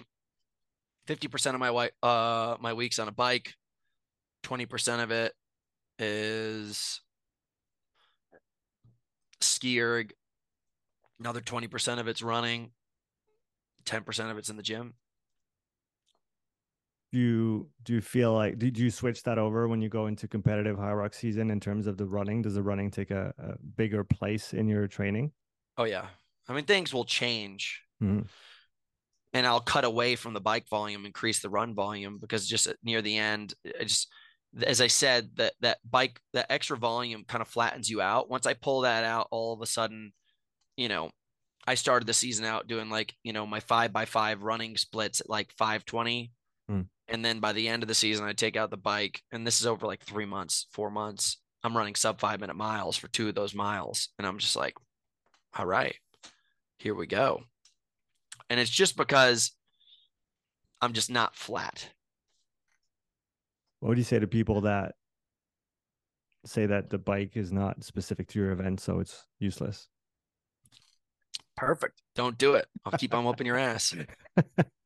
50% 1.08 1.54
of 1.54 1.60
my 1.60 1.90
uh 2.02 2.56
my 2.60 2.72
weeks 2.72 2.98
on 2.98 3.08
a 3.08 3.12
bike, 3.12 3.54
20% 4.44 5.02
of 5.02 5.10
it 5.10 5.32
is 5.98 7.00
ski 9.40 9.80
erg. 9.80 10.12
Another 11.20 11.40
20% 11.40 12.00
of 12.00 12.08
it's 12.08 12.22
running. 12.22 12.72
10% 13.84 14.30
of 14.30 14.38
it's 14.38 14.48
in 14.48 14.56
the 14.56 14.62
gym. 14.62 14.94
Do 17.12 17.18
you 17.18 17.68
do 17.82 17.92
you 17.92 18.00
feel 18.00 18.32
like 18.32 18.58
did 18.58 18.78
you 18.78 18.90
switch 18.90 19.22
that 19.24 19.38
over 19.38 19.68
when 19.68 19.82
you 19.82 19.90
go 19.90 20.06
into 20.06 20.26
competitive 20.26 20.78
Hyrox 20.78 21.16
season 21.16 21.50
in 21.50 21.60
terms 21.60 21.86
of 21.86 21.98
the 21.98 22.06
running? 22.06 22.40
Does 22.40 22.54
the 22.54 22.62
running 22.62 22.90
take 22.90 23.10
a, 23.10 23.34
a 23.38 23.58
bigger 23.76 24.02
place 24.02 24.54
in 24.54 24.66
your 24.66 24.88
training? 24.88 25.32
Oh 25.76 25.84
yeah. 25.84 26.06
I 26.48 26.54
mean 26.54 26.64
things 26.64 26.94
will 26.94 27.04
change. 27.04 27.82
Mhm. 28.02 28.26
And 29.34 29.46
I'll 29.46 29.60
cut 29.60 29.84
away 29.84 30.16
from 30.16 30.32
the 30.32 30.40
bike 30.40 30.68
volume, 30.68 31.06
increase 31.06 31.40
the 31.40 31.50
run 31.50 31.74
volume 31.74 32.18
because 32.18 32.46
just 32.48 32.72
near 32.82 33.02
the 33.02 33.16
end, 33.18 33.54
I 33.78 33.84
just 33.84 34.08
as 34.62 34.80
I 34.80 34.86
said, 34.86 35.30
that 35.36 35.54
that 35.60 35.78
bike 35.88 36.18
that 36.32 36.46
extra 36.50 36.76
volume 36.76 37.24
kind 37.26 37.42
of 37.42 37.48
flattens 37.48 37.90
you 37.90 38.00
out. 38.00 38.30
Once 38.30 38.46
I 38.46 38.54
pull 38.54 38.82
that 38.82 39.04
out, 39.04 39.28
all 39.30 39.52
of 39.52 39.60
a 39.60 39.66
sudden, 39.66 40.12
you 40.76 40.88
know, 40.88 41.10
I 41.66 41.74
started 41.74 42.06
the 42.06 42.12
season 42.12 42.44
out 42.44 42.68
doing 42.68 42.90
like, 42.90 43.14
you 43.22 43.32
know, 43.32 43.46
my 43.46 43.60
five 43.60 43.92
by 43.92 44.04
five 44.04 44.42
running 44.42 44.76
splits 44.76 45.20
at 45.20 45.30
like 45.30 45.52
520. 45.58 46.32
Mm. 46.70 46.86
And 47.12 47.22
then 47.22 47.40
by 47.40 47.52
the 47.52 47.68
end 47.68 47.82
of 47.82 47.88
the 47.88 47.94
season, 47.94 48.24
I 48.24 48.32
take 48.32 48.56
out 48.56 48.70
the 48.70 48.78
bike. 48.78 49.22
And 49.30 49.46
this 49.46 49.60
is 49.60 49.66
over 49.66 49.86
like 49.86 50.00
three 50.00 50.24
months, 50.24 50.66
four 50.70 50.90
months. 50.90 51.36
I'm 51.62 51.76
running 51.76 51.94
sub 51.94 52.18
five 52.18 52.40
minute 52.40 52.56
miles 52.56 52.96
for 52.96 53.06
two 53.08 53.28
of 53.28 53.34
those 53.34 53.54
miles. 53.54 54.08
And 54.18 54.26
I'm 54.26 54.38
just 54.38 54.56
like, 54.56 54.74
all 55.56 55.66
right, 55.66 55.94
here 56.78 56.94
we 56.94 57.06
go. 57.06 57.42
And 58.48 58.58
it's 58.58 58.70
just 58.70 58.96
because 58.96 59.52
I'm 60.80 60.94
just 60.94 61.10
not 61.10 61.36
flat. 61.36 61.86
What 63.80 63.90
would 63.90 63.98
you 63.98 64.04
say 64.04 64.18
to 64.18 64.26
people 64.26 64.62
that 64.62 64.94
say 66.46 66.64
that 66.64 66.88
the 66.88 66.98
bike 66.98 67.36
is 67.36 67.52
not 67.52 67.84
specific 67.84 68.26
to 68.28 68.38
your 68.38 68.52
event, 68.52 68.80
so 68.80 69.00
it's 69.00 69.26
useless? 69.38 69.86
Perfect. 71.58 72.00
Don't 72.14 72.38
do 72.38 72.54
it. 72.54 72.66
I'll 72.86 72.98
keep 72.98 73.12
on 73.12 73.24
whooping 73.24 73.46
your 73.46 73.58
ass. 73.58 73.94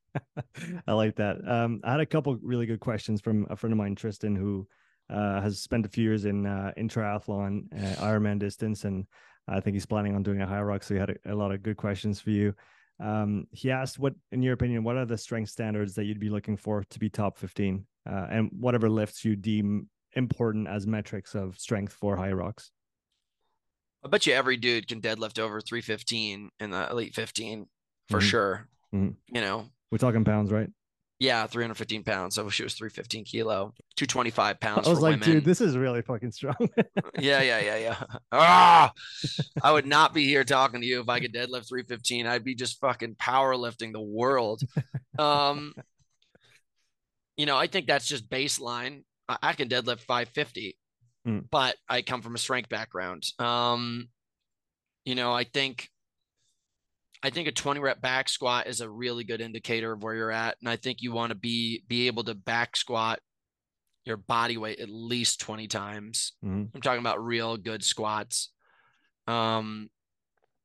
I 0.87 0.93
like 0.93 1.17
that. 1.17 1.37
Um, 1.47 1.81
I 1.85 1.93
had 1.93 2.01
a 2.01 2.07
couple 2.07 2.37
really 2.43 2.67
good 2.67 2.81
questions 2.81 3.21
from 3.21 3.47
a 3.51 3.57
friend 3.57 3.73
of 3.73 3.79
mine, 3.79 3.95
Tristan, 3.95 4.35
who 4.37 4.67
uh, 5.11 5.41
has 5.41 5.61
spent 5.61 5.87
a 5.87 5.89
few 5.89 6.05
years 6.05 6.25
in 6.25 6.47
uh, 6.47 6.73
in 6.77 6.89
triathlon, 6.89 7.67
uh, 7.73 8.03
Ironman 8.03 8.39
distance, 8.39 8.85
and 8.85 9.07
I 9.49 9.61
think 9.61 9.75
he's 9.75 9.87
planning 9.87 10.15
on 10.15 10.23
doing 10.23 10.43
a 10.43 10.47
Hyrox. 10.47 10.85
So 10.85 10.95
he 10.95 11.01
had 11.01 11.11
a, 11.11 11.33
a 11.33 11.35
lot 11.35 11.53
of 11.53 11.63
good 11.63 11.77
questions 11.77 12.21
for 12.21 12.31
you. 12.31 12.55
Um, 12.99 13.47
he 13.53 13.71
asked, 13.71 13.99
"What, 13.99 14.15
in 14.33 14.43
your 14.43 14.55
opinion, 14.55 14.83
what 14.83 14.97
are 14.97 15.05
the 15.05 15.19
strength 15.19 15.51
standards 15.51 15.95
that 15.95 16.05
you'd 16.05 16.19
be 16.19 16.31
looking 16.31 16.57
for 16.57 16.83
to 16.83 16.99
be 16.99 17.09
top 17.09 17.39
15, 17.39 17.87
uh, 18.09 18.27
and 18.31 18.51
whatever 18.53 18.89
lifts 18.89 19.25
you 19.25 19.37
deem 19.37 19.89
important 20.15 20.67
as 20.67 20.87
metrics 20.87 21.35
of 21.35 21.59
strength 21.59 21.93
for 21.93 22.17
Hyrox?" 22.17 22.71
I 24.05 24.09
bet 24.09 24.27
you 24.27 24.35
every 24.35 24.57
dude 24.57 24.89
can 24.89 25.01
deadlift 25.01 25.39
over 25.39 25.61
315 25.61 26.51
in 26.61 26.71
the 26.71 26.89
elite 26.91 27.15
15 27.15 27.67
for 28.09 28.21
Mhm. 28.21 28.23
sure. 28.23 28.69
Mhm. 28.95 29.17
You 29.29 29.41
know, 29.41 29.69
We're 29.91 29.99
talking 29.99 30.25
pounds, 30.25 30.51
right? 30.53 30.69
yeah, 31.19 31.47
315 31.47 32.05
pounds. 32.05 32.39
I 32.39 32.43
wish 32.43 32.61
it 32.61 32.65
was 32.65 32.75
315 32.75 33.25
kilo, 33.25 33.73
225 33.97 34.61
pounds 34.61 34.87
I 34.87 34.91
was 34.91 35.01
like, 35.01 35.13
women. 35.13 35.31
dude, 35.31 35.45
this 35.47 35.63
is 35.63 35.75
really 35.75 36.03
fucking 36.03 36.31
strong. 36.33 36.57
yeah, 37.19 37.41
yeah, 37.41 37.59
yeah, 37.61 37.77
yeah. 37.77 38.03
Ah, 38.33 38.93
I 39.63 39.73
would 39.73 39.87
not 39.87 40.13
be 40.13 40.27
here 40.27 40.45
talking 40.45 40.83
to 40.83 40.87
you 40.87 41.01
if 41.01 41.09
I 41.09 41.21
could 41.21 41.33
deadlift 41.33 41.69
315. 41.69 42.27
I'd 42.27 42.45
be 42.45 42.55
just 42.55 42.79
fucking 42.81 43.15
powerlifting 43.15 43.95
the 43.95 44.01
world. 44.03 44.61
Um, 45.19 45.73
you 47.39 47.47
know, 47.47 47.57
I 47.57 47.67
think 47.67 47.87
that's 47.87 48.07
just 48.07 48.29
baseline. 48.29 49.05
I, 49.27 49.39
I 49.43 49.53
can 49.55 49.69
deadlift 49.69 50.01
550, 50.01 50.77
Mm. 51.27 51.45
but 51.51 51.75
I 51.89 52.03
come 52.03 52.23
from 52.23 52.35
a 52.37 52.39
strength 52.39 52.69
background. 52.69 53.25
Um, 53.41 54.11
you 55.05 55.15
know, 55.17 55.33
I 55.33 55.45
think 55.45 55.89
I 57.27 57.31
think 57.31 57.49
a 57.49 57.53
20 57.53 57.81
rep 57.81 58.01
back 58.01 58.29
squat 58.29 58.69
is 58.69 58.81
a 58.81 58.89
really 58.89 59.25
good 59.25 59.41
indicator 59.41 59.91
of 59.91 60.01
where 60.01 60.15
you're 60.15 60.31
at. 60.31 60.59
And 60.61 60.69
I 60.69 60.77
think 60.77 61.03
you 61.03 61.11
want 61.11 61.31
to 61.31 61.35
be 61.35 61.83
be 61.89 62.07
able 62.07 62.23
to 62.23 62.37
back 62.37 62.77
squat 62.77 63.19
your 64.05 64.17
body 64.17 64.57
weight 64.57 64.79
at 64.79 64.89
least 64.89 65.41
20 65.41 65.67
times. 65.67 66.35
Mhm. 66.45 66.71
I'm 66.73 66.81
talking 66.81 67.01
about 67.01 67.25
real 67.25 67.57
good 67.57 67.83
squats. 67.83 68.53
Um, 69.27 69.91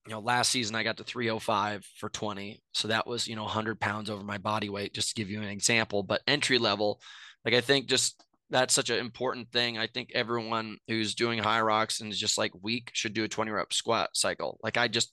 you 0.06 0.12
know, 0.12 0.20
last 0.20 0.52
season 0.52 0.76
I 0.76 0.84
got 0.84 0.98
to 0.98 1.04
305 1.04 1.84
for 1.98 2.10
20. 2.10 2.62
So 2.76 2.90
that 2.90 3.08
was, 3.08 3.28
you 3.28 3.36
know, 3.36 3.46
100 3.46 3.80
pounds 3.80 4.12
over 4.12 4.24
my 4.24 4.38
body 4.38 4.70
weight, 4.70 4.94
just 4.94 5.10
to 5.10 5.16
give 5.16 5.32
you 5.32 5.42
an 5.42 5.50
example. 5.50 6.04
But 6.04 6.22
entry 6.28 6.60
level, 6.60 7.02
like 7.44 7.56
I 7.56 7.62
think 7.62 7.88
just 7.88 8.24
that's 8.52 8.76
such 8.76 8.92
an 8.92 9.00
important 9.00 9.52
thing. 9.52 9.80
I 9.80 9.88
think 9.88 10.12
everyone 10.14 10.78
who's 10.88 11.16
doing 11.16 11.40
Hyrox 11.40 12.02
and 12.02 12.12
is 12.12 12.20
just 12.20 12.38
like 12.38 12.52
weak 12.62 12.92
should 12.94 13.16
do 13.16 13.24
a 13.24 13.28
20 13.28 13.50
rep 13.50 13.74
squat 13.74 14.12
cycle. 14.14 14.60
Like 14.62 14.78
I 14.78 14.88
just 14.88 15.12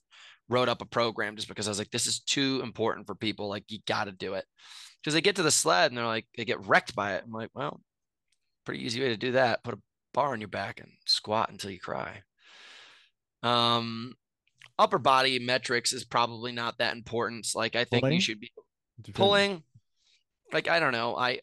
wrote 0.49 0.69
up 0.69 0.83
a 0.83 0.87
program 0.87 1.37
just 1.37 1.49
because 1.49 1.69
I 1.69 1.71
was 1.71 1.79
like, 1.79 1.91
this 1.91 2.07
is 2.07 2.21
too 2.21 2.61
important 2.63 3.07
for 3.07 3.15
people. 3.15 3.49
Like 3.49 3.65
you 3.69 3.79
got 3.87 4.05
to 4.05 4.13
do 4.13 4.35
it. 4.35 4.45
Because 5.03 5.15
they 5.15 5.21
get 5.21 5.37
to 5.37 5.43
the 5.43 5.51
sled 5.51 5.91
and 5.91 5.99
they're 5.99 6.07
like, 6.07 6.27
they 6.37 6.45
get 6.45 6.67
wrecked 6.67 6.95
by 6.95 7.15
it. 7.15 7.23
I'm 7.25 7.33
like, 7.33 7.51
well, 7.55 7.81
pretty 8.65 8.85
easy 8.85 9.01
way 9.01 9.09
to 9.09 9.17
do 9.17 9.33
that. 9.33 9.63
Put 9.63 9.75
a 9.75 9.81
bar 10.13 10.33
on 10.33 10.41
your 10.41 10.49
back 10.49 10.81
and 10.81 10.91
squat 11.07 11.51
until 11.51 11.71
you 11.71 11.79
cry. 11.79 12.23
Um, 13.43 14.15
upper 14.79 14.99
body 14.99 15.39
metrics 15.39 15.93
is 15.93 16.05
probably 16.05 16.53
not 16.53 16.79
that 16.79 16.97
important. 16.97 17.47
Like 17.55 17.77
I 17.77 17.85
think 17.85 18.03
Pulling? 18.03 18.15
you 18.15 18.21
should 18.21 18.41
be 18.41 18.53
pulling. 19.15 19.63
Like 20.53 20.69
I 20.69 20.81
don't 20.81 20.93
know. 20.93 21.17
I 21.17 21.41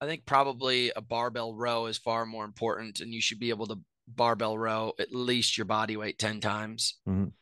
I 0.00 0.06
think 0.06 0.26
probably 0.26 0.92
a 0.94 1.00
barbell 1.00 1.54
row 1.54 1.86
is 1.86 1.98
far 1.98 2.26
more 2.26 2.44
important, 2.44 3.00
and 3.00 3.12
you 3.12 3.20
should 3.20 3.38
be 3.38 3.50
able 3.50 3.66
to 3.68 3.78
barbell 4.06 4.56
row 4.58 4.92
at 4.98 5.12
least 5.14 5.56
your 5.56 5.64
body 5.64 5.96
weight 5.96 6.18
ten 6.18 6.40
times. 6.40 6.98
Mhm. 7.08 7.32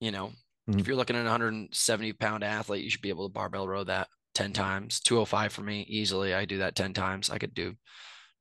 You 0.00 0.10
know, 0.10 0.32
Mhm. 0.68 0.80
if 0.80 0.86
you're 0.86 0.96
looking 0.96 1.16
at 1.16 1.26
a 1.26 1.28
170 1.28 2.12
pound 2.12 2.44
athlete, 2.44 2.84
you 2.84 2.90
should 2.90 3.02
be 3.02 3.08
able 3.08 3.28
to 3.28 3.32
barbell 3.32 3.66
row 3.66 3.84
that 3.84 4.08
10 4.34 4.52
times. 4.52 5.00
205 5.00 5.52
for 5.52 5.62
me 5.62 5.82
easily. 5.82 6.34
I 6.34 6.44
do 6.44 6.58
that 6.58 6.76
10 6.76 6.92
times. 6.92 7.30
I 7.30 7.38
could 7.38 7.54
do 7.54 7.76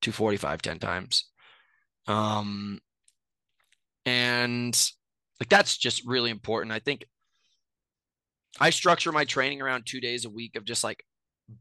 245 0.02 0.62
10 0.62 0.80
times. 0.80 1.32
Um, 2.08 2.82
and 4.06 4.92
like 5.40 5.50
that's 5.50 5.78
just 5.78 6.06
really 6.06 6.30
important. 6.32 6.72
I 6.72 6.80
think 6.80 7.06
I 8.60 8.70
structure 8.70 9.12
my 9.12 9.26
training 9.26 9.62
around 9.62 9.86
two 9.86 10.00
days 10.00 10.26
a 10.26 10.30
week 10.30 10.56
of 10.56 10.66
just 10.66 10.84
like 10.84 11.04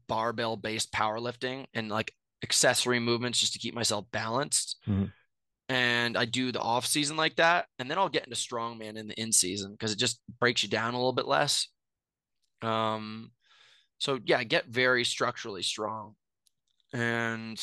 barbell 0.07 0.55
based 0.57 0.91
powerlifting 0.91 1.65
and 1.73 1.89
like 1.89 2.13
accessory 2.43 2.99
movements 2.99 3.39
just 3.39 3.53
to 3.53 3.59
keep 3.59 3.73
myself 3.73 4.05
balanced. 4.11 4.77
Mhm. 4.87 5.11
And 5.67 6.15
I 6.17 6.25
do 6.25 6.51
the 6.51 6.59
off 6.61 6.85
season 6.85 7.17
like 7.17 7.37
that. 7.37 7.65
And 7.79 7.89
then 7.89 7.97
I'll 7.97 8.09
get 8.09 8.25
into 8.25 8.35
strongman 8.35 8.97
in 8.97 9.07
the 9.07 9.19
in 9.19 9.31
season 9.31 9.71
because 9.71 9.91
it 9.91 9.97
just 9.99 10.19
breaks 10.39 10.61
you 10.63 10.69
down 10.69 10.93
a 10.93 10.97
little 10.97 11.13
bit 11.13 11.27
less. 11.27 11.67
Um, 12.61 13.31
so 13.97 14.19
yeah, 14.25 14.43
get 14.43 14.67
very 14.67 15.03
structurally 15.03 15.63
strong. 15.63 16.15
And 16.93 17.59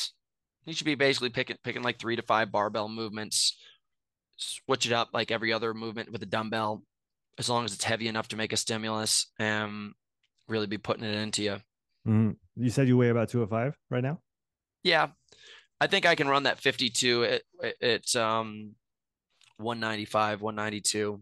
you 0.64 0.72
should 0.72 0.84
be 0.84 0.94
basically 0.94 1.30
picking 1.30 1.56
picking 1.62 1.82
like 1.82 1.98
three 1.98 2.16
to 2.16 2.22
five 2.22 2.50
barbell 2.50 2.88
movements, 2.88 3.56
switch 4.36 4.86
it 4.86 4.92
up 4.92 5.10
like 5.12 5.30
every 5.30 5.52
other 5.52 5.72
movement 5.72 6.10
with 6.10 6.22
a 6.22 6.26
dumbbell, 6.26 6.82
as 7.38 7.48
long 7.48 7.64
as 7.64 7.72
it's 7.72 7.84
heavy 7.84 8.08
enough 8.08 8.28
to 8.28 8.36
make 8.36 8.52
a 8.52 8.56
stimulus 8.56 9.30
and 9.38 9.92
really 10.48 10.66
be 10.66 10.78
putting 10.78 11.04
it 11.04 11.14
into 11.14 11.42
you. 11.42 11.56
Mhm. 12.06 12.36
You 12.56 12.70
said 12.70 12.88
you 12.88 12.96
weigh 12.96 13.08
about 13.10 13.28
205 13.28 13.76
right 13.90 14.02
now? 14.02 14.20
Yeah, 14.82 15.10
I 15.82 15.88
think 15.88 16.06
I 16.06 16.14
can 16.14 16.28
run 16.28 16.44
that 16.44 16.60
52 16.60 17.24
at, 17.24 17.42
at 17.82 18.14
um 18.14 18.76
195, 19.56 20.40
192. 20.40 21.20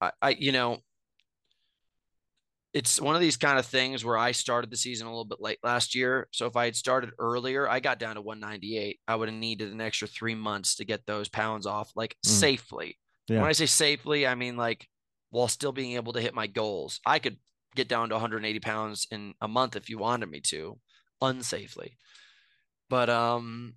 I, 0.00 0.10
I 0.20 0.30
you 0.30 0.50
know, 0.50 0.78
it's 2.72 3.00
one 3.00 3.14
of 3.14 3.20
these 3.20 3.36
kind 3.36 3.60
of 3.60 3.64
things 3.64 4.04
where 4.04 4.18
I 4.18 4.32
started 4.32 4.72
the 4.72 4.76
season 4.76 5.06
a 5.06 5.10
little 5.10 5.24
bit 5.24 5.40
late 5.40 5.60
last 5.62 5.94
year. 5.94 6.26
So 6.32 6.46
if 6.46 6.56
I 6.56 6.64
had 6.64 6.74
started 6.74 7.12
earlier, 7.20 7.68
I 7.68 7.78
got 7.78 8.00
down 8.00 8.16
to 8.16 8.22
198. 8.22 8.98
I 9.06 9.14
would 9.14 9.28
have 9.28 9.38
needed 9.38 9.70
an 9.70 9.80
extra 9.80 10.08
three 10.08 10.34
months 10.34 10.74
to 10.76 10.84
get 10.84 11.06
those 11.06 11.28
pounds 11.28 11.64
off, 11.64 11.92
like 11.94 12.16
Mm. 12.26 12.30
safely. 12.30 12.98
Yeah. 13.28 13.38
When 13.38 13.48
I 13.48 13.52
say 13.52 13.66
safely, 13.66 14.26
I 14.26 14.34
mean 14.34 14.56
like 14.56 14.88
while 15.30 15.46
still 15.46 15.70
being 15.70 15.92
able 15.92 16.12
to 16.14 16.20
hit 16.20 16.34
my 16.34 16.48
goals. 16.48 17.00
I 17.06 17.20
could 17.20 17.38
get 17.76 17.86
down 17.86 18.08
to 18.08 18.16
180 18.16 18.58
pounds 18.58 19.06
in 19.12 19.34
a 19.40 19.46
month 19.46 19.76
if 19.76 19.88
you 19.88 19.98
wanted 19.98 20.28
me 20.28 20.40
to, 20.40 20.80
unsafely. 21.22 21.92
But 22.88 23.10
um, 23.10 23.74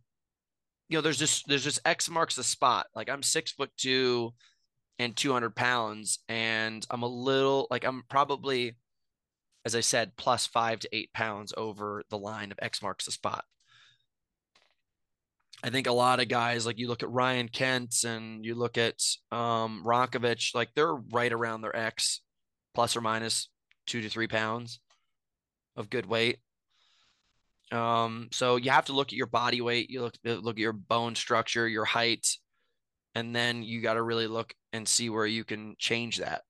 you 0.89 0.97
know, 0.97 1.01
there's 1.01 1.20
just 1.20 1.47
there's 1.47 1.64
just 1.64 1.80
X 1.86 2.10
marks 2.10 2.36
the 2.36 2.43
spot. 2.43 2.88
Like 2.95 3.10
I'm 3.10 3.24
six 3.24 3.51
foot 3.51 3.72
two 3.78 4.34
and 4.99 5.16
200 5.16 5.55
pounds, 5.55 6.20
and 6.28 6.86
I'm 6.89 7.03
a 7.03 7.08
little 7.08 7.68
like 7.70 7.86
I'm 7.86 8.03
probably, 8.10 8.78
as 9.66 9.76
I 9.76 9.82
said, 9.82 10.16
plus 10.18 10.45
five 10.47 10.80
to 10.80 10.89
eight 10.91 11.14
pounds 11.14 11.53
over 11.55 12.03
the 12.10 12.18
line 12.18 12.51
of 12.51 12.60
X 12.62 12.82
marks 12.82 13.05
the 13.05 13.12
spot. 13.12 13.45
I 15.64 15.72
think 15.72 15.88
a 15.88 15.91
lot 15.91 16.20
of 16.20 16.28
guys, 16.28 16.66
like 16.66 16.78
you 16.78 16.88
look 16.88 17.01
at 17.01 17.10
Ryan 17.10 17.49
Kent 17.49 18.03
and 18.05 18.45
you 18.45 18.53
look 18.53 18.78
at 18.78 19.01
um, 19.32 19.84
Ronkovich, 19.84 20.53
like 20.53 20.70
they're 20.76 20.93
right 20.93 21.34
around 21.34 21.62
their 21.62 21.76
X, 21.76 22.22
plus 22.76 22.95
or 22.95 23.01
minus 23.01 23.49
two 23.88 24.01
to 24.01 24.10
three 24.10 24.28
pounds 24.28 24.80
of 25.76 25.89
good 25.89 26.05
weight. 26.05 26.38
Um, 27.72 28.30
so 28.32 28.55
you 28.55 28.72
have 28.72 28.86
to 28.86 28.93
look 28.93 29.07
at 29.07 29.18
your 29.18 29.28
body 29.28 29.61
weight, 29.61 29.89
you 29.89 30.01
look 30.01 30.15
look 30.24 30.55
at 30.55 30.61
your 30.61 30.74
bone 30.74 31.15
structure, 31.15 31.68
your 31.68 31.86
height, 31.86 32.28
and 33.15 33.36
then 33.36 33.63
you 33.63 33.82
got 33.82 33.95
to 33.95 34.01
really 34.01 34.28
look 34.28 34.53
and 34.74 34.88
see 34.88 35.09
where 35.09 35.26
you 35.26 35.43
can 35.43 35.76
change 35.78 36.18
that. 36.18 36.43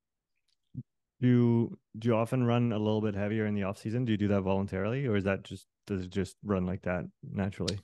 Do 1.19 1.27
you 1.27 1.77
do 1.97 2.09
you 2.09 2.15
often 2.15 2.43
run 2.43 2.71
a 2.71 2.77
little 2.77 3.01
bit 3.01 3.15
heavier 3.15 3.45
in 3.45 3.55
the 3.55 3.63
off 3.63 3.79
season? 3.79 4.05
Do 4.05 4.11
you 4.11 4.17
do 4.17 4.27
that 4.27 4.41
voluntarily, 4.41 5.07
or 5.07 5.15
is 5.15 5.23
that 5.23 5.43
just 5.43 5.65
does 5.87 6.03
it 6.03 6.09
just 6.09 6.35
run 6.43 6.65
like 6.65 6.83
that 6.83 7.05
naturally? 7.23 7.79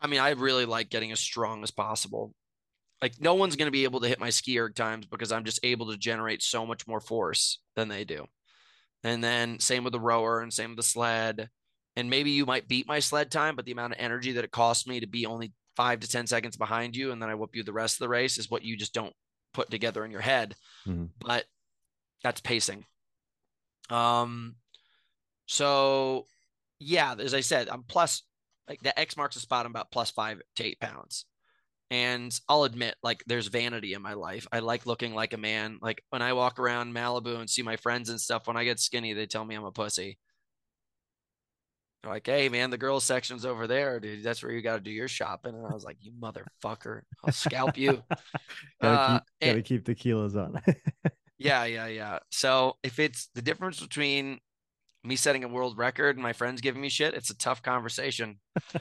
I 0.00 0.06
mean, 0.06 0.20
I 0.20 0.30
really 0.30 0.64
like 0.64 0.88
getting 0.88 1.12
as 1.12 1.20
strong 1.20 1.62
as 1.62 1.70
possible. 1.70 2.34
Like 3.02 3.20
no 3.20 3.34
one's 3.34 3.56
going 3.56 3.66
to 3.66 3.72
be 3.72 3.84
able 3.84 4.00
to 4.00 4.08
hit 4.08 4.20
my 4.20 4.30
ski 4.30 4.58
erg 4.58 4.74
times 4.74 5.06
because 5.06 5.32
I'm 5.32 5.44
just 5.44 5.60
able 5.62 5.90
to 5.90 5.98
generate 5.98 6.42
so 6.42 6.64
much 6.64 6.86
more 6.86 7.00
force 7.00 7.60
than 7.76 7.88
they 7.88 8.04
do. 8.04 8.26
And 9.04 9.22
then 9.22 9.58
same 9.58 9.84
with 9.84 9.92
the 9.92 10.00
rower 10.00 10.40
and 10.40 10.52
same 10.52 10.70
with 10.70 10.76
the 10.76 10.82
sled. 10.84 11.50
And 11.96 12.08
maybe 12.08 12.30
you 12.30 12.46
might 12.46 12.68
beat 12.68 12.86
my 12.86 13.00
sled 13.00 13.30
time, 13.30 13.54
but 13.54 13.66
the 13.66 13.72
amount 13.72 13.92
of 13.92 14.00
energy 14.00 14.32
that 14.32 14.44
it 14.44 14.50
costs 14.50 14.86
me 14.86 15.00
to 15.00 15.06
be 15.06 15.26
only 15.26 15.52
five 15.76 16.00
to 16.00 16.08
10 16.08 16.26
seconds 16.26 16.56
behind 16.56 16.96
you 16.96 17.12
and 17.12 17.22
then 17.22 17.30
I 17.30 17.34
whoop 17.34 17.54
you 17.54 17.62
the 17.62 17.72
rest 17.72 17.96
of 17.96 18.00
the 18.00 18.08
race 18.08 18.38
is 18.38 18.50
what 18.50 18.62
you 18.62 18.76
just 18.76 18.92
don't 18.92 19.14
put 19.54 19.70
together 19.70 20.04
in 20.04 20.10
your 20.10 20.20
head. 20.20 20.54
Mm-hmm. 20.86 21.06
But 21.20 21.44
that's 22.22 22.40
pacing. 22.40 22.84
Um, 23.90 24.56
so 25.46 26.26
yeah, 26.78 27.14
as 27.18 27.34
I 27.34 27.40
said, 27.40 27.68
I'm 27.68 27.82
plus 27.82 28.22
like 28.68 28.80
the 28.82 28.98
X 28.98 29.16
marks 29.16 29.34
the 29.34 29.40
spot. 29.40 29.66
I'm 29.66 29.72
about 29.72 29.90
plus 29.90 30.10
five 30.10 30.40
to 30.56 30.64
eight 30.64 30.80
pounds. 30.80 31.26
And 31.90 32.34
I'll 32.48 32.64
admit, 32.64 32.94
like, 33.02 33.22
there's 33.26 33.48
vanity 33.48 33.92
in 33.92 34.00
my 34.00 34.14
life. 34.14 34.46
I 34.50 34.60
like 34.60 34.86
looking 34.86 35.12
like 35.12 35.34
a 35.34 35.36
man. 35.36 35.78
Like, 35.82 36.02
when 36.08 36.22
I 36.22 36.32
walk 36.32 36.58
around 36.58 36.94
Malibu 36.94 37.38
and 37.38 37.50
see 37.50 37.60
my 37.60 37.76
friends 37.76 38.08
and 38.08 38.18
stuff, 38.18 38.46
when 38.46 38.56
I 38.56 38.64
get 38.64 38.80
skinny, 38.80 39.12
they 39.12 39.26
tell 39.26 39.44
me 39.44 39.54
I'm 39.54 39.64
a 39.64 39.72
pussy. 39.72 40.18
They're 42.02 42.12
like, 42.12 42.26
hey, 42.26 42.48
man, 42.48 42.70
the 42.70 42.78
girls' 42.78 43.04
section's 43.04 43.46
over 43.46 43.68
there, 43.68 44.00
dude. 44.00 44.24
That's 44.24 44.42
where 44.42 44.50
you 44.50 44.60
got 44.60 44.74
to 44.74 44.80
do 44.80 44.90
your 44.90 45.06
shopping. 45.06 45.54
And 45.54 45.64
I 45.64 45.72
was 45.72 45.84
like, 45.84 45.98
you 46.00 46.10
motherfucker, 46.12 47.02
I'll 47.24 47.32
scalp 47.32 47.78
you. 47.78 48.02
gotta, 48.82 49.00
uh, 49.00 49.18
keep, 49.18 49.22
gotta 49.40 49.52
and, 49.52 49.64
keep 49.64 49.84
the 49.84 49.94
kilos 49.94 50.34
on. 50.34 50.60
yeah, 51.38 51.64
yeah, 51.64 51.86
yeah. 51.86 52.18
So 52.30 52.76
if 52.82 52.98
it's 52.98 53.28
the 53.34 53.42
difference 53.42 53.78
between 53.78 54.40
me 55.04 55.14
setting 55.14 55.44
a 55.44 55.48
world 55.48 55.78
record 55.78 56.16
and 56.16 56.22
my 56.22 56.32
friends 56.32 56.60
giving 56.60 56.80
me 56.80 56.88
shit, 56.88 57.14
it's 57.14 57.30
a 57.30 57.36
tough 57.36 57.62
conversation. 57.62 58.40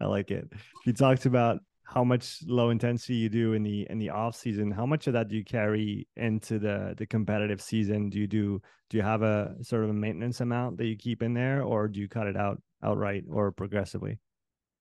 I 0.00 0.06
like 0.06 0.30
it. 0.30 0.50
You 0.86 0.94
talked 0.94 1.26
about 1.26 1.60
how 1.94 2.02
much 2.02 2.40
low 2.46 2.70
intensity 2.70 3.14
you 3.14 3.28
do 3.28 3.52
in 3.52 3.62
the 3.62 3.86
in 3.88 3.98
the 3.98 4.10
off 4.10 4.34
season. 4.34 4.72
How 4.72 4.84
much 4.84 5.06
of 5.06 5.12
that 5.12 5.28
do 5.28 5.36
you 5.36 5.44
carry 5.44 6.08
into 6.16 6.58
the 6.58 6.94
the 6.98 7.06
competitive 7.06 7.62
season? 7.62 8.10
Do 8.10 8.18
you 8.18 8.26
do 8.26 8.60
do 8.90 8.96
you 8.96 9.02
have 9.04 9.22
a 9.22 9.54
sort 9.62 9.84
of 9.84 9.90
a 9.90 9.94
maintenance 9.94 10.40
amount 10.40 10.76
that 10.78 10.86
you 10.86 10.96
keep 10.96 11.22
in 11.22 11.34
there, 11.34 11.62
or 11.62 11.86
do 11.86 12.00
you 12.00 12.08
cut 12.08 12.26
it 12.26 12.36
out 12.36 12.60
outright 12.82 13.24
or 13.30 13.52
progressively? 13.52 14.18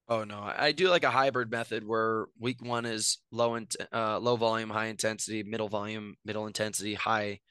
Oh 0.09 0.23
no, 0.23 0.39
I 0.39 0.71
do 0.71 0.89
like 0.89 1.03
a 1.03 1.11
hybrid 1.11 1.51
method 1.51 1.87
where 1.87 2.25
week 2.39 2.63
one 2.65 2.85
is 2.85 3.19
low 3.31 3.53
and 3.53 3.71
uh, 3.93 4.17
low 4.17 4.35
volume, 4.35 4.71
high 4.71 4.87
intensity, 4.87 5.43
middle 5.43 5.69
volume, 5.69 6.15
middle 6.25 6.47
intensity, 6.47 6.95
high 6.95 7.41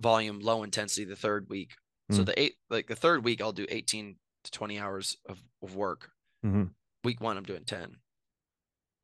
volume, 0.00 0.38
low 0.38 0.62
intensity. 0.62 1.04
The 1.04 1.16
third 1.16 1.48
week, 1.50 1.72
mm. 2.10 2.16
so 2.16 2.22
the 2.22 2.40
eight 2.40 2.54
like 2.70 2.86
the 2.86 2.96
third 2.96 3.24
week, 3.24 3.42
I'll 3.42 3.52
do 3.52 3.66
eighteen 3.68 4.16
to 4.44 4.50
twenty 4.52 4.78
hours 4.78 5.16
of 5.28 5.42
of 5.60 5.74
work. 5.74 6.10
Mm-hmm 6.44 6.66
week 7.06 7.20
one, 7.20 7.38
I'm 7.38 7.44
doing 7.44 7.64
10. 7.64 7.96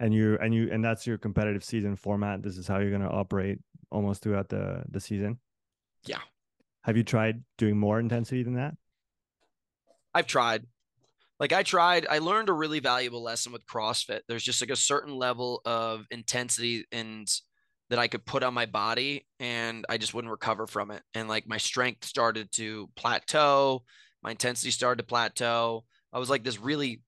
And 0.02 0.12
you 0.12 0.36
and 0.42 0.52
you 0.52 0.68
and 0.72 0.84
that's 0.84 1.06
your 1.06 1.16
competitive 1.16 1.62
season 1.62 1.94
format. 1.94 2.42
This 2.42 2.58
is 2.58 2.66
how 2.66 2.80
you're 2.80 2.90
going 2.90 3.02
to 3.02 3.08
operate 3.08 3.60
almost 3.90 4.22
throughout 4.22 4.48
the 4.48 4.82
the 4.90 4.98
season. 4.98 5.38
Yeah. 6.04 6.18
Have 6.82 6.96
you 6.96 7.04
tried 7.04 7.44
doing 7.56 7.78
more 7.78 8.00
intensity 8.00 8.42
than 8.42 8.54
that? 8.54 8.74
I've 10.12 10.26
tried. 10.26 10.66
Like 11.38 11.52
I 11.52 11.62
tried, 11.62 12.06
I 12.10 12.18
learned 12.18 12.48
a 12.48 12.52
really 12.52 12.80
valuable 12.80 13.22
lesson 13.22 13.52
with 13.52 13.66
CrossFit. 13.66 14.20
There's 14.28 14.44
just 14.44 14.60
like 14.60 14.70
a 14.70 14.76
certain 14.76 15.16
level 15.16 15.62
of 15.64 16.06
intensity 16.10 16.84
and 16.92 17.28
that 17.90 17.98
I 17.98 18.08
could 18.08 18.24
put 18.24 18.42
on 18.42 18.54
my 18.54 18.66
body 18.66 19.26
and 19.38 19.84
I 19.88 19.98
just 19.98 20.14
wouldn't 20.14 20.30
recover 20.30 20.66
from 20.66 20.90
it. 20.90 21.02
And 21.14 21.28
like 21.28 21.46
my 21.46 21.58
strength 21.58 22.04
started 22.04 22.50
to 22.52 22.88
plateau, 22.96 23.84
my 24.22 24.30
intensity 24.32 24.70
started 24.70 25.02
to 25.02 25.06
plateau. 25.06 25.84
I 26.12 26.18
was 26.18 26.30
like 26.30 26.44
this 26.44 26.60
really 26.60 27.02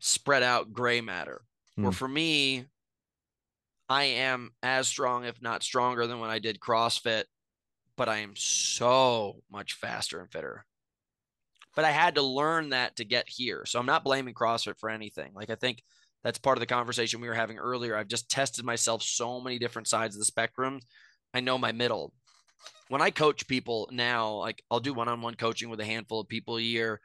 spread 0.00 0.42
out 0.42 0.72
gray 0.72 1.00
matter. 1.00 1.42
Mm. 1.78 1.84
Where 1.84 1.92
for 1.92 2.08
me, 2.08 2.66
I 3.88 4.04
am 4.04 4.52
as 4.62 4.88
strong, 4.88 5.24
if 5.24 5.40
not 5.42 5.62
stronger, 5.62 6.06
than 6.06 6.20
when 6.20 6.30
I 6.30 6.38
did 6.38 6.60
CrossFit, 6.60 7.24
but 7.96 8.08
I 8.08 8.18
am 8.18 8.32
so 8.36 9.42
much 9.50 9.74
faster 9.74 10.20
and 10.20 10.30
fitter. 10.30 10.64
But 11.74 11.84
I 11.84 11.90
had 11.90 12.14
to 12.16 12.22
learn 12.22 12.70
that 12.70 12.96
to 12.96 13.04
get 13.04 13.28
here. 13.28 13.64
So 13.66 13.78
I'm 13.78 13.86
not 13.86 14.04
blaming 14.04 14.34
CrossFit 14.34 14.78
for 14.78 14.90
anything. 14.90 15.32
Like, 15.34 15.50
I 15.50 15.54
think 15.54 15.82
that's 16.22 16.38
part 16.38 16.56
of 16.56 16.60
the 16.60 16.66
conversation 16.66 17.20
we 17.20 17.28
were 17.28 17.34
having 17.34 17.58
earlier. 17.58 17.96
I've 17.96 18.08
just 18.08 18.30
tested 18.30 18.64
myself 18.64 19.02
so 19.02 19.40
many 19.40 19.58
different 19.58 19.88
sides 19.88 20.14
of 20.14 20.20
the 20.20 20.26
spectrum. 20.26 20.80
I 21.34 21.40
know 21.40 21.58
my 21.58 21.72
middle. 21.72 22.12
When 22.88 23.02
I 23.02 23.10
coach 23.10 23.46
people 23.48 23.88
now, 23.90 24.34
like 24.34 24.62
I'll 24.70 24.80
do 24.80 24.94
one 24.94 25.08
on 25.08 25.22
one 25.22 25.34
coaching 25.34 25.70
with 25.70 25.80
a 25.80 25.84
handful 25.84 26.20
of 26.20 26.28
people 26.28 26.58
a 26.58 26.62
year 26.62 27.00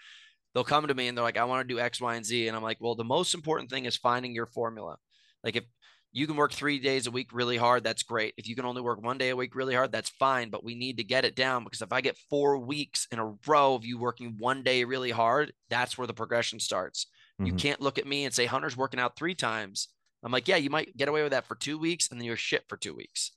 they'll 0.58 0.64
come 0.64 0.88
to 0.88 0.96
me 0.96 1.08
and 1.08 1.16
they're 1.16 1.24
like, 1.24 1.38
I 1.38 1.44
want 1.44 1.68
to 1.68 1.72
do 1.72 1.80
X, 1.80 2.02
Y, 2.02 2.16
and 2.16 2.26
Z. 2.26 2.48
And 2.48 2.58
I'm 2.58 2.64
like, 2.64 2.78
well, 2.80 2.96
the 2.96 3.04
most 3.04 3.36
important 3.36 3.70
thing 3.70 3.86
is 3.86 3.96
finding 3.96 4.34
your 4.34 4.48
formula. 4.48 4.98
Like 5.44 5.56
if 5.56 5.66
you 6.12 6.26
can 6.26 6.36
work 6.36 6.52
three 6.52 6.80
days 6.80 7.06
a 7.06 7.12
week 7.12 7.30
really 7.32 7.58
hard, 7.58 7.84
that's 7.84 8.02
great. 8.02 8.34
If 8.38 8.48
you 8.50 8.56
can 8.56 8.66
only 8.66 8.82
work 8.82 9.00
one 9.00 9.20
day 9.20 9.30
a 9.30 9.36
week 9.36 9.54
really 9.54 9.76
hard, 9.76 9.92
that's 9.92 10.10
fine. 10.10 10.50
But 10.50 10.64
we 10.64 10.74
need 10.74 10.98
to 10.98 11.04
get 11.04 11.26
it 11.26 11.36
down 11.36 11.64
because 11.64 11.84
if 11.84 11.94
I 11.94 12.02
get 12.02 12.18
four 12.32 12.58
weeks 12.58 13.08
in 13.12 13.20
a 13.20 13.36
row 13.46 13.76
of 13.76 13.86
you 13.86 14.00
working 14.00 14.36
one 14.40 14.64
day 14.64 14.84
really 14.84 15.12
hard, 15.12 15.54
that's 15.70 15.96
where 15.96 16.08
the 16.08 16.14
progression 16.16 16.60
starts. 16.60 17.06
Mm-hmm. 17.40 17.46
You 17.46 17.54
can't 17.54 17.82
look 17.82 18.00
at 18.00 18.08
me 18.08 18.26
and 18.26 18.34
say 18.34 18.48
Hunter's 18.48 18.76
working 18.76 19.00
out 19.00 19.16
three 19.16 19.36
times. 19.36 19.90
I'm 20.24 20.32
like, 20.32 20.48
yeah, 20.48 20.56
you 20.56 20.72
might 20.72 20.98
get 20.98 21.08
away 21.08 21.22
with 21.22 21.34
that 21.34 21.46
for 21.46 21.54
two 21.54 21.78
weeks 21.78 22.10
and 22.10 22.20
then 22.20 22.26
you're 22.26 22.36
shit 22.36 22.64
for 22.68 22.78
two 22.78 22.96
weeks. 22.96 23.32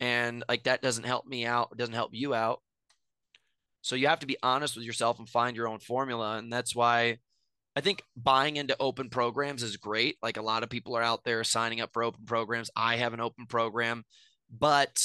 And 0.00 0.42
like 0.48 0.64
that 0.64 0.82
doesn't 0.82 1.06
help 1.06 1.28
me 1.28 1.46
out. 1.46 1.68
It 1.70 1.78
doesn't 1.78 1.94
help 1.94 2.10
you 2.12 2.34
out. 2.34 2.60
So 3.86 3.94
you 3.94 4.08
have 4.08 4.18
to 4.18 4.26
be 4.26 4.36
honest 4.42 4.74
with 4.74 4.84
yourself 4.84 5.20
and 5.20 5.28
find 5.28 5.56
your 5.56 5.68
own 5.68 5.78
formula. 5.78 6.38
And 6.38 6.52
that's 6.52 6.74
why 6.74 7.18
I 7.76 7.80
think 7.80 8.02
buying 8.16 8.56
into 8.56 8.76
open 8.80 9.10
programs 9.10 9.62
is 9.62 9.76
great. 9.76 10.16
Like 10.20 10.38
a 10.38 10.42
lot 10.42 10.64
of 10.64 10.68
people 10.68 10.96
are 10.96 11.02
out 11.04 11.22
there 11.22 11.44
signing 11.44 11.80
up 11.80 11.90
for 11.92 12.02
open 12.02 12.24
programs. 12.24 12.68
I 12.74 12.96
have 12.96 13.14
an 13.14 13.20
open 13.20 13.46
program, 13.46 14.04
but 14.50 15.00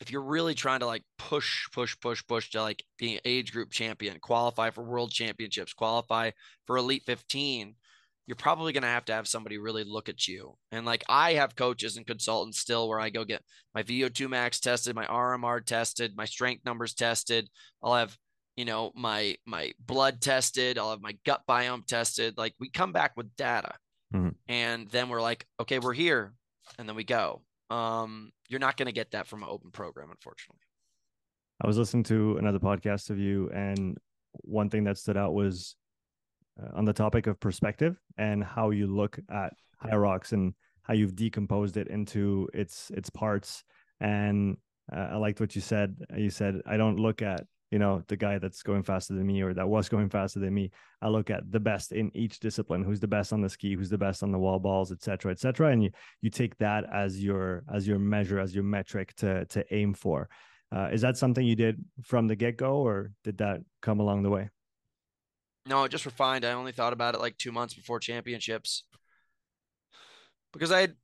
if 0.00 0.10
you're 0.10 0.22
really 0.22 0.54
trying 0.54 0.80
to 0.80 0.86
like 0.86 1.02
push, 1.18 1.66
push, 1.74 1.94
push, 2.00 2.26
push 2.26 2.48
to 2.52 2.62
like 2.62 2.82
being 2.98 3.20
age 3.26 3.52
group 3.52 3.70
champion, 3.70 4.18
qualify 4.18 4.70
for 4.70 4.82
world 4.82 5.10
championships, 5.10 5.74
qualify 5.74 6.30
for 6.66 6.78
Elite 6.78 7.02
15, 7.04 7.74
you're 8.26 8.36
probably 8.36 8.72
going 8.72 8.82
to 8.82 8.88
have 8.88 9.04
to 9.06 9.12
have 9.12 9.28
somebody 9.28 9.58
really 9.58 9.84
look 9.84 10.08
at 10.08 10.26
you. 10.26 10.56
And 10.72 10.86
like 10.86 11.04
I 11.08 11.34
have 11.34 11.56
coaches 11.56 11.96
and 11.96 12.06
consultants 12.06 12.58
still 12.58 12.88
where 12.88 13.00
I 13.00 13.10
go 13.10 13.24
get 13.24 13.42
my 13.74 13.82
VO2 13.82 14.28
max 14.28 14.60
tested, 14.60 14.94
my 14.94 15.06
RMR 15.06 15.64
tested, 15.64 16.16
my 16.16 16.24
strength 16.24 16.64
numbers 16.64 16.94
tested. 16.94 17.48
I'll 17.82 17.94
have, 17.94 18.16
you 18.56 18.64
know, 18.64 18.92
my 18.94 19.36
my 19.46 19.72
blood 19.78 20.20
tested, 20.20 20.78
I'll 20.78 20.90
have 20.90 21.02
my 21.02 21.16
gut 21.26 21.42
biome 21.48 21.86
tested. 21.86 22.38
Like 22.38 22.54
we 22.58 22.70
come 22.70 22.92
back 22.92 23.12
with 23.16 23.34
data. 23.36 23.74
Mm-hmm. 24.14 24.30
And 24.48 24.88
then 24.88 25.08
we're 25.08 25.22
like, 25.22 25.46
okay, 25.60 25.78
we're 25.78 25.92
here. 25.92 26.32
And 26.78 26.88
then 26.88 26.96
we 26.96 27.04
go. 27.04 27.42
Um, 27.70 28.30
you're 28.48 28.60
not 28.60 28.76
going 28.76 28.86
to 28.86 28.92
get 28.92 29.10
that 29.10 29.26
from 29.26 29.42
an 29.42 29.48
open 29.50 29.70
program, 29.70 30.10
unfortunately. 30.10 30.60
I 31.62 31.66
was 31.66 31.76
listening 31.78 32.04
to 32.04 32.36
another 32.36 32.58
podcast 32.58 33.10
of 33.10 33.18
you, 33.18 33.50
and 33.50 33.96
one 34.42 34.70
thing 34.70 34.84
that 34.84 34.98
stood 34.98 35.16
out 35.16 35.34
was 35.34 35.76
on 36.74 36.84
the 36.84 36.92
topic 36.92 37.26
of 37.26 37.40
perspective 37.40 37.98
and 38.16 38.42
how 38.44 38.70
you 38.70 38.86
look 38.86 39.18
at 39.30 39.52
Hyrox 39.82 40.32
and 40.32 40.54
how 40.82 40.94
you've 40.94 41.16
decomposed 41.16 41.76
it 41.76 41.88
into 41.88 42.48
its 42.54 42.90
its 42.90 43.10
parts. 43.10 43.64
And 44.00 44.56
uh, 44.94 45.08
I 45.12 45.16
liked 45.16 45.40
what 45.40 45.54
you 45.54 45.60
said. 45.60 45.96
You 46.16 46.30
said 46.30 46.60
I 46.66 46.76
don't 46.76 46.98
look 46.98 47.22
at 47.22 47.46
you 47.70 47.78
know 47.78 48.02
the 48.06 48.16
guy 48.16 48.38
that's 48.38 48.62
going 48.62 48.82
faster 48.82 49.14
than 49.14 49.26
me 49.26 49.42
or 49.42 49.52
that 49.54 49.68
was 49.68 49.88
going 49.88 50.08
faster 50.08 50.38
than 50.38 50.54
me. 50.54 50.70
I 51.02 51.08
look 51.08 51.30
at 51.30 51.50
the 51.50 51.60
best 51.60 51.92
in 51.92 52.10
each 52.14 52.38
discipline. 52.38 52.84
Who's 52.84 53.00
the 53.00 53.08
best 53.08 53.32
on 53.32 53.40
the 53.40 53.48
ski? 53.48 53.74
Who's 53.74 53.90
the 53.90 53.98
best 53.98 54.22
on 54.22 54.30
the 54.30 54.38
wall 54.38 54.58
balls, 54.58 54.92
etc., 54.92 55.32
etc. 55.32 55.72
And 55.72 55.82
you 55.82 55.90
you 56.20 56.30
take 56.30 56.56
that 56.58 56.84
as 56.92 57.22
your 57.22 57.64
as 57.72 57.88
your 57.88 57.98
measure, 57.98 58.38
as 58.38 58.54
your 58.54 58.64
metric 58.64 59.14
to 59.16 59.44
to 59.46 59.64
aim 59.74 59.94
for. 59.94 60.28
Uh, 60.74 60.88
is 60.92 61.02
that 61.02 61.16
something 61.16 61.46
you 61.46 61.54
did 61.54 61.84
from 62.02 62.26
the 62.26 62.36
get 62.36 62.56
go, 62.56 62.76
or 62.76 63.12
did 63.22 63.38
that 63.38 63.60
come 63.80 64.00
along 64.00 64.22
the 64.22 64.30
way? 64.30 64.50
No, 65.66 65.88
just 65.88 66.04
refined. 66.06 66.44
I 66.44 66.52
only 66.52 66.72
thought 66.72 66.92
about 66.92 67.14
it 67.14 67.20
like 67.20 67.38
two 67.38 67.52
months 67.52 67.74
before 67.74 67.98
championships 67.98 68.84
because 70.52 70.70
I 70.70 70.80
had 70.80 70.96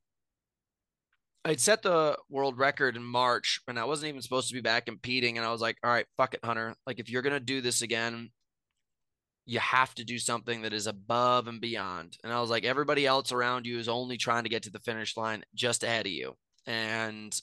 I'd 1.43 1.59
set 1.59 1.81
the 1.81 2.17
world 2.29 2.57
record 2.57 2.95
in 2.95 3.03
March 3.03 3.61
and 3.67 3.79
I 3.79 3.85
wasn't 3.85 4.09
even 4.09 4.21
supposed 4.21 4.49
to 4.49 4.53
be 4.53 4.61
back 4.61 4.85
competing. 4.85 5.37
And 5.37 5.45
I 5.45 5.51
was 5.51 5.61
like, 5.61 5.77
all 5.83 5.89
right, 5.89 6.05
fuck 6.15 6.35
it, 6.35 6.45
Hunter. 6.45 6.75
Like, 6.85 6.99
if 6.99 7.09
you're 7.09 7.23
going 7.23 7.33
to 7.33 7.39
do 7.39 7.61
this 7.61 7.81
again, 7.81 8.29
you 9.45 9.59
have 9.59 9.93
to 9.95 10.03
do 10.03 10.19
something 10.19 10.61
that 10.61 10.73
is 10.73 10.85
above 10.85 11.47
and 11.47 11.59
beyond. 11.59 12.17
And 12.23 12.31
I 12.31 12.39
was 12.39 12.51
like, 12.51 12.63
everybody 12.63 13.07
else 13.07 13.31
around 13.31 13.65
you 13.65 13.79
is 13.79 13.89
only 13.89 14.17
trying 14.17 14.43
to 14.43 14.49
get 14.49 14.63
to 14.63 14.69
the 14.69 14.79
finish 14.79 15.17
line 15.17 15.43
just 15.55 15.83
ahead 15.83 16.05
of 16.05 16.11
you. 16.11 16.35
And 16.67 17.35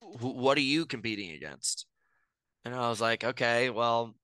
wh- 0.00 0.34
what 0.34 0.58
are 0.58 0.62
you 0.62 0.84
competing 0.84 1.30
against? 1.30 1.86
And 2.64 2.74
I 2.74 2.88
was 2.88 3.00
like, 3.00 3.22
okay, 3.22 3.70
well, 3.70 4.16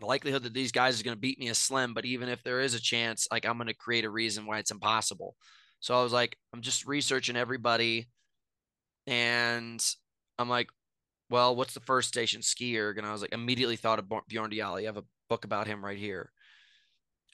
the 0.00 0.06
likelihood 0.06 0.42
that 0.44 0.54
these 0.54 0.72
guys 0.72 0.98
are 0.98 1.04
going 1.04 1.16
to 1.16 1.20
beat 1.20 1.38
me 1.38 1.48
is 1.48 1.58
slim, 1.58 1.94
but 1.94 2.06
even 2.06 2.28
if 2.28 2.42
there 2.42 2.60
is 2.60 2.74
a 2.74 2.80
chance, 2.80 3.28
like 3.30 3.46
I'm 3.46 3.58
going 3.58 3.68
to 3.68 3.74
create 3.74 4.04
a 4.04 4.10
reason 4.10 4.46
why 4.46 4.58
it's 4.58 4.70
impossible. 4.70 5.36
So 5.80 5.98
I 5.98 6.02
was 6.02 6.12
like, 6.12 6.36
I'm 6.52 6.62
just 6.62 6.86
researching 6.86 7.36
everybody. 7.36 8.08
And 9.06 9.84
I'm 10.38 10.48
like, 10.48 10.70
well, 11.28 11.54
what's 11.54 11.74
the 11.74 11.80
first 11.80 12.08
station? 12.08 12.42
ski 12.42 12.78
erg? 12.78 12.98
And 12.98 13.06
I 13.06 13.12
was 13.12 13.22
like, 13.22 13.32
immediately 13.32 13.76
thought 13.76 13.98
of 13.98 14.08
Bjorn 14.28 14.50
Daehlie. 14.50 14.82
I 14.82 14.86
have 14.86 14.96
a 14.96 15.04
book 15.28 15.44
about 15.44 15.66
him 15.66 15.84
right 15.84 15.98
here. 15.98 16.30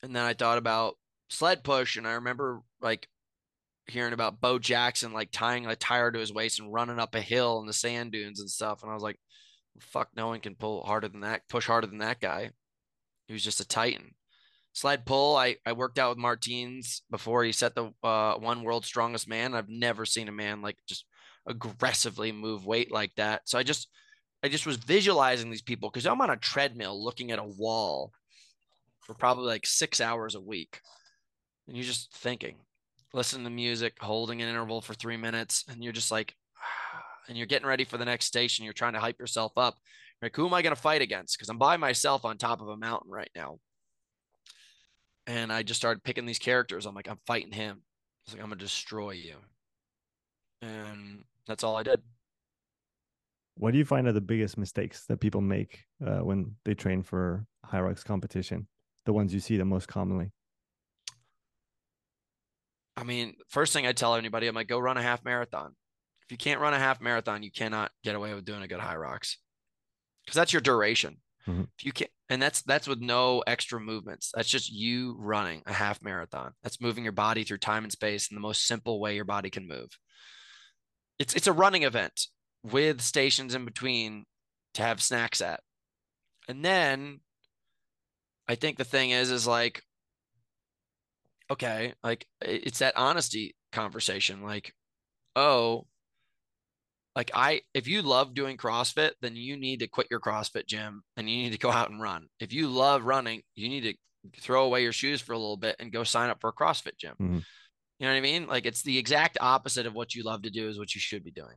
And 0.03 0.15
then 0.15 0.25
I 0.25 0.35
thought 0.35 0.59
about 0.59 0.97
sled 1.31 1.65
push. 1.65 1.97
And 1.97 2.07
I 2.07 2.13
remember 2.13 2.61
like 2.81 3.09
hearing 3.87 4.13
about 4.13 4.41
Bo 4.41 4.59
Jackson 4.59 5.13
like 5.13 5.31
tying 5.31 5.67
a 5.67 5.77
tire 5.77 6.11
to 6.11 6.19
his 6.19 6.33
waist 6.33 6.59
and 6.59 6.73
running 6.73 6.99
up 6.99 7.15
a 7.15 7.21
hill 7.21 7.61
in 7.61 7.67
the 7.67 7.73
sand 7.73 8.13
dunes 8.13 8.41
and 8.41 8.51
stuff. 8.51 8.83
And 8.83 8.91
I 8.91 8.95
was 8.95 9.03
like, 9.03 9.19
fuck, 9.81 10.09
no 10.17 10.29
one 10.29 10.41
can 10.41 10.55
pull 10.55 10.85
harder 10.85 11.09
than 11.09 11.21
that, 11.21 11.49
push 11.49 11.67
harder 11.67 11.87
than 11.87 11.99
that 11.99 12.21
guy. 12.21 12.51
He 13.27 13.33
was 13.33 13.45
just 13.45 13.61
a 13.61 13.69
titan. 13.69 14.15
Slide 14.73 15.07
pull, 15.07 15.37
I, 15.37 15.57
I 15.65 15.73
worked 15.73 15.99
out 15.99 16.11
with 16.11 16.19
Martins 16.19 17.03
before 17.11 17.43
he 17.45 17.53
set 17.53 17.75
the 17.75 17.93
uh, 18.03 18.35
one 18.35 18.63
world 18.63 18.85
strongest 18.85 19.29
man. 19.29 19.55
I've 19.55 19.71
never 19.71 20.05
seen 20.05 20.29
a 20.29 20.33
man 20.33 20.61
like 20.61 20.77
just 20.87 21.07
aggressively 21.47 22.31
move 22.33 22.67
weight 22.67 22.93
like 22.93 23.15
that. 23.17 23.49
So 23.49 23.59
I 23.59 23.63
just 23.63 23.89
I 24.43 24.49
just 24.49 24.67
was 24.67 24.77
visualizing 24.77 25.51
these 25.51 25.63
people 25.63 25.89
because 25.89 26.07
I'm 26.07 26.21
on 26.21 26.31
a 26.31 26.37
treadmill 26.37 27.03
looking 27.03 27.33
at 27.33 27.39
a 27.39 27.45
wall 27.45 28.13
for 29.01 29.15
probably 29.15 29.47
like 29.47 29.67
six 29.67 30.01
hours 30.01 30.35
a 30.35 30.41
week. 30.41 30.81
And 31.67 31.77
you're 31.77 31.87
just 31.87 32.15
thinking, 32.15 32.57
listening 33.15 33.45
to 33.45 33.51
music, 33.51 33.95
holding 34.01 34.43
an 34.43 34.49
interval 34.49 34.81
for 34.81 34.95
three 34.95 35.17
minutes, 35.17 35.65
and 35.69 35.83
you're 35.83 35.93
just 35.93 36.11
like, 36.11 36.35
and 37.29 37.37
you're 37.37 37.47
getting 37.47 37.67
ready 37.67 37.85
for 37.85 37.99
the 37.99 38.05
next 38.05 38.27
station. 38.27 38.65
You're 38.65 38.75
trying 38.75 38.95
to 38.95 39.01
hype 39.01 39.19
yourself 39.19 39.53
up. 39.57 39.77
Like, 40.23 40.35
who 40.35 40.47
am 40.47 40.55
I 40.55 40.63
going 40.63 40.75
to 40.75 40.81
fight 40.81 41.03
against? 41.03 41.37
Because 41.37 41.49
I'm 41.49 41.59
by 41.59 41.77
myself 41.77 42.25
on 42.25 42.39
top 42.39 42.61
of 42.61 42.69
a 42.69 42.77
mountain 42.77 43.11
right 43.11 43.31
now. 43.35 43.59
And 45.27 45.53
I 45.53 45.63
just 45.63 45.81
started 45.81 46.05
picking 46.05 46.25
these 46.25 46.39
characters. 46.39 46.87
I'm 46.87 46.95
like, 46.95 47.09
I'm 47.09 47.19
fighting 47.27 47.53
him. 47.53 47.83
It's 48.25 48.35
like, 48.35 48.43
I'm 48.43 48.49
going 48.49 48.59
to 48.59 48.65
destroy 48.65 49.11
you. 49.11 49.35
And 50.63 51.25
that's 51.47 51.65
all 51.65 51.77
I 51.77 51.83
did. 51.83 52.01
What 53.59 53.73
do 53.73 53.79
you 53.79 53.85
find 53.85 54.07
are 54.07 54.13
the 54.13 54.21
biggest 54.21 54.59
mistakes 54.59 55.07
that 55.07 55.21
people 55.21 55.41
make 55.41 55.85
uh, 56.07 56.19
when 56.19 56.57
they 56.65 56.75
train 56.75 57.03
for 57.03 57.47
Hyrox 57.67 58.05
competition? 58.05 58.67
The 59.05 59.13
ones 59.13 59.33
you 59.33 59.41
see 59.41 59.57
the 59.57 59.65
most 59.65 59.89
commonly? 59.89 60.33
I 62.97 63.05
mean, 63.05 63.35
first 63.49 63.73
thing 63.73 63.87
I 63.87 63.93
tell 63.93 64.15
anybody, 64.15 64.47
I'm 64.47 64.55
like, 64.55 64.69
go 64.69 64.79
run 64.79 64.97
a 64.97 65.03
half 65.03 65.25
marathon. 65.25 65.75
If 66.27 66.33
you 66.33 66.39
can't 66.39 66.61
run 66.61 66.75
a 66.75 66.79
half 66.79 67.01
marathon, 67.01 67.43
you 67.43 67.53
cannot 67.53 67.93
get 68.03 68.17
away 68.17 68.35
with 68.35 68.45
doing 68.45 68.63
a 68.63 68.69
good 68.69 68.81
Hyrox 68.81 69.37
because 70.25 70.35
that's 70.35 70.53
your 70.53 70.63
duration. 70.63 71.19
Mm-hmm. 71.47 71.65
If 71.79 71.85
you 71.85 71.93
can't, 71.93 72.11
and 72.29 72.43
that's 72.43 72.63
that's 72.63 72.89
with 72.89 73.01
no 73.01 73.45
extra 73.47 73.79
movements. 73.79 74.33
That's 74.35 74.49
just 74.49 74.73
you 74.73 75.17
running 75.19 75.63
a 75.67 75.73
half 75.73 76.03
marathon. 76.03 76.53
That's 76.63 76.81
moving 76.81 77.05
your 77.05 77.13
body 77.13 77.45
through 77.45 77.59
time 77.59 77.85
and 77.85 77.93
space 77.93 78.29
in 78.31 78.35
the 78.35 78.41
most 78.41 78.67
simple 78.67 79.01
way 79.01 79.15
your 79.15 79.25
body 79.25 79.51
can 79.51 79.69
move. 79.69 79.91
It's 81.21 81.35
it's 81.35 81.47
a 81.47 81.53
running 81.53 81.85
event 81.85 82.27
with 82.65 83.01
stations 83.01 83.55
in 83.55 83.65
between 83.65 84.25
to 84.75 84.83
have 84.83 85.01
snacks 85.01 85.41
at. 85.41 85.61
And 86.49 86.65
then 86.65 87.21
I 88.49 88.57
think 88.57 88.77
the 88.77 88.85
thing 88.85 89.11
is 89.11 89.31
is 89.31 89.47
like 89.47 89.83
okay, 91.51 91.95
like 92.03 92.27
it's 92.41 92.81
that 92.81 92.97
honesty 92.97 93.55
conversation. 93.73 94.43
Like, 94.43 94.73
oh, 95.35 95.87
like 97.17 97.31
I, 97.35 97.63
if 97.75 97.89
you 97.89 98.03
love 98.03 98.35
doing 98.35 98.57
CrossFit, 98.57 99.13
then 99.21 99.35
you 99.35 99.57
need 99.57 99.81
to 99.81 99.89
quit 99.89 100.07
your 100.11 100.21
CrossFit 100.21 100.67
gym 100.67 101.03
and 101.17 101.29
you 101.29 101.37
need 101.37 101.53
to 101.53 101.59
go 101.59 101.71
out 101.71 101.91
and 101.91 102.01
run. 102.01 102.27
If 102.39 102.53
you 102.53 102.69
love 102.69 103.05
running, 103.05 103.43
you 103.55 103.69
need 103.69 103.83
to 103.83 104.41
throw 104.41 104.65
away 104.65 104.83
your 104.83 104.93
shoes 104.93 105.21
for 105.21 105.33
a 105.33 105.39
little 105.39 105.57
bit 105.57 105.77
and 105.81 105.93
go 105.93 106.05
sign 106.05 106.31
up 106.31 106.41
for 106.41 106.51
a 106.51 106.53
CrossFit 106.53 106.99
gym. 106.99 107.15
Mm-hmm. 107.21 107.39
You 107.99 108.07
know 108.07 108.13
what 108.13 108.19
I 108.19 108.21
mean? 108.21 108.47
Like 108.47 108.67
it's 108.67 108.83
the 108.83 108.99
exact 108.99 109.39
opposite 109.41 109.87
of 109.87 109.95
what 109.95 110.15
you 110.15 110.23
love 110.23 110.43
to 110.43 110.51
do 110.51 110.69
is 110.69 110.79
what 110.79 110.95
you 110.95 111.01
should 111.01 111.25
be 111.25 111.33
doing. 111.33 111.57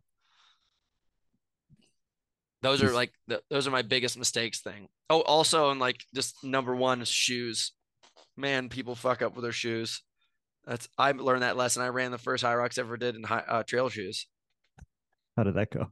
Those 2.62 2.82
are 2.82 2.92
like 2.92 3.12
the, 3.28 3.42
those 3.50 3.68
are 3.68 3.72
my 3.72 3.84
biggest 3.84 4.18
mistakes 4.18 4.62
thing. 4.62 4.88
Oh, 5.10 5.22
also, 5.22 5.70
and 5.70 5.80
like 5.80 6.04
just 6.16 6.44
number 6.44 6.76
one 6.76 7.02
is 7.02 7.08
shoes 7.08 7.74
man, 8.40 8.70
people 8.70 8.96
fuck 8.96 9.22
up 9.22 9.36
with 9.36 9.44
their 9.44 9.52
shoes. 9.52 10.02
That's 10.66 10.88
I 10.98 11.12
learned 11.12 11.44
that 11.44 11.58
lesson. 11.58 11.84
I 11.84 11.88
ran 11.88 12.12
the 12.12 12.18
first 12.18 12.44
Hyrox 12.44 12.78
ever 12.78 12.98
did 12.98 13.16
in 13.16 13.24
high, 13.24 13.44
uh, 13.48 13.64
trail 13.64 13.90
shoes. 13.90 14.28
How 15.40 15.44
did 15.44 15.54
that 15.54 15.72
go? 15.72 15.90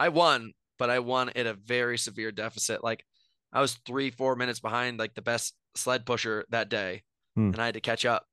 I 0.00 0.08
won, 0.08 0.52
but 0.76 0.90
I 0.90 0.98
won 0.98 1.30
at 1.36 1.46
a 1.46 1.54
very 1.54 1.96
severe 1.96 2.32
deficit. 2.32 2.82
Like 2.82 3.04
I 3.52 3.60
was 3.60 3.74
three, 3.86 4.10
four 4.10 4.34
minutes 4.34 4.58
behind 4.58 4.98
like 4.98 5.14
the 5.14 5.22
best 5.22 5.54
sled 5.76 6.04
pusher 6.04 6.44
that 6.50 6.68
day, 6.68 7.04
hmm. 7.36 7.52
and 7.52 7.60
I 7.60 7.66
had 7.66 7.74
to 7.74 7.80
catch 7.80 8.04
up. 8.04 8.26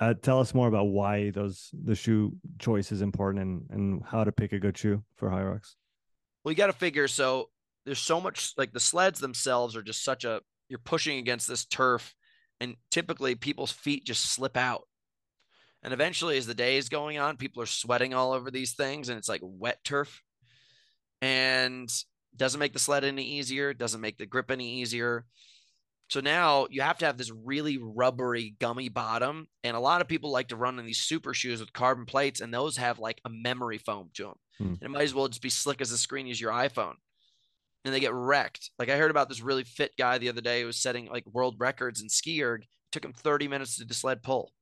Uh, 0.00 0.14
tell 0.14 0.40
us 0.40 0.52
more 0.52 0.66
about 0.66 0.86
why 0.86 1.30
those 1.30 1.70
the 1.72 1.94
shoe 1.94 2.32
choice 2.58 2.90
is 2.90 3.02
important 3.02 3.44
and 3.44 3.66
and 3.70 4.02
how 4.04 4.24
to 4.24 4.32
pick 4.32 4.50
a 4.50 4.58
good 4.58 4.76
shoe 4.76 5.04
for 5.14 5.30
Hyrox. 5.30 5.76
Well, 6.42 6.50
you 6.50 6.56
got 6.56 6.66
to 6.66 6.72
figure. 6.72 7.06
So 7.06 7.50
there's 7.86 8.00
so 8.00 8.20
much 8.20 8.52
like 8.58 8.72
the 8.72 8.80
sleds 8.80 9.20
themselves 9.20 9.76
are 9.76 9.82
just 9.82 10.02
such 10.02 10.24
a 10.24 10.40
you're 10.68 10.80
pushing 10.80 11.18
against 11.18 11.46
this 11.46 11.64
turf 11.66 12.16
and 12.60 12.74
typically 12.90 13.36
people's 13.36 13.70
feet 13.70 14.04
just 14.04 14.24
slip 14.24 14.56
out 14.56 14.88
and 15.82 15.92
eventually 15.92 16.36
as 16.36 16.46
the 16.46 16.54
day 16.54 16.76
is 16.76 16.88
going 16.88 17.18
on 17.18 17.36
people 17.36 17.62
are 17.62 17.66
sweating 17.66 18.14
all 18.14 18.32
over 18.32 18.50
these 18.50 18.72
things 18.72 19.08
and 19.08 19.18
it's 19.18 19.28
like 19.28 19.40
wet 19.42 19.78
turf 19.84 20.22
and 21.20 21.92
doesn't 22.36 22.60
make 22.60 22.72
the 22.72 22.78
sled 22.78 23.04
any 23.04 23.24
easier 23.24 23.74
doesn't 23.74 24.00
make 24.00 24.18
the 24.18 24.26
grip 24.26 24.50
any 24.50 24.80
easier 24.80 25.24
so 26.08 26.20
now 26.20 26.66
you 26.70 26.82
have 26.82 26.98
to 26.98 27.06
have 27.06 27.16
this 27.16 27.32
really 27.44 27.78
rubbery 27.78 28.54
gummy 28.58 28.88
bottom 28.88 29.46
and 29.64 29.76
a 29.76 29.80
lot 29.80 30.00
of 30.00 30.08
people 30.08 30.30
like 30.30 30.48
to 30.48 30.56
run 30.56 30.78
in 30.78 30.86
these 30.86 31.00
super 31.00 31.32
shoes 31.32 31.60
with 31.60 31.72
carbon 31.72 32.06
plates 32.06 32.40
and 32.40 32.52
those 32.52 32.76
have 32.76 32.98
like 32.98 33.20
a 33.24 33.30
memory 33.30 33.78
foam 33.78 34.10
to 34.14 34.24
them 34.24 34.34
hmm. 34.58 34.64
and 34.64 34.82
it 34.82 34.90
might 34.90 35.02
as 35.02 35.14
well 35.14 35.28
just 35.28 35.42
be 35.42 35.50
slick 35.50 35.80
as 35.80 35.92
a 35.92 35.98
screen 35.98 36.28
as 36.28 36.40
your 36.40 36.52
iphone 36.52 36.94
and 37.84 37.92
they 37.92 38.00
get 38.00 38.14
wrecked. 38.14 38.70
Like 38.78 38.88
I 38.88 38.96
heard 38.96 39.10
about 39.10 39.28
this 39.28 39.42
really 39.42 39.64
fit 39.64 39.92
guy 39.98 40.18
the 40.18 40.28
other 40.28 40.40
day 40.40 40.60
who 40.60 40.66
was 40.66 40.76
setting 40.76 41.08
like 41.08 41.26
world 41.26 41.56
records 41.58 42.00
in 42.00 42.08
ski 42.08 42.42
erg. 42.42 42.62
It 42.62 42.68
took 42.92 43.04
him 43.04 43.12
30 43.12 43.48
minutes 43.48 43.76
to 43.76 43.84
do 43.84 43.94
sled 43.94 44.22
pull. 44.22 44.52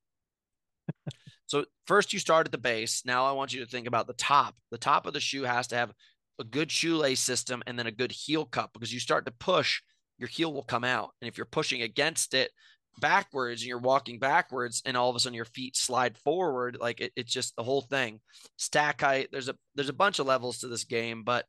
So 1.50 1.64
first 1.84 2.12
you 2.12 2.20
start 2.20 2.46
at 2.46 2.52
the 2.52 2.58
base. 2.58 3.02
Now 3.04 3.26
I 3.26 3.32
want 3.32 3.52
you 3.52 3.58
to 3.58 3.66
think 3.66 3.88
about 3.88 4.06
the 4.06 4.12
top. 4.12 4.54
The 4.70 4.78
top 4.78 5.04
of 5.06 5.14
the 5.14 5.18
shoe 5.18 5.42
has 5.42 5.66
to 5.68 5.76
have 5.76 5.92
a 6.38 6.44
good 6.44 6.70
shoelace 6.70 7.18
system 7.18 7.60
and 7.66 7.76
then 7.76 7.88
a 7.88 7.92
good 7.92 8.12
heel 8.12 8.44
cup 8.44 8.72
because 8.72 8.94
you 8.94 9.00
start 9.00 9.26
to 9.26 9.32
push, 9.32 9.82
your 10.16 10.28
heel 10.28 10.54
will 10.54 10.62
come 10.62 10.84
out. 10.84 11.10
And 11.20 11.28
if 11.28 11.36
you're 11.36 11.46
pushing 11.46 11.82
against 11.82 12.34
it 12.34 12.52
backwards 13.00 13.62
and 13.62 13.68
you're 13.68 13.78
walking 13.78 14.20
backwards 14.20 14.80
and 14.86 14.96
all 14.96 15.10
of 15.10 15.16
a 15.16 15.18
sudden 15.18 15.34
your 15.34 15.44
feet 15.44 15.76
slide 15.76 16.16
forward, 16.18 16.76
like 16.80 17.00
it, 17.00 17.12
it's 17.16 17.32
just 17.32 17.56
the 17.56 17.64
whole 17.64 17.82
thing. 17.82 18.20
Stack 18.56 19.00
height, 19.00 19.30
there's 19.32 19.48
a 19.48 19.56
there's 19.74 19.88
a 19.88 19.92
bunch 19.92 20.20
of 20.20 20.28
levels 20.28 20.58
to 20.58 20.68
this 20.68 20.84
game, 20.84 21.24
but 21.24 21.46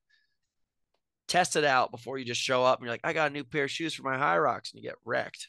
test 1.27 1.55
it 1.55 1.63
out 1.63 1.91
before 1.91 2.17
you 2.17 2.25
just 2.25 2.41
show 2.41 2.65
up 2.65 2.79
and 2.79 2.85
you're 2.85 2.93
like, 2.93 3.01
I 3.03 3.13
got 3.13 3.29
a 3.29 3.33
new 3.33 3.43
pair 3.43 3.65
of 3.65 3.71
shoes 3.71 3.93
for 3.93 4.01
my 4.01 4.17
Hyrox 4.17 4.73
and 4.73 4.81
you 4.81 4.89
get 4.89 4.97
wrecked. 5.05 5.47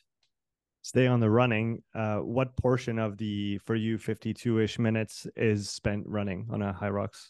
Stay 0.82 1.06
on 1.06 1.20
the 1.20 1.30
running. 1.30 1.82
Uh, 1.94 2.18
what 2.18 2.56
portion 2.56 2.98
of 2.98 3.16
the 3.16 3.58
for 3.58 3.74
you 3.74 3.98
52 3.98 4.60
ish 4.60 4.78
minutes 4.78 5.26
is 5.36 5.70
spent 5.70 6.04
running 6.06 6.48
on 6.50 6.62
a 6.62 6.72
Hyrox? 6.72 7.28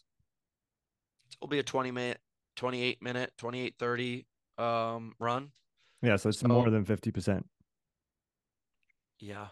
It'll 1.38 1.48
be 1.48 1.58
a 1.58 1.62
20 1.62 1.90
minute, 1.90 2.18
28 2.56 3.02
minute, 3.02 3.32
28 3.38 3.74
30 3.78 4.26
um, 4.58 5.12
run. 5.18 5.50
Yeah, 6.02 6.16
so 6.16 6.30
it's 6.30 6.40
so, 6.40 6.48
more 6.48 6.70
than 6.70 6.84
50%. 6.84 7.42
Yeah. 9.20 9.46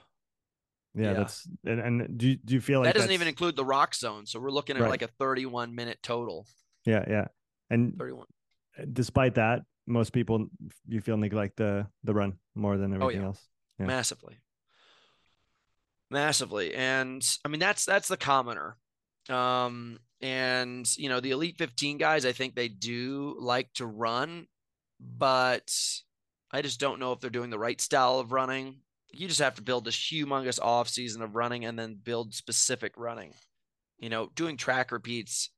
Yeah, 0.92 1.04
yeah, 1.04 1.12
that's 1.12 1.48
and, 1.64 1.80
and 1.80 2.18
do 2.18 2.30
you, 2.30 2.36
do 2.44 2.54
you 2.54 2.60
feel 2.60 2.80
like 2.80 2.88
that 2.88 2.94
doesn't 2.96 3.12
even 3.12 3.28
include 3.28 3.54
the 3.54 3.64
Roxzone? 3.64 4.26
So 4.26 4.40
we're 4.40 4.50
looking 4.50 4.74
at 4.76 4.82
right. 4.82 4.90
like 4.90 5.02
a 5.02 5.06
31 5.06 5.72
minute 5.72 5.98
total. 6.02 6.46
Yeah, 6.84 7.04
yeah, 7.08 7.28
and 7.70 7.96
31 7.96 8.26
despite 8.92 9.34
that, 9.34 9.62
most 9.86 10.12
people 10.12 10.46
you 10.86 11.00
feel 11.00 11.16
neglect 11.16 11.56
the 11.56 11.86
the 12.04 12.14
run 12.14 12.34
more 12.54 12.76
than 12.76 12.94
everything 12.94 13.18
oh, 13.18 13.22
yeah. 13.22 13.26
else. 13.28 13.48
Yeah. 13.80 13.86
Massively. 13.86 14.36
Massively. 16.10 16.74
And 16.74 17.26
I 17.44 17.48
mean 17.48 17.60
that's 17.60 17.84
that's 17.84 18.08
the 18.08 18.16
commoner. 18.16 18.76
Um 19.28 19.98
and 20.20 20.86
you 20.98 21.08
know 21.08 21.20
the 21.20 21.30
elite 21.30 21.56
15 21.56 21.96
guys 21.96 22.26
I 22.26 22.32
think 22.32 22.54
they 22.54 22.68
do 22.68 23.36
like 23.40 23.72
to 23.74 23.86
run 23.86 24.46
but 25.00 25.74
I 26.52 26.60
just 26.60 26.78
don't 26.78 27.00
know 27.00 27.12
if 27.12 27.20
they're 27.20 27.30
doing 27.30 27.48
the 27.48 27.58
right 27.58 27.80
style 27.80 28.18
of 28.18 28.32
running. 28.32 28.80
You 29.12 29.28
just 29.28 29.40
have 29.40 29.54
to 29.54 29.62
build 29.62 29.86
this 29.86 29.96
humongous 29.96 30.60
off 30.60 30.88
season 30.88 31.22
of 31.22 31.36
running 31.36 31.64
and 31.64 31.78
then 31.78 31.98
build 32.02 32.34
specific 32.34 32.92
running. 32.96 33.32
You 33.98 34.10
know, 34.10 34.30
doing 34.34 34.58
track 34.58 34.92
repeats 34.92 35.50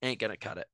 ain't 0.00 0.20
to 0.20 0.36
cut 0.36 0.58
it 0.58 0.68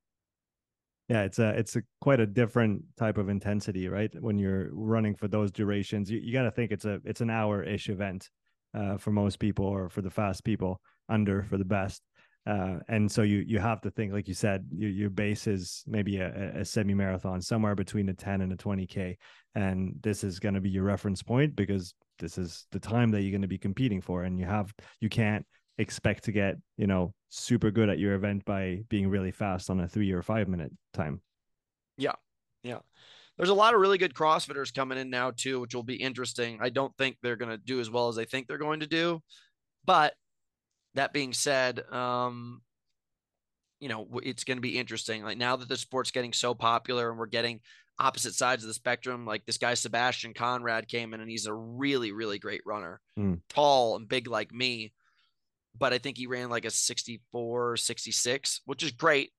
yeah 1.10 1.22
it's 1.22 1.40
a 1.40 1.50
it's 1.50 1.74
a 1.76 1.82
quite 2.00 2.20
a 2.20 2.26
different 2.26 2.82
type 2.96 3.18
of 3.18 3.28
intensity 3.28 3.88
right? 3.88 4.10
When 4.20 4.38
you're 4.38 4.70
running 4.72 5.16
for 5.16 5.28
those 5.28 5.50
durations 5.50 6.10
you, 6.10 6.20
you 6.20 6.32
got 6.32 6.44
to 6.44 6.50
think 6.52 6.70
it's 6.70 6.84
a 6.84 7.00
it's 7.04 7.20
an 7.20 7.30
hour 7.30 7.62
ish 7.64 7.88
event 7.88 8.30
uh, 8.72 8.96
for 8.96 9.10
most 9.10 9.40
people 9.40 9.66
or 9.66 9.88
for 9.88 10.02
the 10.02 10.10
fast 10.10 10.44
people 10.44 10.80
under 11.08 11.42
for 11.42 11.58
the 11.58 11.64
best. 11.64 12.02
Uh, 12.46 12.78
and 12.88 13.10
so 13.10 13.22
you 13.22 13.44
you 13.46 13.58
have 13.58 13.80
to 13.82 13.90
think 13.90 14.12
like 14.12 14.28
you 14.28 14.34
said 14.34 14.64
your, 14.72 14.88
your 14.88 15.10
base 15.10 15.46
is 15.46 15.82
maybe 15.86 16.18
a, 16.18 16.60
a 16.60 16.64
semi 16.64 16.94
marathon 16.94 17.42
somewhere 17.42 17.74
between 17.74 18.08
a 18.08 18.14
10 18.14 18.40
and 18.40 18.52
a 18.52 18.56
20k 18.56 19.14
and 19.54 19.94
this 20.00 20.24
is 20.24 20.38
going 20.38 20.54
to 20.54 20.60
be 20.60 20.70
your 20.70 20.84
reference 20.84 21.22
point 21.22 21.54
because 21.54 21.92
this 22.18 22.38
is 22.38 22.66
the 22.72 22.80
time 22.80 23.10
that 23.10 23.20
you're 23.20 23.30
going 23.30 23.42
to 23.42 23.48
be 23.48 23.58
competing 23.58 24.00
for 24.00 24.22
and 24.22 24.38
you 24.38 24.46
have 24.46 24.72
you 25.00 25.10
can't 25.10 25.44
expect 25.78 26.24
to 26.24 26.32
get 26.32 26.56
you 26.76 26.86
know 26.86 27.14
super 27.30 27.70
good 27.70 27.88
at 27.88 27.98
your 27.98 28.14
event 28.14 28.44
by 28.44 28.80
being 28.88 29.08
really 29.08 29.30
fast 29.30 29.70
on 29.70 29.80
a 29.80 29.88
three 29.88 30.12
or 30.12 30.22
five 30.22 30.48
minute 30.48 30.72
time. 30.92 31.20
Yeah, 31.96 32.14
yeah. 32.62 32.78
There's 33.36 33.48
a 33.48 33.54
lot 33.54 33.74
of 33.74 33.80
really 33.80 33.96
good 33.96 34.12
CrossFitters 34.12 34.74
coming 34.74 34.98
in 34.98 35.08
now 35.08 35.30
too, 35.30 35.60
which 35.60 35.74
will 35.74 35.82
be 35.82 35.94
interesting. 35.94 36.58
I 36.60 36.68
don't 36.68 36.94
think 36.98 37.16
they're 37.22 37.36
going 37.36 37.50
to 37.50 37.56
do 37.56 37.80
as 37.80 37.90
well 37.90 38.08
as 38.08 38.16
they 38.16 38.26
think 38.26 38.46
they're 38.46 38.58
going 38.58 38.80
to 38.80 38.86
do, 38.86 39.22
but 39.86 40.14
that 40.94 41.12
being 41.12 41.32
said, 41.32 41.80
um, 41.90 42.60
you 43.78 43.88
know, 43.88 44.06
it's 44.22 44.44
going 44.44 44.58
to 44.58 44.62
be 44.62 44.78
interesting. 44.78 45.22
Like 45.24 45.38
now 45.38 45.56
that 45.56 45.68
the 45.68 45.76
sport's 45.76 46.10
getting 46.10 46.32
so 46.32 46.54
popular 46.54 47.08
and 47.08 47.18
we're 47.18 47.26
getting 47.26 47.60
opposite 47.98 48.34
sides 48.34 48.62
of 48.62 48.68
the 48.68 48.74
spectrum, 48.74 49.24
like 49.24 49.46
this 49.46 49.58
guy 49.58 49.74
Sebastian 49.74 50.34
Conrad 50.34 50.88
came 50.88 51.14
in 51.14 51.20
and 51.20 51.30
he's 51.30 51.46
a 51.46 51.54
really, 51.54 52.12
really 52.12 52.38
great 52.38 52.62
runner, 52.66 53.00
mm. 53.18 53.40
tall 53.48 53.96
and 53.96 54.08
big 54.08 54.28
like 54.28 54.52
me. 54.52 54.92
But 55.78 55.92
I 55.92 55.98
think 55.98 56.18
he 56.18 56.26
ran 56.26 56.50
like 56.50 56.64
a 56.64 56.70
64, 56.70 57.76
66, 57.76 58.60
which 58.64 58.82
is 58.82 58.90
great. 58.92 59.30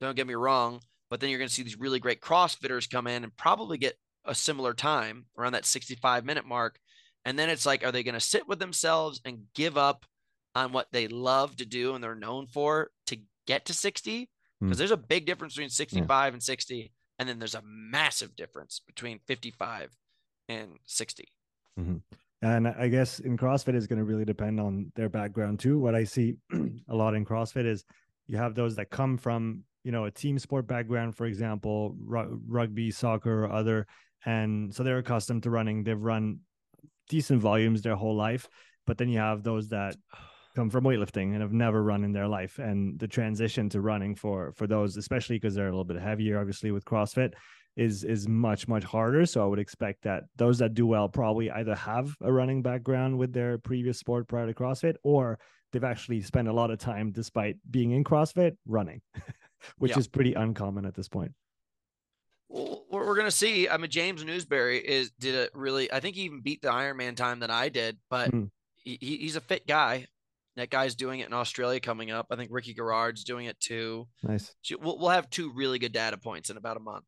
Don't 0.00 0.16
get 0.16 0.26
me 0.26 0.34
wrong. 0.34 0.80
But 1.10 1.20
then 1.20 1.30
you're 1.30 1.38
going 1.38 1.48
to 1.48 1.54
see 1.54 1.64
these 1.64 1.78
really 1.78 1.98
great 1.98 2.20
CrossFitters 2.20 2.90
come 2.90 3.06
in 3.06 3.24
and 3.24 3.36
probably 3.36 3.78
get 3.78 3.98
a 4.24 4.34
similar 4.34 4.72
time 4.72 5.26
around 5.36 5.52
that 5.52 5.66
65 5.66 6.24
minute 6.24 6.46
mark. 6.46 6.78
And 7.24 7.38
then 7.38 7.50
it's 7.50 7.66
like, 7.66 7.84
are 7.84 7.92
they 7.92 8.02
going 8.02 8.14
to 8.14 8.20
sit 8.20 8.46
with 8.46 8.60
themselves 8.60 9.20
and 9.24 9.44
give 9.54 9.76
up 9.76 10.06
on 10.54 10.72
what 10.72 10.88
they 10.92 11.08
love 11.08 11.56
to 11.56 11.66
do 11.66 11.94
and 11.94 12.02
they're 12.02 12.14
known 12.14 12.46
for 12.46 12.90
to 13.06 13.18
get 13.46 13.64
to 13.66 13.74
60 13.74 14.28
because 14.60 14.76
mm. 14.76 14.78
there's 14.78 14.90
a 14.90 14.96
big 14.96 15.26
difference 15.26 15.54
between 15.54 15.70
65 15.70 16.08
yeah. 16.08 16.34
and 16.34 16.42
60 16.42 16.92
and 17.18 17.28
then 17.28 17.38
there's 17.38 17.54
a 17.54 17.62
massive 17.64 18.34
difference 18.36 18.80
between 18.86 19.20
55 19.26 19.90
and 20.48 20.78
60 20.86 21.28
mm-hmm. 21.78 21.96
And 22.42 22.66
i 22.66 22.88
guess 22.88 23.18
in 23.20 23.36
crossfit 23.36 23.74
is 23.74 23.86
going 23.86 23.98
to 23.98 24.04
really 24.04 24.24
depend 24.24 24.58
on 24.58 24.90
their 24.96 25.08
background 25.08 25.58
too. 25.60 25.78
What 25.78 25.94
i 25.94 26.04
see 26.04 26.36
a 26.88 26.94
lot 26.94 27.14
in 27.14 27.24
crossfit 27.24 27.66
is 27.66 27.84
you 28.26 28.36
have 28.36 28.54
those 28.54 28.76
that 28.76 28.90
come 28.90 29.18
from 29.18 29.64
you 29.84 29.92
know 29.92 30.04
a 30.04 30.10
team 30.10 30.38
sport 30.38 30.66
background 30.66 31.16
for 31.16 31.26
example 31.26 31.94
rugby 31.98 32.90
soccer 32.90 33.44
or 33.44 33.52
other. 33.52 33.86
And 34.24 34.74
so 34.74 34.82
they're 34.82 34.98
accustomed 34.98 35.44
to 35.44 35.50
running. 35.50 35.82
They've 35.82 36.00
run 36.00 36.40
decent 37.08 37.40
volumes 37.40 37.82
their 37.82 37.96
whole 37.96 38.14
life. 38.14 38.48
But 38.86 38.98
then 38.98 39.08
you 39.08 39.18
have 39.18 39.42
those 39.42 39.68
that 39.68 39.96
come 40.54 40.68
from 40.68 40.84
weightlifting 40.84 41.32
and 41.32 41.42
have 41.42 41.52
never 41.52 41.82
run 41.82 42.04
in 42.04 42.12
their 42.12 42.28
life. 42.28 42.58
And 42.58 42.98
the 42.98 43.08
transition 43.08 43.68
to 43.70 43.80
running 43.80 44.14
for 44.14 44.52
for 44.52 44.66
those 44.66 44.96
especially 44.96 45.36
because 45.36 45.54
they're 45.54 45.68
a 45.68 45.70
little 45.70 45.84
bit 45.84 46.00
heavier 46.00 46.38
obviously 46.38 46.70
with 46.70 46.84
crossfit 46.84 47.34
is 47.76 48.04
is 48.04 48.28
much 48.28 48.66
much 48.68 48.84
harder 48.84 49.24
so 49.24 49.42
i 49.42 49.46
would 49.46 49.58
expect 49.58 50.02
that 50.02 50.24
those 50.36 50.58
that 50.58 50.74
do 50.74 50.86
well 50.86 51.08
probably 51.08 51.50
either 51.50 51.74
have 51.74 52.14
a 52.22 52.32
running 52.32 52.62
background 52.62 53.16
with 53.16 53.32
their 53.32 53.58
previous 53.58 53.98
sport 53.98 54.26
prior 54.28 54.46
to 54.46 54.54
crossfit 54.54 54.94
or 55.02 55.38
they've 55.72 55.84
actually 55.84 56.20
spent 56.20 56.48
a 56.48 56.52
lot 56.52 56.70
of 56.70 56.78
time 56.78 57.12
despite 57.12 57.56
being 57.70 57.92
in 57.92 58.02
crossfit 58.02 58.56
running 58.66 59.00
which 59.78 59.92
yeah. 59.92 59.98
is 59.98 60.08
pretty 60.08 60.34
uncommon 60.34 60.84
at 60.84 60.94
this 60.94 61.08
point 61.08 61.32
well, 62.50 62.84
we're 62.90 63.16
gonna 63.16 63.30
see. 63.30 63.68
I 63.68 63.76
mean, 63.76 63.90
James 63.90 64.24
Newbury 64.24 64.78
is 64.78 65.12
did 65.12 65.36
a 65.36 65.56
really. 65.56 65.92
I 65.92 66.00
think 66.00 66.16
he 66.16 66.22
even 66.22 66.40
beat 66.40 66.62
the 66.62 66.68
Ironman 66.68 67.14
time 67.14 67.40
that 67.40 67.50
I 67.50 67.68
did, 67.68 67.98
but 68.10 68.32
mm. 68.32 68.50
he, 68.74 68.98
he's 69.00 69.36
a 69.36 69.40
fit 69.40 69.68
guy. 69.68 70.06
That 70.56 70.68
guy's 70.68 70.96
doing 70.96 71.20
it 71.20 71.28
in 71.28 71.32
Australia 71.32 71.78
coming 71.78 72.10
up. 72.10 72.26
I 72.30 72.36
think 72.36 72.50
Ricky 72.52 72.74
Garard's 72.74 73.22
doing 73.22 73.46
it 73.46 73.58
too. 73.60 74.08
Nice. 74.24 74.52
So 74.62 74.76
we'll, 74.82 74.98
we'll 74.98 75.10
have 75.10 75.30
two 75.30 75.52
really 75.54 75.78
good 75.78 75.92
data 75.92 76.18
points 76.18 76.50
in 76.50 76.56
about 76.56 76.76
a 76.76 76.80
month. 76.80 77.04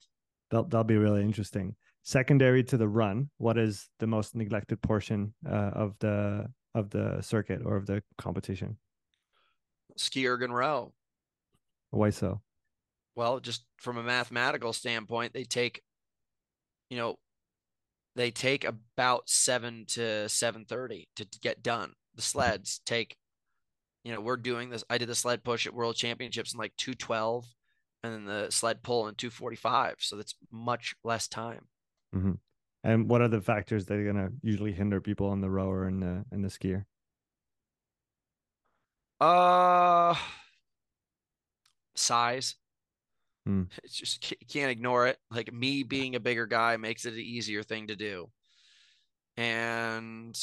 That'll, 0.52 0.64
that'll 0.66 0.84
be 0.84 0.98
really 0.98 1.22
interesting. 1.22 1.74
Secondary 2.02 2.62
to 2.64 2.76
the 2.76 2.86
run, 2.86 3.30
what 3.38 3.56
is 3.56 3.88
the 3.98 4.06
most 4.06 4.36
neglected 4.36 4.82
portion 4.82 5.32
uh, 5.48 5.70
of 5.74 5.98
the 5.98 6.46
of 6.74 6.90
the 6.90 7.20
circuit 7.22 7.62
or 7.64 7.76
of 7.76 7.86
the 7.86 8.02
competition? 8.18 8.76
Ski 9.96 10.28
erg 10.28 10.42
and 10.42 10.54
row. 10.54 10.92
Why 11.90 12.10
so? 12.10 12.42
Well, 13.16 13.40
just 13.40 13.64
from 13.78 13.96
a 13.96 14.02
mathematical 14.02 14.72
standpoint, 14.72 15.32
they 15.32 15.44
take, 15.44 15.82
you 16.90 16.98
know, 16.98 17.16
they 18.14 18.30
take 18.30 18.64
about 18.64 19.28
seven 19.28 19.86
to 19.88 20.28
seven 20.28 20.66
thirty 20.66 21.08
to 21.16 21.26
get 21.40 21.62
done. 21.62 21.94
The 22.14 22.22
sleds 22.22 22.80
take 22.84 23.16
you 24.04 24.12
know, 24.12 24.20
we're 24.20 24.36
doing 24.36 24.68
this. 24.68 24.84
I 24.90 24.98
did 24.98 25.08
the 25.08 25.14
sled 25.14 25.44
push 25.44 25.66
at 25.66 25.74
World 25.74 25.94
Championships 25.96 26.52
in 26.52 26.58
like 26.58 26.76
212 26.76 27.46
and 28.02 28.12
then 28.12 28.24
the 28.24 28.50
sled 28.50 28.82
pull 28.82 29.08
in 29.08 29.14
245. 29.14 29.96
So 29.98 30.16
that's 30.16 30.34
much 30.50 30.94
less 31.04 31.28
time. 31.28 31.66
Mm-hmm. 32.14 32.32
And 32.84 33.08
what 33.08 33.20
are 33.20 33.28
the 33.28 33.40
factors 33.40 33.86
that 33.86 33.94
are 33.94 34.04
going 34.04 34.16
to 34.16 34.32
usually 34.42 34.72
hinder 34.72 35.00
people 35.00 35.28
on 35.28 35.40
the 35.40 35.50
rower 35.50 35.86
and 35.86 36.02
the, 36.02 36.24
and 36.32 36.44
the 36.44 36.50
ski 36.50 36.74
erg? 36.74 36.84
Uh, 39.20 40.16
size. 41.94 42.56
Hmm. 43.46 43.64
It's 43.84 43.94
just 43.94 44.30
you 44.30 44.46
can't 44.48 44.70
ignore 44.70 45.06
it. 45.06 45.18
Like 45.30 45.52
me 45.52 45.84
being 45.84 46.16
a 46.16 46.20
bigger 46.20 46.46
guy 46.46 46.76
makes 46.76 47.04
it 47.04 47.14
an 47.14 47.20
easier 47.20 47.62
thing 47.62 47.86
to 47.88 47.96
do. 47.96 48.30
And 49.36 50.36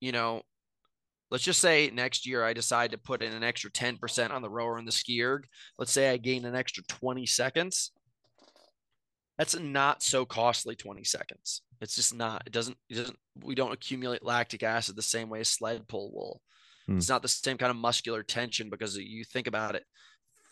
you 0.00 0.12
know, 0.12 0.42
let's 1.30 1.44
just 1.44 1.60
say 1.60 1.90
next 1.92 2.26
year 2.26 2.44
I 2.44 2.52
decide 2.52 2.90
to 2.92 2.98
put 2.98 3.22
in 3.22 3.32
an 3.32 3.42
extra 3.42 3.70
10% 3.70 4.30
on 4.30 4.42
the 4.42 4.50
rower 4.50 4.78
and 4.78 4.86
the 4.86 4.92
ski 4.92 5.22
erg. 5.22 5.46
Let's 5.78 5.92
say 5.92 6.10
I 6.10 6.16
gain 6.16 6.44
an 6.44 6.54
extra 6.54 6.82
20 6.84 7.26
seconds. 7.26 7.92
That's 9.38 9.58
not 9.58 10.02
so 10.02 10.26
costly 10.26 10.76
20 10.76 11.04
seconds. 11.04 11.62
It's 11.80 11.96
just 11.96 12.14
not. 12.14 12.42
It 12.46 12.52
doesn't, 12.52 12.76
it 12.90 12.94
doesn't, 12.94 13.18
we 13.42 13.54
don't 13.54 13.72
accumulate 13.72 14.24
lactic 14.24 14.62
acid 14.62 14.96
the 14.96 15.02
same 15.02 15.30
way 15.30 15.40
as 15.40 15.48
sled 15.48 15.88
pull 15.88 16.12
will. 16.12 16.42
Hmm. 16.86 16.98
It's 16.98 17.08
not 17.08 17.22
the 17.22 17.28
same 17.28 17.56
kind 17.56 17.70
of 17.70 17.76
muscular 17.76 18.22
tension 18.22 18.68
because 18.68 18.98
you 18.98 19.24
think 19.24 19.46
about 19.46 19.76
it. 19.76 19.84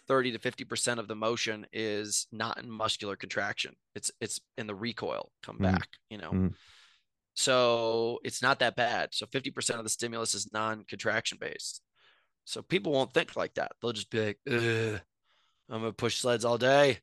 30 0.06 0.32
to 0.32 0.38
50% 0.38 0.98
of 0.98 1.06
the 1.06 1.14
motion 1.14 1.66
is 1.70 2.28
not 2.32 2.58
in 2.58 2.70
muscular 2.70 3.14
contraction. 3.14 3.74
It's 3.94 4.10
it's 4.22 4.40
in 4.56 4.66
the 4.66 4.74
recoil 4.74 5.32
come 5.42 5.56
hmm. 5.56 5.64
back, 5.64 5.88
you 6.08 6.16
know. 6.16 6.30
Hmm. 6.30 6.46
So 7.38 8.18
it's 8.24 8.42
not 8.42 8.58
that 8.58 8.74
bad. 8.74 9.10
So 9.12 9.24
50% 9.24 9.78
of 9.78 9.84
the 9.84 9.90
stimulus 9.90 10.34
is 10.34 10.52
non 10.52 10.82
contraction 10.82 11.38
based. 11.40 11.80
So 12.44 12.62
people 12.62 12.90
won't 12.90 13.14
think 13.14 13.36
like 13.36 13.54
that. 13.54 13.70
They'll 13.80 13.92
just 13.92 14.10
be 14.10 14.26
like, 14.26 14.38
I'm 14.48 15.00
going 15.68 15.84
to 15.84 15.92
push 15.92 16.16
sleds 16.16 16.44
all 16.44 16.58
day. 16.58 16.98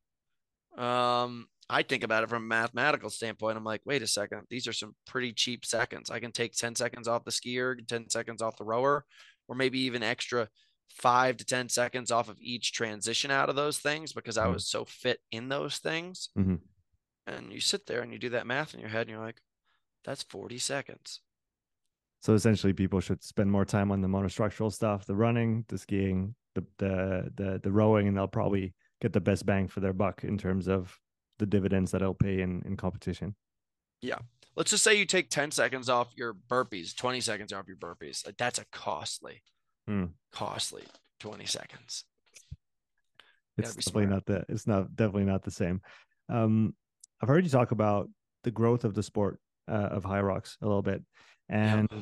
Um, 0.78 1.46
I 1.70 1.84
think 1.84 2.04
about 2.04 2.24
it 2.24 2.30
from 2.30 2.44
a 2.44 2.48
mathematical 2.48 3.10
standpoint. 3.10 3.56
I'm 3.56 3.64
like, 3.64 3.80
wait 3.86 4.02
a 4.02 4.08
second. 4.08 4.42
These 4.50 4.68
are 4.68 4.74
some 4.74 4.94
pretty 5.08 5.32
cheap 5.32 5.66
seconds. 5.66 6.10
I 6.10 6.20
can 6.20 6.34
take 6.34 6.52
10 6.52 6.76
seconds 6.76 7.08
off 7.08 7.24
the 7.24 7.32
ski 7.32 7.58
erg, 7.58 7.88
10 7.88 8.10
seconds 8.10 8.42
off 8.42 8.58
the 8.58 8.66
rower, 8.66 9.06
or 9.48 9.56
maybe 9.56 9.80
even 9.84 10.04
extra 10.04 10.50
five 10.90 11.38
to 11.38 11.46
10 11.46 11.70
seconds 11.70 12.12
off 12.12 12.28
of 12.28 12.36
each 12.42 12.74
transition 12.74 13.32
out 13.32 13.48
of 13.48 13.56
those 13.56 13.78
things 13.78 14.12
because 14.12 14.38
I 14.38 14.44
mm-hmm. 14.44 14.56
was 14.56 14.68
so 14.68 14.84
fit 14.84 15.20
in 15.32 15.48
those 15.48 15.78
things. 15.78 16.28
Mm-hmm. 16.38 16.56
And 17.26 17.54
you 17.54 17.62
sit 17.62 17.86
there 17.86 18.02
and 18.02 18.12
you 18.12 18.20
do 18.20 18.32
that 18.32 18.46
math 18.46 18.74
in 18.74 18.82
your 18.82 18.90
head 18.90 19.04
and 19.04 19.12
you're 19.12 19.26
like, 19.26 19.40
that's 20.06 20.24
40 20.24 20.58
seconds. 20.60 21.22
So 22.22 22.34
essentially, 22.34 22.74
people 22.74 22.99
should 22.99 23.24
spend 23.24 23.51
more 23.51 23.66
time 23.66 23.91
on 23.91 24.01
the 24.01 24.08
monostructural 24.08 24.74
stuff, 24.74 25.06
the 25.06 25.16
running, 25.16 25.66
the 25.68 25.78
skiing, 25.78 26.34
the 26.56 26.66
the 26.78 27.32
the, 27.36 27.60
the 27.62 27.72
rowing, 27.72 28.08
and 28.08 28.18
they'll 28.18 28.28
probably 28.28 28.74
get 29.01 29.14
the 29.14 29.22
best 29.22 29.45
bang 29.45 29.68
for 29.68 29.80
their 29.80 29.93
buck 29.93 30.24
in 30.24 30.38
terms 30.38 30.68
of 30.68 30.97
the 31.38 31.45
dividends 31.45 31.91
that 31.91 31.99
they'll 31.99 32.14
pay 32.14 32.41
in 32.41 32.64
in 32.66 32.78
competition. 32.78 33.36
Yeah. 34.01 34.20
Let's 34.56 34.72
just 34.72 34.84
say 34.84 34.97
you 34.97 35.06
take 35.06 35.30
10 35.30 35.51
seconds 35.51 35.89
off 35.89 36.14
your 36.16 36.34
burpees, 36.34 36.95
20 36.95 37.20
seconds 37.20 37.51
off 37.51 37.68
your 37.68 37.76
burpees. 37.76 38.26
Like 38.26 38.38
that's 38.38 38.58
a 38.58 38.66
costly, 38.72 39.43
hmm. 39.86 40.06
costly 40.32 40.84
20 41.20 41.45
seconds. 41.45 42.06
It's 43.58 43.76
definitely 43.76 44.06
smart. 44.06 44.10
not 44.10 44.26
the 44.26 44.45
it's 44.49 44.68
not 44.68 44.95
definitely 44.95 45.26
not 45.26 45.43
the 45.43 45.51
same. 45.51 45.82
Um, 46.30 46.74
I've 47.22 47.30
heard 47.30 47.43
you 47.43 47.49
talk 47.49 47.72
about 47.72 48.10
the 48.43 48.51
growth 48.51 48.84
of 48.84 48.93
the 48.93 49.03
sport 49.03 49.39
uh, 49.68 49.89
of 49.91 50.05
rocks 50.05 50.57
a 50.61 50.66
little 50.66 50.82
bit, 50.82 51.01
and 51.49 51.88
yeah. 51.91 52.01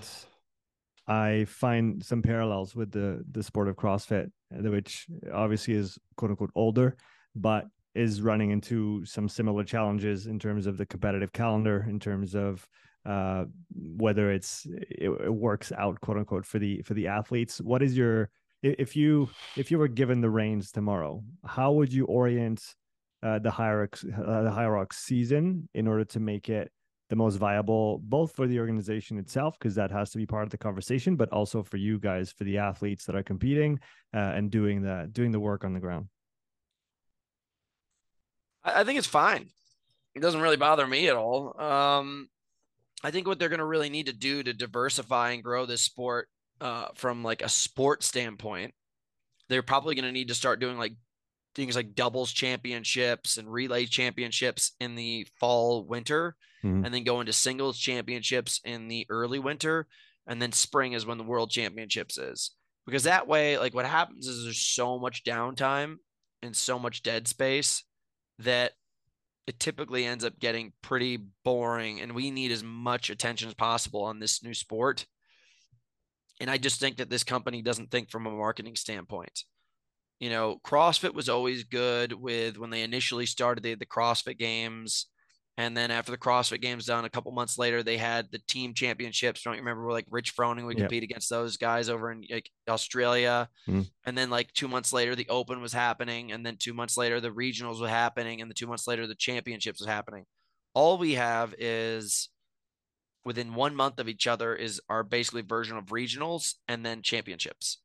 I 1.07 1.45
find 1.45 2.03
some 2.03 2.21
parallels 2.21 2.75
with 2.75 2.91
the 2.91 3.23
the 3.31 3.43
sport 3.43 3.67
of 3.67 3.75
CrossFit, 3.75 4.31
which 4.51 5.07
obviously 5.33 5.73
is 5.73 5.97
quote 6.17 6.31
unquote 6.31 6.51
older, 6.55 6.95
but 7.35 7.65
is 7.95 8.21
running 8.21 8.51
into 8.51 9.05
some 9.05 9.29
similar 9.29 9.63
challenges 9.63 10.27
in 10.27 10.39
terms 10.39 10.65
of 10.65 10.77
the 10.77 10.85
competitive 10.85 11.31
calendar, 11.31 11.85
in 11.87 11.99
terms 11.99 12.35
of 12.35 12.67
uh, 13.05 13.45
whether 13.75 14.31
it's 14.31 14.65
it, 14.65 15.09
it 15.09 15.33
works 15.33 15.71
out 15.77 15.99
quote 16.01 16.17
unquote 16.17 16.45
for 16.45 16.59
the 16.59 16.81
for 16.83 16.93
the 16.93 17.07
athletes. 17.07 17.59
What 17.59 17.83
is 17.83 17.97
your 17.97 18.29
if 18.61 18.95
you 18.95 19.29
if 19.57 19.71
you 19.71 19.77
were 19.77 19.89
given 19.89 20.21
the 20.21 20.29
reins 20.29 20.71
tomorrow, 20.71 21.21
how 21.45 21.73
would 21.73 21.91
you 21.91 22.05
orient 22.05 22.63
uh, 23.21 23.39
the 23.39 23.49
Hyrox 23.49 24.05
uh, 24.05 24.43
the 24.43 24.49
Hyrox 24.49 24.93
season 24.93 25.67
in 25.73 25.87
order 25.87 26.05
to 26.05 26.19
make 26.19 26.49
it 26.49 26.71
the 27.13 27.17
most 27.17 27.35
viable 27.35 27.99
both 27.99 28.35
for 28.35 28.47
the 28.47 28.59
organization 28.59 29.19
itself 29.19 29.55
because 29.59 29.75
that 29.75 29.91
has 29.91 30.09
to 30.09 30.17
be 30.17 30.25
part 30.25 30.45
of 30.45 30.49
the 30.49 30.57
conversation 30.57 31.15
but 31.15 31.31
also 31.31 31.61
for 31.61 31.77
you 31.77 31.99
guys 31.99 32.31
for 32.31 32.43
the 32.43 32.57
athletes 32.57 33.05
that 33.05 33.15
are 33.15 33.21
competing 33.21 33.79
uh, 34.15 34.17
and 34.17 34.49
doing 34.49 34.81
the 34.81 35.07
doing 35.11 35.31
the 35.31 35.39
work 35.39 35.63
on 35.63 35.73
the 35.73 35.79
ground. 35.79 36.07
I 38.63 38.83
think 38.83 38.97
it's 38.97 39.05
fine. 39.05 39.45
It 40.15 40.21
doesn't 40.21 40.41
really 40.41 40.57
bother 40.57 40.87
me 40.87 41.07
at 41.07 41.15
all. 41.15 41.55
Um, 41.61 42.29
i 43.03 43.11
think 43.11 43.27
what 43.27 43.37
they're 43.37 43.49
going 43.49 43.59
to 43.59 43.65
really 43.65 43.89
need 43.89 44.07
to 44.07 44.13
do 44.13 44.41
to 44.41 44.53
diversify 44.53 45.31
and 45.31 45.43
grow 45.43 45.67
this 45.67 45.81
sport 45.81 46.29
uh, 46.61 46.87
from 46.95 47.23
like 47.23 47.43
a 47.43 47.49
sport 47.49 48.01
standpoint, 48.01 48.73
they're 49.49 49.61
probably 49.61 49.93
going 49.93 50.05
to 50.05 50.11
need 50.11 50.29
to 50.29 50.33
start 50.33 50.59
doing 50.59 50.79
like 50.79 50.93
things 51.55 51.75
like 51.75 51.95
doubles 51.95 52.31
championships 52.31 53.37
and 53.37 53.51
relay 53.51 53.85
championships 53.85 54.71
in 54.79 54.95
the 54.95 55.27
fall 55.39 55.83
winter 55.83 56.35
mm-hmm. 56.63 56.85
and 56.85 56.93
then 56.93 57.03
go 57.03 57.19
into 57.19 57.33
singles 57.33 57.77
championships 57.77 58.59
in 58.63 58.87
the 58.87 59.05
early 59.09 59.39
winter 59.39 59.87
and 60.27 60.41
then 60.41 60.51
spring 60.51 60.93
is 60.93 61.05
when 61.05 61.17
the 61.17 61.23
world 61.23 61.51
championships 61.51 62.17
is. 62.17 62.51
Because 62.85 63.03
that 63.03 63.27
way 63.27 63.57
like 63.57 63.73
what 63.73 63.85
happens 63.85 64.27
is 64.27 64.43
there's 64.43 64.61
so 64.61 64.99
much 64.99 65.23
downtime 65.23 65.97
and 66.41 66.55
so 66.55 66.77
much 66.77 67.03
dead 67.03 67.27
space 67.27 67.83
that 68.39 68.73
it 69.45 69.59
typically 69.59 70.05
ends 70.05 70.23
up 70.23 70.39
getting 70.39 70.73
pretty 70.81 71.19
boring 71.43 72.01
and 72.01 72.13
we 72.13 72.31
need 72.31 72.51
as 72.51 72.63
much 72.63 73.09
attention 73.09 73.47
as 73.47 73.53
possible 73.53 74.03
on 74.03 74.19
this 74.19 74.43
new 74.43 74.53
sport. 74.53 75.05
And 76.41 76.49
i 76.49 76.57
just 76.57 76.79
think 76.79 76.97
that 76.97 77.09
this 77.09 77.23
company 77.23 77.61
doesn't 77.61 77.91
think 77.91 78.09
from 78.09 78.25
a 78.25 78.31
marketing 78.31 78.75
standpoint 78.75 79.43
you 80.19 80.29
know 80.29 80.59
crossfit 80.65 81.13
was 81.13 81.29
always 81.29 81.63
good 81.63 82.13
with 82.13 82.57
when 82.57 82.69
they 82.69 82.83
initially 82.83 83.25
started 83.25 83.63
they 83.63 83.71
had 83.71 83.79
the 83.79 83.85
crossfit 83.85 84.37
games 84.37 85.07
and 85.57 85.77
then 85.77 85.91
after 85.91 86.11
the 86.11 86.17
CrossFit 86.17 86.61
Games 86.61 86.87
done, 86.87 87.05
a 87.05 87.09
couple 87.09 87.31
months 87.31 87.59
later, 87.59 87.83
they 87.83 87.97
had 87.97 88.31
the 88.31 88.41
team 88.47 88.73
championships. 88.73 89.43
Don't 89.43 89.53
you 89.53 89.59
remember? 89.59 89.91
Like 89.91 90.07
Rich 90.09 90.35
Froning 90.35 90.65
would 90.65 90.77
compete 90.77 91.03
yep. 91.03 91.11
against 91.11 91.29
those 91.29 91.57
guys 91.57 91.89
over 91.89 92.11
in 92.11 92.25
like 92.29 92.49
Australia. 92.67 93.49
Mm. 93.67 93.87
And 94.05 94.17
then 94.17 94.31
like 94.31 94.51
two 94.53 94.67
months 94.67 94.91
later, 94.91 95.15
the 95.15 95.29
Open 95.29 95.61
was 95.61 95.71
happening, 95.71 96.31
and 96.31 96.43
then 96.43 96.57
two 96.57 96.73
months 96.73 96.97
later, 96.97 97.21
the 97.21 97.29
regionals 97.29 97.79
were 97.79 97.87
happening, 97.87 98.41
and 98.41 98.49
the 98.49 98.55
two 98.55 98.65
months 98.65 98.87
later, 98.87 99.05
the 99.05 99.13
championships 99.13 99.79
was 99.79 99.87
happening. 99.87 100.25
All 100.73 100.97
we 100.97 101.13
have 101.13 101.53
is 101.59 102.29
within 103.23 103.53
one 103.53 103.75
month 103.75 103.99
of 103.99 104.09
each 104.09 104.25
other 104.25 104.55
is 104.55 104.81
our 104.89 105.03
basically 105.03 105.43
version 105.43 105.77
of 105.77 105.85
regionals 105.85 106.55
and 106.67 106.83
then 106.83 107.03
championships. 107.03 107.79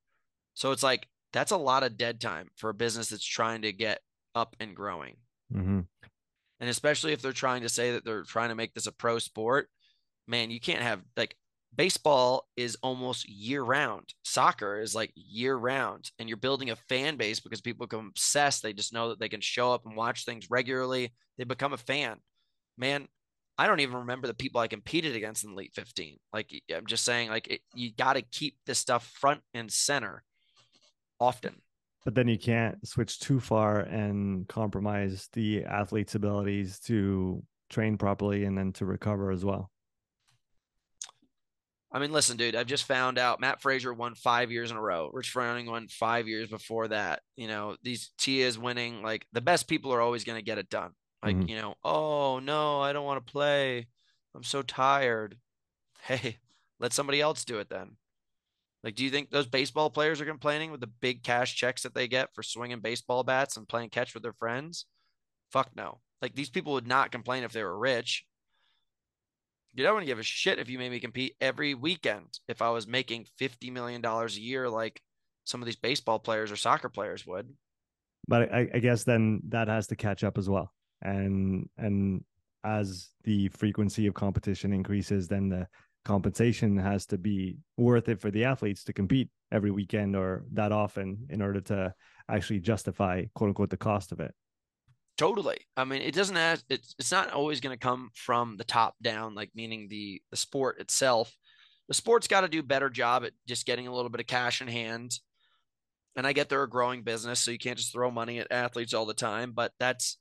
So 0.54 0.72
it's 0.72 0.82
like 0.82 1.06
that's 1.32 1.52
a 1.52 1.56
lot 1.56 1.82
of 1.82 1.96
dead 1.96 2.20
time 2.20 2.48
for 2.56 2.70
a 2.70 2.74
business 2.74 3.08
that's 3.08 3.24
trying 3.24 3.62
to 3.62 3.72
get 3.72 4.00
up 4.34 4.56
and 4.60 4.74
growing. 4.74 5.16
Mm-hmm. 5.52 5.80
And 6.60 6.70
especially 6.70 7.12
if 7.12 7.22
they're 7.22 7.32
trying 7.32 7.62
to 7.62 7.68
say 7.68 7.92
that 7.92 8.04
they're 8.04 8.24
trying 8.24 8.48
to 8.48 8.54
make 8.54 8.74
this 8.74 8.86
a 8.86 8.92
pro 8.92 9.18
sport, 9.18 9.68
man, 10.26 10.50
you 10.50 10.60
can't 10.60 10.82
have 10.82 11.00
like 11.16 11.36
baseball 11.74 12.48
is 12.56 12.76
almost 12.82 13.28
year 13.28 13.62
round. 13.62 14.12
Soccer 14.24 14.80
is 14.80 14.94
like 14.94 15.12
year 15.14 15.56
round. 15.56 16.10
And 16.18 16.28
you're 16.28 16.36
building 16.36 16.70
a 16.70 16.76
fan 16.88 17.16
base 17.16 17.40
because 17.40 17.60
people 17.60 17.86
become 17.86 18.08
obsessed. 18.08 18.62
They 18.62 18.72
just 18.72 18.92
know 18.92 19.10
that 19.10 19.20
they 19.20 19.28
can 19.28 19.40
show 19.40 19.72
up 19.72 19.86
and 19.86 19.96
watch 19.96 20.24
things 20.24 20.50
regularly. 20.50 21.12
They 21.36 21.44
become 21.44 21.72
a 21.72 21.78
fan. 21.78 22.18
Man, 22.76 23.06
I 23.56 23.66
don't 23.66 23.80
even 23.80 23.98
remember 23.98 24.26
the 24.26 24.34
people 24.34 24.60
I 24.60 24.68
competed 24.68 25.16
against 25.16 25.44
in 25.44 25.50
the 25.50 25.56
Elite 25.56 25.72
15. 25.74 26.18
Like, 26.32 26.50
I'm 26.74 26.86
just 26.86 27.04
saying, 27.04 27.28
like, 27.28 27.48
it, 27.48 27.60
you 27.74 27.92
got 27.92 28.14
to 28.14 28.22
keep 28.22 28.56
this 28.66 28.78
stuff 28.78 29.04
front 29.20 29.40
and 29.52 29.70
center 29.70 30.22
often 31.20 31.60
but 32.04 32.14
then 32.14 32.28
you 32.28 32.38
can't 32.38 32.86
switch 32.86 33.18
too 33.18 33.40
far 33.40 33.80
and 33.80 34.48
compromise 34.48 35.28
the 35.34 35.64
athlete's 35.64 36.14
abilities 36.14 36.78
to 36.80 37.42
train 37.68 37.98
properly 37.98 38.44
and 38.44 38.56
then 38.56 38.72
to 38.72 38.86
recover 38.86 39.30
as 39.30 39.44
well. 39.44 39.70
I 41.90 41.98
mean, 41.98 42.12
listen, 42.12 42.36
dude, 42.36 42.54
I've 42.54 42.66
just 42.66 42.84
found 42.84 43.18
out 43.18 43.40
Matt 43.40 43.62
Fraser 43.62 43.94
won 43.94 44.14
five 44.14 44.50
years 44.50 44.70
in 44.70 44.76
a 44.76 44.80
row. 44.80 45.10
Rich 45.12 45.34
Froning 45.34 45.66
won 45.66 45.88
five 45.88 46.28
years 46.28 46.48
before 46.48 46.88
that. 46.88 47.20
You 47.36 47.48
know, 47.48 47.76
these 47.82 48.10
Tia's 48.18 48.58
winning. 48.58 49.02
Like 49.02 49.26
the 49.32 49.40
best 49.40 49.68
people 49.68 49.92
are 49.92 50.00
always 50.00 50.24
going 50.24 50.38
to 50.38 50.44
get 50.44 50.58
it 50.58 50.70
done. 50.70 50.92
Like, 51.22 51.36
mm-hmm. 51.36 51.48
you 51.48 51.56
know, 51.56 51.74
oh 51.84 52.40
no, 52.40 52.80
I 52.80 52.92
don't 52.92 53.06
want 53.06 53.26
to 53.26 53.32
play. 53.32 53.86
I'm 54.34 54.44
so 54.44 54.62
tired. 54.62 55.36
Hey, 56.02 56.38
let 56.78 56.92
somebody 56.92 57.20
else 57.20 57.44
do 57.44 57.58
it 57.58 57.68
then. 57.70 57.96
Like, 58.84 58.94
do 58.94 59.04
you 59.04 59.10
think 59.10 59.30
those 59.30 59.46
baseball 59.46 59.90
players 59.90 60.20
are 60.20 60.26
complaining 60.26 60.70
with 60.70 60.80
the 60.80 60.86
big 60.86 61.22
cash 61.22 61.54
checks 61.56 61.82
that 61.82 61.94
they 61.94 62.06
get 62.06 62.34
for 62.34 62.42
swinging 62.42 62.80
baseball 62.80 63.24
bats 63.24 63.56
and 63.56 63.68
playing 63.68 63.90
catch 63.90 64.14
with 64.14 64.22
their 64.22 64.32
friends? 64.32 64.86
Fuck 65.50 65.70
no. 65.74 66.00
Like, 66.22 66.34
these 66.34 66.50
people 66.50 66.74
would 66.74 66.86
not 66.86 67.10
complain 67.10 67.42
if 67.42 67.52
they 67.52 67.64
were 67.64 67.78
rich. 67.78 68.24
Dude, 69.74 69.86
I 69.86 69.92
wouldn't 69.92 70.06
give 70.06 70.18
a 70.18 70.22
shit 70.22 70.58
if 70.58 70.68
you 70.68 70.78
made 70.78 70.90
me 70.90 71.00
compete 71.00 71.36
every 71.40 71.74
weekend 71.74 72.38
if 72.48 72.62
I 72.62 72.70
was 72.70 72.86
making 72.86 73.26
$50 73.40 73.72
million 73.72 74.04
a 74.04 74.26
year 74.30 74.68
like 74.68 75.00
some 75.44 75.60
of 75.60 75.66
these 75.66 75.76
baseball 75.76 76.18
players 76.18 76.50
or 76.50 76.56
soccer 76.56 76.88
players 76.88 77.26
would. 77.26 77.52
But 78.26 78.52
I, 78.52 78.68
I 78.74 78.78
guess 78.78 79.04
then 79.04 79.40
that 79.48 79.68
has 79.68 79.86
to 79.88 79.96
catch 79.96 80.24
up 80.24 80.38
as 80.38 80.48
well. 80.48 80.72
And, 81.02 81.68
and, 81.76 82.24
as 82.64 83.10
the 83.24 83.48
frequency 83.48 84.06
of 84.06 84.14
competition 84.14 84.72
increases, 84.72 85.28
then 85.28 85.48
the 85.48 85.66
compensation 86.08 86.78
has 86.78 87.04
to 87.04 87.18
be 87.18 87.58
worth 87.76 88.08
it 88.08 88.18
for 88.18 88.30
the 88.30 88.46
athletes 88.46 88.82
to 88.82 88.94
compete 88.94 89.28
every 89.52 89.70
weekend 89.70 90.16
or 90.16 90.46
that 90.50 90.72
often 90.72 91.26
in 91.28 91.42
order 91.42 91.60
to 91.60 91.92
actually 92.30 92.58
justify 92.58 93.26
quote 93.34 93.48
unquote 93.48 93.68
the 93.68 93.76
cost 93.76 94.10
of 94.10 94.18
it. 94.18 94.32
Totally. 95.18 95.58
I 95.76 95.84
mean 95.84 96.00
it 96.00 96.14
doesn't 96.14 96.36
have 96.36 96.64
it's, 96.70 96.94
it's 96.98 97.12
not 97.12 97.30
always 97.30 97.60
going 97.60 97.74
to 97.74 97.78
come 97.78 98.08
from 98.14 98.56
the 98.56 98.64
top 98.64 98.94
down 99.02 99.34
like 99.34 99.50
meaning 99.54 99.88
the 99.90 100.22
the 100.30 100.38
sport 100.38 100.80
itself. 100.80 101.36
The 101.88 101.94
sport's 101.94 102.26
got 102.26 102.40
to 102.40 102.48
do 102.48 102.62
better 102.62 102.88
job 102.88 103.24
at 103.24 103.32
just 103.46 103.66
getting 103.66 103.86
a 103.86 103.94
little 103.94 104.10
bit 104.10 104.22
of 104.22 104.26
cash 104.26 104.62
in 104.62 104.68
hand. 104.68 105.12
And 106.16 106.26
i 106.26 106.32
get 106.32 106.48
they're 106.48 106.62
a 106.62 106.70
growing 106.70 107.02
business 107.02 107.38
so 107.38 107.50
you 107.50 107.58
can't 107.58 107.76
just 107.76 107.92
throw 107.92 108.10
money 108.10 108.38
at 108.38 108.50
athletes 108.50 108.94
all 108.94 109.04
the 109.04 109.12
time 109.12 109.52
but 109.52 109.72
that's 109.78 110.16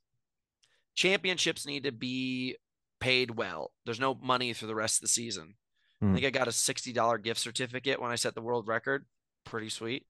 championships 0.94 1.66
need 1.66 1.84
to 1.84 1.92
be 1.92 2.56
paid 3.00 3.30
well. 3.30 3.72
There's 3.86 4.00
no 4.00 4.14
money 4.14 4.52
for 4.52 4.66
the 4.66 4.74
rest 4.74 4.98
of 4.98 5.02
the 5.02 5.08
season 5.08 5.54
Mm. 6.02 6.10
I 6.10 6.14
think 6.14 6.26
I 6.26 6.30
got 6.30 6.48
a 6.48 6.52
$60 6.52 7.22
gift 7.22 7.40
certificate 7.40 8.00
when 8.00 8.10
I 8.10 8.16
set 8.16 8.34
the 8.34 8.42
world 8.42 8.68
record. 8.68 9.04
Pretty 9.44 9.68
sweet. 9.68 10.06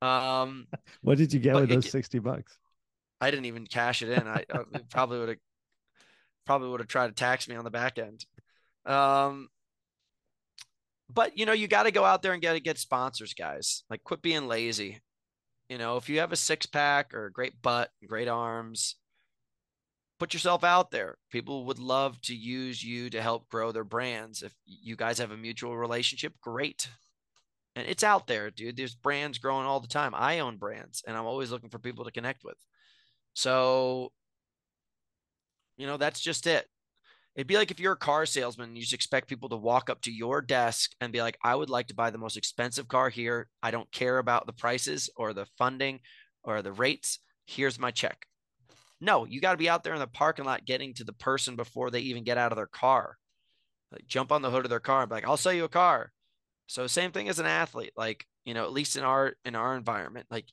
Um, 0.00 0.66
what 1.02 1.18
did 1.18 1.32
you 1.32 1.40
get 1.40 1.54
with 1.54 1.68
those 1.68 1.86
it, 1.86 1.90
60 1.90 2.18
bucks? 2.20 2.56
I 3.20 3.30
didn't 3.30 3.46
even 3.46 3.66
cash 3.66 4.02
it 4.02 4.10
in. 4.10 4.26
I, 4.26 4.44
I 4.52 4.62
probably 4.90 5.18
would 5.18 5.28
have 5.30 5.38
probably 6.46 6.68
would 6.68 6.80
have 6.80 6.88
tried 6.88 7.08
to 7.08 7.14
tax 7.14 7.48
me 7.48 7.56
on 7.56 7.64
the 7.64 7.70
back 7.70 7.98
end. 7.98 8.24
Um, 8.84 9.48
but 11.12 11.38
you 11.38 11.46
know, 11.46 11.52
you 11.52 11.68
got 11.68 11.84
to 11.84 11.90
go 11.90 12.04
out 12.04 12.22
there 12.22 12.32
and 12.32 12.42
get 12.42 12.62
get 12.62 12.78
sponsors, 12.78 13.34
guys. 13.34 13.84
Like, 13.88 14.04
quit 14.04 14.20
being 14.20 14.46
lazy. 14.46 15.00
You 15.68 15.78
know, 15.78 15.96
if 15.96 16.08
you 16.08 16.20
have 16.20 16.32
a 16.32 16.36
six 16.36 16.66
pack 16.66 17.14
or 17.14 17.26
a 17.26 17.32
great 17.32 17.60
butt, 17.62 17.90
great 18.06 18.28
arms, 18.28 18.96
put 20.18 20.32
yourself 20.32 20.64
out 20.64 20.90
there. 20.90 21.16
People 21.30 21.64
would 21.66 21.78
love 21.78 22.20
to 22.22 22.34
use 22.34 22.82
you 22.82 23.10
to 23.10 23.20
help 23.20 23.48
grow 23.48 23.72
their 23.72 23.84
brands. 23.84 24.42
If 24.42 24.54
you 24.66 24.96
guys 24.96 25.18
have 25.18 25.30
a 25.30 25.36
mutual 25.36 25.76
relationship, 25.76 26.34
great. 26.40 26.88
And 27.76 27.86
it's 27.88 28.04
out 28.04 28.26
there, 28.26 28.50
dude. 28.50 28.76
There's 28.76 28.94
brands 28.94 29.38
growing 29.38 29.66
all 29.66 29.80
the 29.80 29.88
time. 29.88 30.14
I 30.14 30.38
own 30.38 30.58
brands 30.58 31.02
and 31.06 31.16
I'm 31.16 31.26
always 31.26 31.50
looking 31.50 31.70
for 31.70 31.78
people 31.78 32.04
to 32.04 32.12
connect 32.12 32.44
with. 32.44 32.56
So, 33.34 34.12
you 35.76 35.86
know, 35.86 35.96
that's 35.96 36.20
just 36.20 36.46
it. 36.46 36.66
It'd 37.34 37.48
be 37.48 37.56
like 37.56 37.72
if 37.72 37.80
you're 37.80 37.94
a 37.94 37.96
car 37.96 38.26
salesman, 38.26 38.76
you 38.76 38.82
just 38.82 38.94
expect 38.94 39.28
people 39.28 39.48
to 39.48 39.56
walk 39.56 39.90
up 39.90 40.00
to 40.02 40.12
your 40.12 40.40
desk 40.40 40.92
and 41.00 41.12
be 41.12 41.20
like, 41.20 41.36
I 41.42 41.56
would 41.56 41.68
like 41.68 41.88
to 41.88 41.94
buy 41.94 42.10
the 42.10 42.18
most 42.18 42.36
expensive 42.36 42.86
car 42.86 43.10
here. 43.10 43.48
I 43.60 43.72
don't 43.72 43.90
care 43.90 44.18
about 44.18 44.46
the 44.46 44.52
prices 44.52 45.10
or 45.16 45.32
the 45.32 45.46
funding 45.58 45.98
or 46.44 46.62
the 46.62 46.72
rates. 46.72 47.18
Here's 47.44 47.76
my 47.76 47.90
check. 47.90 48.26
No, 49.04 49.26
you 49.26 49.40
got 49.40 49.52
to 49.52 49.58
be 49.58 49.68
out 49.68 49.84
there 49.84 49.92
in 49.92 50.00
the 50.00 50.06
parking 50.06 50.46
lot 50.46 50.64
getting 50.64 50.94
to 50.94 51.04
the 51.04 51.12
person 51.12 51.56
before 51.56 51.90
they 51.90 52.00
even 52.00 52.24
get 52.24 52.38
out 52.38 52.52
of 52.52 52.56
their 52.56 52.66
car. 52.66 53.18
Like 53.92 54.06
jump 54.06 54.32
on 54.32 54.40
the 54.40 54.50
hood 54.50 54.64
of 54.64 54.70
their 54.70 54.80
car 54.80 55.02
and 55.02 55.10
be 55.10 55.14
like, 55.14 55.26
I'll 55.26 55.36
sell 55.36 55.52
you 55.52 55.64
a 55.64 55.68
car. 55.68 56.10
So 56.66 56.86
same 56.86 57.12
thing 57.12 57.28
as 57.28 57.38
an 57.38 57.46
athlete, 57.46 57.92
like, 57.96 58.26
you 58.46 58.54
know, 58.54 58.64
at 58.64 58.72
least 58.72 58.96
in 58.96 59.04
our 59.04 59.34
in 59.44 59.54
our 59.54 59.76
environment, 59.76 60.26
like 60.30 60.46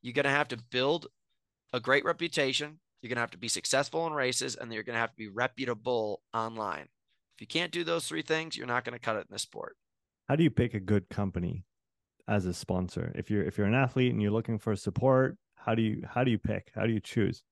you're 0.00 0.14
gonna 0.14 0.30
have 0.30 0.48
to 0.48 0.56
build 0.56 1.08
a 1.74 1.80
great 1.80 2.04
reputation. 2.04 2.80
You're 3.02 3.10
gonna 3.10 3.20
have 3.20 3.30
to 3.32 3.38
be 3.38 3.48
successful 3.48 4.06
in 4.06 4.14
races, 4.14 4.56
and 4.56 4.72
you're 4.72 4.82
gonna 4.82 4.98
have 4.98 5.10
to 5.10 5.16
be 5.16 5.28
reputable 5.28 6.22
online. 6.32 6.88
If 7.36 7.40
you 7.40 7.46
can't 7.46 7.72
do 7.72 7.84
those 7.84 8.08
three 8.08 8.22
things, 8.22 8.56
you're 8.56 8.66
not 8.66 8.84
gonna 8.84 8.98
cut 8.98 9.16
it 9.16 9.26
in 9.28 9.32
this 9.32 9.42
sport. 9.42 9.76
How 10.28 10.36
do 10.36 10.42
you 10.42 10.50
pick 10.50 10.72
a 10.72 10.80
good 10.80 11.08
company 11.10 11.64
as 12.26 12.46
a 12.46 12.54
sponsor? 12.54 13.12
If 13.14 13.30
you're 13.30 13.44
if 13.44 13.58
you're 13.58 13.66
an 13.66 13.74
athlete 13.74 14.12
and 14.12 14.22
you're 14.22 14.30
looking 14.30 14.58
for 14.58 14.74
support, 14.74 15.36
how 15.54 15.74
do 15.74 15.82
you 15.82 16.02
how 16.08 16.24
do 16.24 16.30
you 16.30 16.38
pick? 16.38 16.72
How 16.74 16.86
do 16.86 16.92
you 16.92 17.00
choose? 17.00 17.42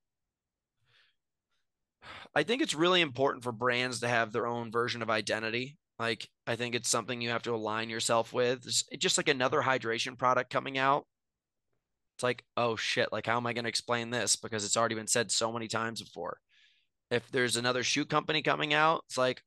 I 2.34 2.42
think 2.42 2.62
it's 2.62 2.74
really 2.74 3.00
important 3.00 3.44
for 3.44 3.52
brands 3.52 4.00
to 4.00 4.08
have 4.08 4.32
their 4.32 4.46
own 4.46 4.70
version 4.70 5.02
of 5.02 5.10
identity. 5.10 5.76
Like, 5.98 6.28
I 6.46 6.56
think 6.56 6.74
it's 6.74 6.88
something 6.88 7.20
you 7.20 7.30
have 7.30 7.42
to 7.42 7.54
align 7.54 7.90
yourself 7.90 8.32
with. 8.32 8.64
It's 8.66 8.84
just 8.98 9.18
like 9.18 9.28
another 9.28 9.60
hydration 9.60 10.16
product 10.16 10.50
coming 10.50 10.78
out. 10.78 11.06
It's 12.16 12.22
like, 12.22 12.44
oh 12.56 12.76
shit, 12.76 13.12
like, 13.12 13.26
how 13.26 13.36
am 13.36 13.46
I 13.46 13.52
going 13.52 13.64
to 13.64 13.68
explain 13.68 14.10
this? 14.10 14.36
Because 14.36 14.64
it's 14.64 14.76
already 14.76 14.94
been 14.94 15.06
said 15.06 15.30
so 15.30 15.52
many 15.52 15.68
times 15.68 16.02
before. 16.02 16.38
If 17.10 17.28
there's 17.30 17.56
another 17.56 17.82
shoe 17.82 18.04
company 18.04 18.42
coming 18.42 18.74
out, 18.74 19.02
it's 19.08 19.18
like, 19.18 19.42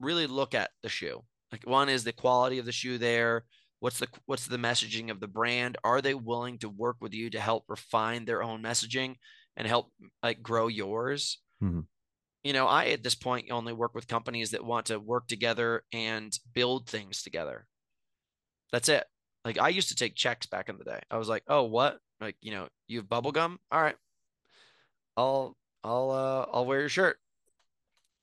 really 0.00 0.26
look 0.26 0.54
at 0.54 0.70
the 0.82 0.88
shoe. 0.88 1.22
Like, 1.52 1.66
one 1.66 1.88
is 1.88 2.04
the 2.04 2.12
quality 2.12 2.58
of 2.58 2.66
the 2.66 2.72
shoe 2.72 2.98
there. 2.98 3.44
What's 3.80 3.98
the 3.98 4.08
what's 4.26 4.46
the 4.46 4.56
messaging 4.56 5.10
of 5.10 5.20
the 5.20 5.28
brand? 5.28 5.78
Are 5.84 6.02
they 6.02 6.14
willing 6.14 6.58
to 6.58 6.68
work 6.68 6.96
with 7.00 7.14
you 7.14 7.30
to 7.30 7.40
help 7.40 7.64
refine 7.68 8.24
their 8.24 8.42
own 8.42 8.62
messaging 8.62 9.14
and 9.56 9.68
help 9.68 9.92
like 10.22 10.42
grow 10.42 10.66
yours? 10.66 11.38
Mm-hmm. 11.62 11.80
You 12.44 12.52
know, 12.52 12.66
I 12.66 12.86
at 12.86 13.02
this 13.02 13.14
point 13.14 13.50
only 13.50 13.72
work 13.72 13.94
with 13.94 14.08
companies 14.08 14.52
that 14.52 14.64
want 14.64 14.86
to 14.86 14.98
work 14.98 15.26
together 15.26 15.82
and 15.92 16.36
build 16.54 16.88
things 16.88 17.22
together. 17.22 17.66
That's 18.72 18.88
it. 18.88 19.04
Like 19.44 19.58
I 19.58 19.68
used 19.70 19.88
to 19.88 19.96
take 19.96 20.14
checks 20.14 20.46
back 20.46 20.68
in 20.68 20.78
the 20.78 20.84
day. 20.84 21.00
I 21.10 21.18
was 21.18 21.28
like, 21.28 21.42
oh, 21.48 21.64
what? 21.64 21.98
Like, 22.20 22.36
you 22.40 22.52
know, 22.52 22.68
you 22.86 22.98
have 22.98 23.08
bubble 23.08 23.32
gum? 23.32 23.58
All 23.70 23.80
right. 23.80 23.96
I'll 25.16 25.56
I'll 25.82 26.10
uh 26.10 26.46
I'll 26.52 26.66
wear 26.66 26.80
your 26.80 26.88
shirt. 26.88 27.18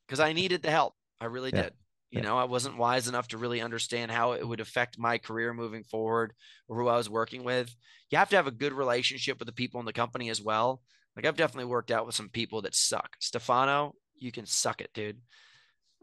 Because 0.08 0.20
I 0.20 0.34
needed 0.34 0.62
the 0.62 0.72
help. 0.72 0.94
I 1.20 1.26
really 1.26 1.52
yeah. 1.54 1.64
did. 1.64 1.74
You 2.12 2.20
yeah. 2.20 2.28
know, 2.28 2.38
I 2.38 2.44
wasn't 2.46 2.78
wise 2.78 3.08
enough 3.08 3.28
to 3.30 3.38
really 3.38 3.62
understand 3.62 4.12
how 4.12 4.34
it 4.34 4.48
would 4.48 4.60
affect 4.60 5.00
my 5.00 5.18
career 5.18 5.54
moving 5.54 5.84
forward 5.84 6.34
or 6.68 6.80
who 6.80 6.88
I 6.88 6.96
was 6.96 7.10
working 7.10 7.44
with. 7.44 7.76
You 8.10 8.18
have 8.18 8.30
to 8.30 8.36
have 8.36 8.48
a 8.48 8.52
good 8.52 8.74
relationship 8.74 9.40
with 9.40 9.48
the 9.48 9.54
people 9.54 9.80
in 9.80 9.86
the 9.86 9.94
company 9.94 10.30
as 10.30 10.42
well. 10.42 10.82
Like 11.16 11.26
I've 11.26 11.38
definitely 11.38 11.70
worked 11.70 11.91
out 11.91 12.05
with 12.05 12.16
some 12.16 12.30
people 12.30 12.63
that 12.63 12.76
suck. 12.76 13.16
Stefano, 13.20 13.95
you 14.18 14.32
can 14.32 14.45
suck 14.45 14.82
it, 14.82 14.91
dude. 14.93 15.20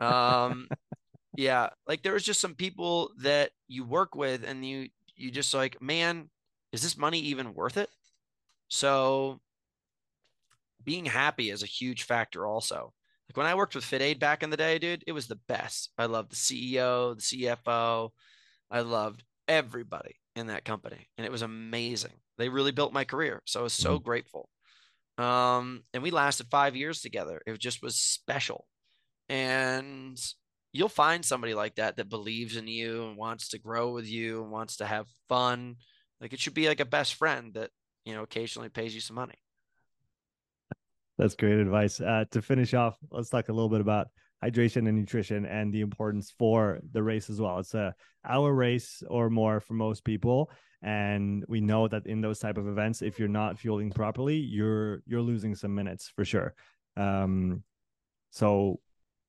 Um 0.00 0.68
yeah, 1.36 1.70
like 1.86 2.02
there 2.02 2.14
was 2.14 2.24
just 2.24 2.40
some 2.40 2.54
people 2.54 3.10
that 3.18 3.50
you 3.68 3.84
work 3.84 4.14
with 4.14 4.44
and 4.46 4.64
you 4.64 4.88
you 5.16 5.30
just 5.30 5.54
like, 5.54 5.80
man, 5.80 6.30
is 6.72 6.82
this 6.82 6.96
money 6.96 7.20
even 7.20 7.54
worth 7.54 7.76
it? 7.76 7.90
So 8.68 9.40
being 10.84 11.04
happy 11.04 11.50
is 11.50 11.62
a 11.62 11.66
huge 11.66 12.04
factor 12.04 12.46
also. 12.46 12.92
Like 13.28 13.36
when 13.36 13.46
I 13.46 13.54
worked 13.54 13.74
with 13.74 13.84
FitAid 13.84 14.18
back 14.18 14.42
in 14.42 14.50
the 14.50 14.56
day, 14.56 14.78
dude, 14.78 15.04
it 15.06 15.12
was 15.12 15.26
the 15.26 15.40
best. 15.48 15.90
I 15.96 16.06
loved 16.06 16.32
the 16.32 16.36
CEO, 16.36 17.14
the 17.16 17.46
CFO. 17.46 18.10
I 18.70 18.80
loved 18.80 19.22
everybody 19.48 20.16
in 20.34 20.48
that 20.48 20.64
company. 20.64 21.08
And 21.16 21.24
it 21.24 21.32
was 21.32 21.42
amazing. 21.42 22.12
They 22.38 22.48
really 22.48 22.72
built 22.72 22.92
my 22.92 23.04
career. 23.04 23.42
So 23.44 23.60
I 23.60 23.62
was 23.62 23.72
so 23.72 23.94
mm-hmm. 23.94 24.04
grateful. 24.04 24.48
Um, 25.18 25.84
and 25.92 26.02
we 26.02 26.10
lasted 26.10 26.48
five 26.50 26.74
years 26.74 27.00
together. 27.00 27.42
It 27.46 27.58
just 27.58 27.82
was 27.82 27.96
special. 27.96 28.66
And 29.28 30.18
you'll 30.72 30.88
find 30.88 31.24
somebody 31.24 31.54
like 31.54 31.76
that 31.76 31.96
that 31.96 32.08
believes 32.08 32.56
in 32.56 32.66
you 32.66 33.06
and 33.06 33.16
wants 33.16 33.48
to 33.50 33.58
grow 33.58 33.92
with 33.92 34.06
you 34.06 34.42
and 34.42 34.50
wants 34.50 34.76
to 34.78 34.86
have 34.86 35.06
fun. 35.28 35.76
Like 36.20 36.32
it 36.32 36.40
should 36.40 36.54
be 36.54 36.68
like 36.68 36.80
a 36.80 36.86
best 36.86 37.14
friend 37.14 37.54
that, 37.54 37.70
you 38.04 38.14
know, 38.14 38.22
occasionally 38.22 38.68
pays 38.68 38.94
you 38.94 39.00
some 39.00 39.16
money. 39.16 39.38
That's 41.18 41.34
great 41.36 41.58
advice. 41.58 42.00
Uh, 42.00 42.24
to 42.30 42.42
finish 42.42 42.74
off, 42.74 42.96
let's 43.10 43.28
talk 43.28 43.48
a 43.48 43.52
little 43.52 43.68
bit 43.68 43.80
about 43.80 44.08
hydration 44.43 44.88
and 44.88 44.97
nutrition 44.97 45.47
and 45.47 45.72
the 45.72 45.80
importance 45.80 46.32
for 46.36 46.80
the 46.93 47.03
race 47.03 47.30
as 47.30 47.40
well. 47.40 47.59
It's 47.59 47.74
a 47.74 47.95
hour 48.28 48.53
race 48.53 49.03
or 49.09 49.30
more 49.30 49.61
for 49.61 49.74
most 49.74 50.05
people, 50.05 50.51
and 50.82 51.45
we 51.49 51.61
know 51.61 51.88
that 51.88 52.07
in 52.07 52.20
those 52.20 52.38
type 52.38 52.59
of 52.59 52.66
events, 52.66 53.03
if 53.03 53.18
you're 53.18 53.28
not 53.28 53.59
fueling 53.59 53.90
properly, 53.90 54.36
you're 54.36 55.03
you're 55.07 55.22
losing 55.22 55.55
some 55.55 55.74
minutes 55.74 56.12
for 56.14 56.24
sure. 56.24 56.55
Um, 56.97 57.62
so 58.30 58.80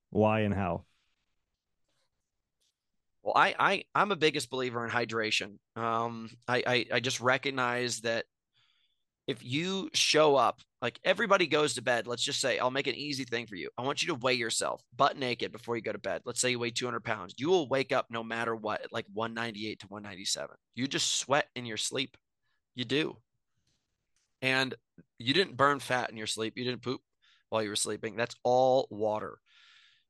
why 0.10 0.42
and 0.42 0.54
how? 0.54 0.86
Well, 3.22 3.34
I, 3.36 3.56
I 3.58 3.84
I'm 3.96 4.12
a 4.12 4.18
biggest 4.18 4.50
believer 4.50 4.84
in 4.84 4.92
hydration. 4.92 5.58
Um, 5.76 6.30
I, 6.48 6.64
I 6.66 6.86
I 6.94 7.00
just 7.00 7.22
recognize 7.22 8.02
that 8.02 8.26
if 9.28 9.44
you 9.44 9.90
show 9.94 10.36
up, 10.36 10.60
like 10.82 11.00
everybody 11.04 11.48
goes 11.48 11.76
to 11.76 11.82
bed, 11.82 12.08
let's 12.08 12.24
just 12.24 12.42
say, 12.42 12.60
I'll 12.60 12.72
make 12.72 12.88
an 12.88 12.96
easy 12.96 13.24
thing 13.24 13.48
for 13.48 13.56
you. 13.56 13.70
I 13.78 13.84
want 13.84 14.02
you 14.02 14.10
to 14.10 14.16
weigh 14.16 14.34
yourself 14.34 14.82
butt 14.96 15.18
naked 15.18 15.52
before 15.52 15.78
you 15.78 15.82
go 15.82 15.94
to 15.94 15.98
bed. 15.98 16.22
Let's 16.26 16.42
say 16.42 16.52
you 16.52 16.60
weigh 16.60 16.72
200 16.72 17.04
pounds. 17.04 17.34
You 17.38 17.50
will 17.50 17.70
wake 17.70 17.94
up 17.94 18.08
no 18.10 18.24
matter 18.24 18.56
what, 18.56 18.84
at 18.84 18.92
like 18.92 19.06
198 19.14 19.80
to 19.80 19.88
197. 19.88 20.56
You 20.76 20.88
just 20.88 21.16
sweat 21.16 21.48
in 21.56 21.66
your 21.66 21.78
sleep. 21.78 22.18
You 22.76 22.84
do. 22.84 23.18
And 24.42 24.76
you 25.20 25.34
didn't 25.34 25.56
burn 25.56 25.80
fat 25.80 26.10
in 26.10 26.18
your 26.18 26.28
sleep. 26.28 26.58
You 26.58 26.66
didn't 26.66 26.82
poop 26.82 27.00
while 27.50 27.64
you 27.64 27.70
were 27.70 27.78
sleeping. 27.78 28.18
That's 28.18 28.36
all 28.44 28.88
water. 28.90 29.40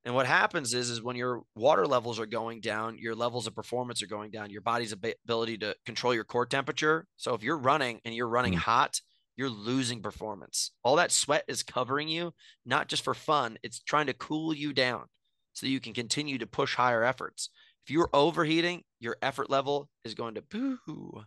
And 0.06 0.14
what 0.14 0.26
happens 0.26 0.74
is, 0.74 0.90
is 0.90 1.02
when 1.02 1.16
your 1.16 1.44
water 1.56 1.88
levels 1.88 2.20
are 2.20 2.26
going 2.26 2.60
down, 2.60 2.98
your 2.98 3.16
levels 3.16 3.48
of 3.48 3.56
performance 3.56 4.04
are 4.04 4.08
going 4.08 4.32
down, 4.32 4.50
your 4.50 4.62
body's 4.62 4.92
ability 4.92 5.60
to 5.60 5.76
control 5.86 6.14
your 6.14 6.26
core 6.26 6.46
temperature. 6.46 7.08
So 7.16 7.34
if 7.34 7.44
you're 7.44 7.58
running 7.58 8.02
and 8.04 8.14
you're 8.14 8.28
running 8.28 8.54
mm. 8.54 8.58
hot, 8.58 9.00
you're 9.38 9.50
losing 9.50 10.02
performance. 10.02 10.72
All 10.84 10.98
that 10.98 11.12
sweat 11.12 11.46
is 11.48 11.64
covering 11.64 12.10
you, 12.10 12.34
not 12.66 12.90
just 12.90 13.04
for 13.04 13.14
fun, 13.14 13.58
it's 13.64 13.80
trying 13.80 14.08
to 14.08 14.14
cool 14.14 14.54
you 14.54 14.74
down 14.74 15.06
so 15.54 15.68
you 15.68 15.80
can 15.80 15.94
continue 15.94 16.38
to 16.38 16.48
push 16.48 16.76
higher 16.76 17.04
efforts. 17.04 17.50
If 17.86 17.92
you're 17.92 18.10
overheating, 18.14 18.84
your 19.00 19.18
effort 19.22 19.50
level 19.50 19.90
is 20.04 20.14
going 20.14 20.36
to 20.36 20.42
boo. 20.42 21.24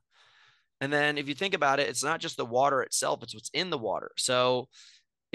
And 0.81 0.93
then 0.93 1.17
if 1.17 1.29
you 1.29 1.35
think 1.35 1.55
about 1.55 1.81
it, 1.81 1.89
it's 1.89 2.05
not 2.05 2.21
just 2.21 2.37
the 2.37 2.45
water 2.45 2.83
itself, 2.83 3.23
it's 3.23 3.35
what's 3.35 3.51
in 3.55 3.71
the 3.71 3.79
water. 3.79 4.11
So 4.17 4.69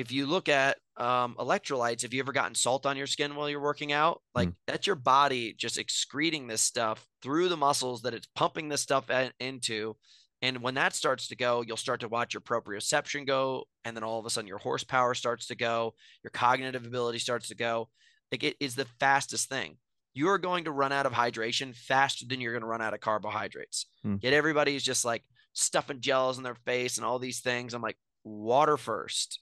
if 0.01 0.11
you 0.11 0.25
look 0.25 0.49
at 0.49 0.77
um, 0.97 1.35
electrolytes, 1.39 2.01
have 2.01 2.13
you 2.13 2.19
ever 2.19 2.33
gotten 2.33 2.55
salt 2.55 2.85
on 2.85 2.97
your 2.97 3.07
skin 3.07 3.35
while 3.35 3.49
you're 3.49 3.61
working 3.61 3.93
out? 3.93 4.21
Like 4.35 4.49
mm. 4.49 4.55
that's 4.67 4.87
your 4.87 4.95
body 4.95 5.53
just 5.53 5.77
excreting 5.77 6.47
this 6.47 6.61
stuff 6.61 7.07
through 7.21 7.49
the 7.49 7.57
muscles 7.57 8.01
that 8.01 8.13
it's 8.13 8.27
pumping 8.35 8.67
this 8.67 8.81
stuff 8.81 9.09
into. 9.39 9.95
And 10.41 10.61
when 10.63 10.73
that 10.73 10.95
starts 10.95 11.27
to 11.27 11.35
go, 11.35 11.63
you'll 11.65 11.77
start 11.77 11.99
to 11.99 12.07
watch 12.07 12.33
your 12.33 12.41
proprioception 12.41 13.27
go. 13.27 13.65
And 13.85 13.95
then 13.95 14.03
all 14.03 14.19
of 14.19 14.25
a 14.25 14.29
sudden, 14.29 14.47
your 14.47 14.57
horsepower 14.57 15.13
starts 15.13 15.47
to 15.47 15.55
go, 15.55 15.93
your 16.23 16.31
cognitive 16.31 16.85
ability 16.85 17.19
starts 17.19 17.47
to 17.49 17.55
go. 17.55 17.89
Like 18.31 18.43
it 18.43 18.55
is 18.59 18.75
the 18.75 18.87
fastest 18.99 19.49
thing. 19.49 19.77
You 20.13 20.29
are 20.29 20.39
going 20.39 20.65
to 20.65 20.71
run 20.71 20.91
out 20.91 21.05
of 21.05 21.13
hydration 21.13 21.75
faster 21.75 22.25
than 22.27 22.41
you're 22.41 22.53
going 22.53 22.63
to 22.63 22.67
run 22.67 22.81
out 22.81 22.93
of 22.93 22.99
carbohydrates. 22.99 23.85
Hmm. 24.03 24.15
Yet 24.19 24.33
everybody's 24.33 24.83
just 24.83 25.05
like 25.05 25.23
stuffing 25.53 26.01
gels 26.01 26.37
in 26.37 26.43
their 26.43 26.55
face 26.65 26.97
and 26.97 27.05
all 27.05 27.19
these 27.19 27.39
things. 27.39 27.73
I'm 27.73 27.81
like, 27.81 27.97
water 28.23 28.77
first 28.77 29.39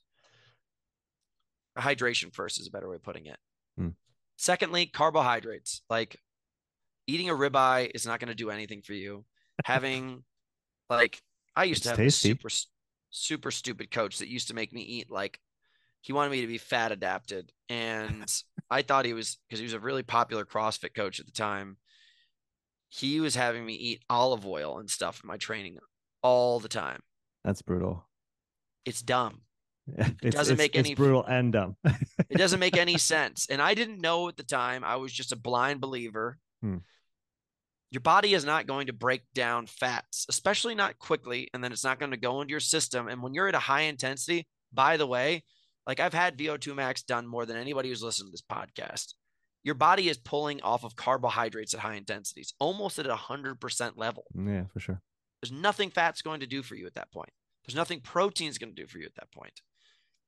hydration 1.80 2.34
first 2.34 2.60
is 2.60 2.68
a 2.68 2.72
better 2.72 2.90
way 2.90 2.96
of 2.96 3.04
putting 3.04 3.26
it. 3.26 3.38
Hmm. 3.78 3.90
Secondly, 4.38 4.86
carbohydrates. 4.86 5.82
Like 5.90 6.18
eating 7.08 7.30
a 7.30 7.34
ribeye 7.34 7.92
is 7.94 8.06
not 8.06 8.20
going 8.20 8.30
to 8.30 8.36
do 8.36 8.50
anything 8.50 8.82
for 8.82 8.94
you. 8.94 9.26
Having 9.66 10.24
like 10.90 11.22
I 11.56 11.66
used 11.66 11.80
it's 11.80 11.84
to 11.84 11.90
have 11.90 11.98
tasty. 11.98 12.30
a 12.30 12.34
super 12.34 12.50
super 13.10 13.52
stupid 13.52 13.92
coach 13.92 14.20
that 14.20 14.30
used 14.30 14.48
to 14.48 14.54
make 14.54 14.72
me 14.72 14.82
eat 14.82 15.12
like 15.12 15.40
he 16.02 16.14
wanted 16.14 16.30
me 16.30 16.42
to 16.42 16.48
be 16.48 16.58
fat 16.58 16.92
adapted 16.92 17.52
and 17.68 18.32
I 18.70 18.84
thought 18.84 19.06
he 19.06 19.14
was 19.14 19.38
because 19.48 19.60
he 19.60 19.66
was 19.66 19.74
a 19.74 19.80
really 19.80 20.04
popular 20.04 20.46
CrossFit 20.46 20.94
coach 20.96 21.20
at 21.20 21.26
the 21.26 21.32
time. 21.32 21.78
He 22.88 23.20
was 23.20 23.36
having 23.36 23.66
me 23.66 23.74
eat 23.74 24.04
olive 24.10 24.46
oil 24.46 24.80
and 24.80 24.90
stuff 24.90 25.22
in 25.24 25.28
my 25.28 25.38
training 25.38 25.78
all 26.22 26.60
the 26.60 26.70
time. 26.70 27.02
That's 27.44 27.62
brutal. 27.62 28.08
It's 28.86 29.02
dumb. 29.02 29.42
It 30.22 30.32
doesn't 30.32 30.58
make 30.58 30.76
any 30.76 30.96
brutal 30.96 31.24
and 31.26 31.54
dumb. 31.54 31.76
it 32.30 32.38
doesn't 32.38 32.60
make 32.60 32.78
any 32.78 32.98
sense. 32.98 33.48
And 33.50 33.62
I 33.62 33.74
didn't 33.74 34.02
know 34.02 34.28
at 34.28 34.38
the 34.38 34.44
time. 34.44 34.84
I 34.84 34.98
was 34.98 35.12
just 35.14 35.32
a 35.32 35.36
blind 35.38 35.82
believer. 35.82 36.38
Hmm. 36.62 36.78
Your 37.92 38.02
body 38.02 38.34
is 38.34 38.46
not 38.46 38.68
going 38.68 38.88
to 38.88 38.94
break 38.94 39.22
down 39.34 39.66
fats, 39.66 40.28
especially 40.30 40.76
not 40.76 41.00
quickly, 41.00 41.50
and 41.54 41.64
then 41.64 41.72
it's 41.72 41.84
not 41.84 42.00
going 42.00 42.12
to 42.12 42.18
go 42.18 42.42
into 42.42 42.52
your 42.52 42.60
system. 42.60 43.08
And 43.08 43.24
when 43.24 43.34
you're 43.34 43.48
at 43.48 43.56
a 43.56 43.60
high 43.60 43.82
intensity, 43.82 44.48
by 44.72 44.98
the 44.98 45.08
way, 45.08 45.44
like 45.88 46.00
I've 46.00 46.14
had 46.14 46.38
VO2 46.38 46.76
max 46.76 47.02
done 47.02 47.26
more 47.26 47.48
than 47.48 47.58
anybody 47.58 47.90
who's 47.90 48.04
listened 48.04 48.28
to 48.28 48.32
this 48.32 48.44
podcast. 48.44 49.14
Your 49.64 49.76
body 49.76 50.08
is 50.08 50.18
pulling 50.18 50.62
off 50.62 50.84
of 50.84 50.96
carbohydrates 50.96 51.74
at 51.74 51.80
high 51.80 51.96
intensities, 51.96 52.54
almost 52.60 53.00
at 53.00 53.08
a 53.08 53.16
hundred 53.16 53.60
percent 53.60 53.98
level. 53.98 54.26
Yeah, 54.36 54.66
for 54.72 54.80
sure. 54.80 55.02
There's 55.42 55.52
nothing 55.52 55.90
fat's 55.90 56.22
going 56.22 56.42
to 56.42 56.48
do 56.48 56.62
for 56.62 56.76
you 56.76 56.86
at 56.86 56.96
that 56.96 57.12
point. 57.12 57.32
There's 57.66 57.76
nothing 57.76 58.02
protein's 58.02 58.58
going 58.58 58.74
to 58.74 58.82
do 58.82 58.88
for 58.88 59.00
you 59.00 59.06
at 59.06 59.16
that 59.16 59.32
point. 59.32 59.62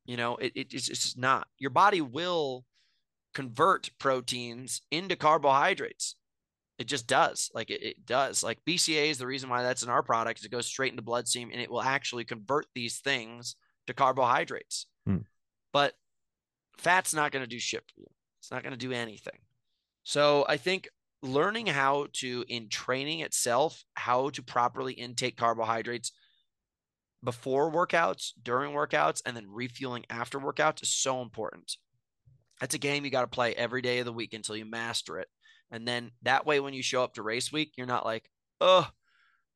You 0.05 0.17
know, 0.17 0.35
it, 0.37 0.51
it, 0.55 0.73
it's, 0.73 0.89
it's 0.89 1.17
not. 1.17 1.47
Your 1.57 1.69
body 1.69 2.01
will 2.01 2.65
convert 3.33 3.91
proteins 3.99 4.81
into 4.91 5.15
carbohydrates. 5.15 6.15
It 6.77 6.87
just 6.87 7.07
does. 7.07 7.51
Like 7.53 7.69
it, 7.69 7.83
it, 7.83 8.05
does. 8.05 8.43
Like 8.43 8.59
BCA 8.67 9.09
is 9.09 9.19
the 9.19 9.27
reason 9.27 9.49
why 9.49 9.63
that's 9.63 9.83
in 9.83 9.89
our 9.89 10.03
products. 10.03 10.43
It 10.43 10.51
goes 10.51 10.65
straight 10.65 10.91
into 10.91 11.03
bloodstream 11.03 11.49
and 11.51 11.61
it 11.61 11.69
will 11.69 11.81
actually 11.81 12.23
convert 12.23 12.65
these 12.73 12.99
things 12.99 13.55
to 13.87 13.93
carbohydrates. 13.93 14.87
Hmm. 15.05 15.17
But 15.71 15.93
fat's 16.77 17.13
not 17.13 17.31
going 17.31 17.43
to 17.43 17.49
do 17.49 17.59
shit 17.59 17.83
for 17.93 18.01
you. 18.01 18.07
It's 18.39 18.51
not 18.51 18.63
going 18.63 18.71
to 18.71 18.77
do 18.77 18.91
anything. 18.91 19.37
So 20.03 20.45
I 20.49 20.57
think 20.57 20.89
learning 21.21 21.67
how 21.67 22.07
to, 22.13 22.43
in 22.47 22.67
training 22.69 23.19
itself, 23.19 23.83
how 23.93 24.29
to 24.31 24.41
properly 24.41 24.93
intake 24.93 25.37
carbohydrates 25.37 26.11
before 27.23 27.71
workouts, 27.71 28.31
during 28.41 28.73
workouts, 28.73 29.21
and 29.25 29.35
then 29.35 29.45
refueling 29.49 30.05
after 30.09 30.39
workouts 30.39 30.81
is 30.81 30.93
so 30.93 31.21
important. 31.21 31.77
That's 32.59 32.75
a 32.75 32.79
game 32.79 33.05
you 33.05 33.11
got 33.11 33.21
to 33.21 33.27
play 33.27 33.53
every 33.55 33.81
day 33.81 33.99
of 33.99 34.05
the 34.05 34.13
week 34.13 34.33
until 34.33 34.55
you 34.55 34.65
master 34.65 35.19
it. 35.19 35.27
And 35.71 35.87
then 35.87 36.11
that 36.23 36.45
way, 36.45 36.59
when 36.59 36.73
you 36.73 36.83
show 36.83 37.03
up 37.03 37.15
to 37.15 37.23
race 37.23 37.51
week, 37.51 37.73
you're 37.77 37.87
not 37.87 38.05
like, 38.05 38.29
oh, 38.59 38.87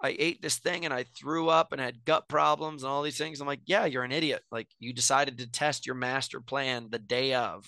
I 0.01 0.15
ate 0.17 0.41
this 0.41 0.57
thing 0.57 0.85
and 0.85 0.93
I 0.93 1.03
threw 1.03 1.49
up 1.49 1.71
and 1.71 1.81
had 1.81 2.03
gut 2.05 2.27
problems 2.27 2.83
and 2.83 2.91
all 2.91 3.01
these 3.01 3.17
things. 3.17 3.39
I'm 3.39 3.47
like, 3.47 3.61
yeah, 3.65 3.85
you're 3.85 4.03
an 4.03 4.11
idiot. 4.11 4.41
Like 4.51 4.67
you 4.79 4.93
decided 4.93 5.37
to 5.37 5.49
test 5.49 5.85
your 5.85 5.95
master 5.95 6.41
plan 6.41 6.87
the 6.89 6.99
day 6.99 7.33
of. 7.33 7.65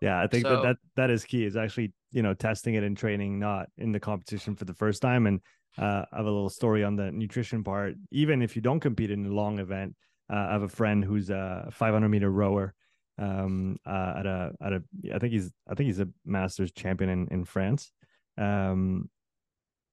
Yeah, 0.00 0.20
I 0.20 0.26
think 0.26 0.44
so, 0.44 0.56
that, 0.56 0.62
that 0.62 0.76
that 0.96 1.10
is 1.10 1.24
key. 1.24 1.44
Is 1.44 1.56
actually 1.56 1.92
you 2.10 2.22
know 2.22 2.34
testing 2.34 2.74
it 2.74 2.82
in 2.82 2.96
training, 2.96 3.38
not 3.38 3.68
in 3.78 3.92
the 3.92 4.00
competition 4.00 4.56
for 4.56 4.64
the 4.64 4.74
first 4.74 5.00
time. 5.00 5.28
And 5.28 5.40
uh, 5.78 6.04
have 6.12 6.26
a 6.26 6.30
little 6.30 6.50
story 6.50 6.84
on 6.84 6.96
the 6.96 7.10
nutrition 7.10 7.64
part. 7.64 7.94
Even 8.10 8.42
if 8.42 8.56
you 8.56 8.62
don't 8.62 8.80
compete 8.80 9.10
in 9.10 9.26
a 9.26 9.32
long 9.32 9.58
event, 9.58 9.94
uh, 10.32 10.46
I 10.48 10.52
have 10.52 10.62
a 10.62 10.68
friend 10.68 11.04
who's 11.04 11.30
a 11.30 11.68
500 11.72 12.08
meter 12.08 12.30
rower 12.30 12.74
um, 13.18 13.76
uh, 13.86 14.14
at 14.18 14.26
a 14.26 14.52
at 14.60 14.72
a 14.72 14.82
I 15.14 15.18
think 15.18 15.32
he's 15.32 15.52
I 15.68 15.74
think 15.74 15.86
he's 15.86 16.00
a 16.00 16.08
Masters 16.24 16.72
champion 16.72 17.10
in 17.10 17.28
in 17.30 17.44
France. 17.44 17.92
Um, 18.38 19.10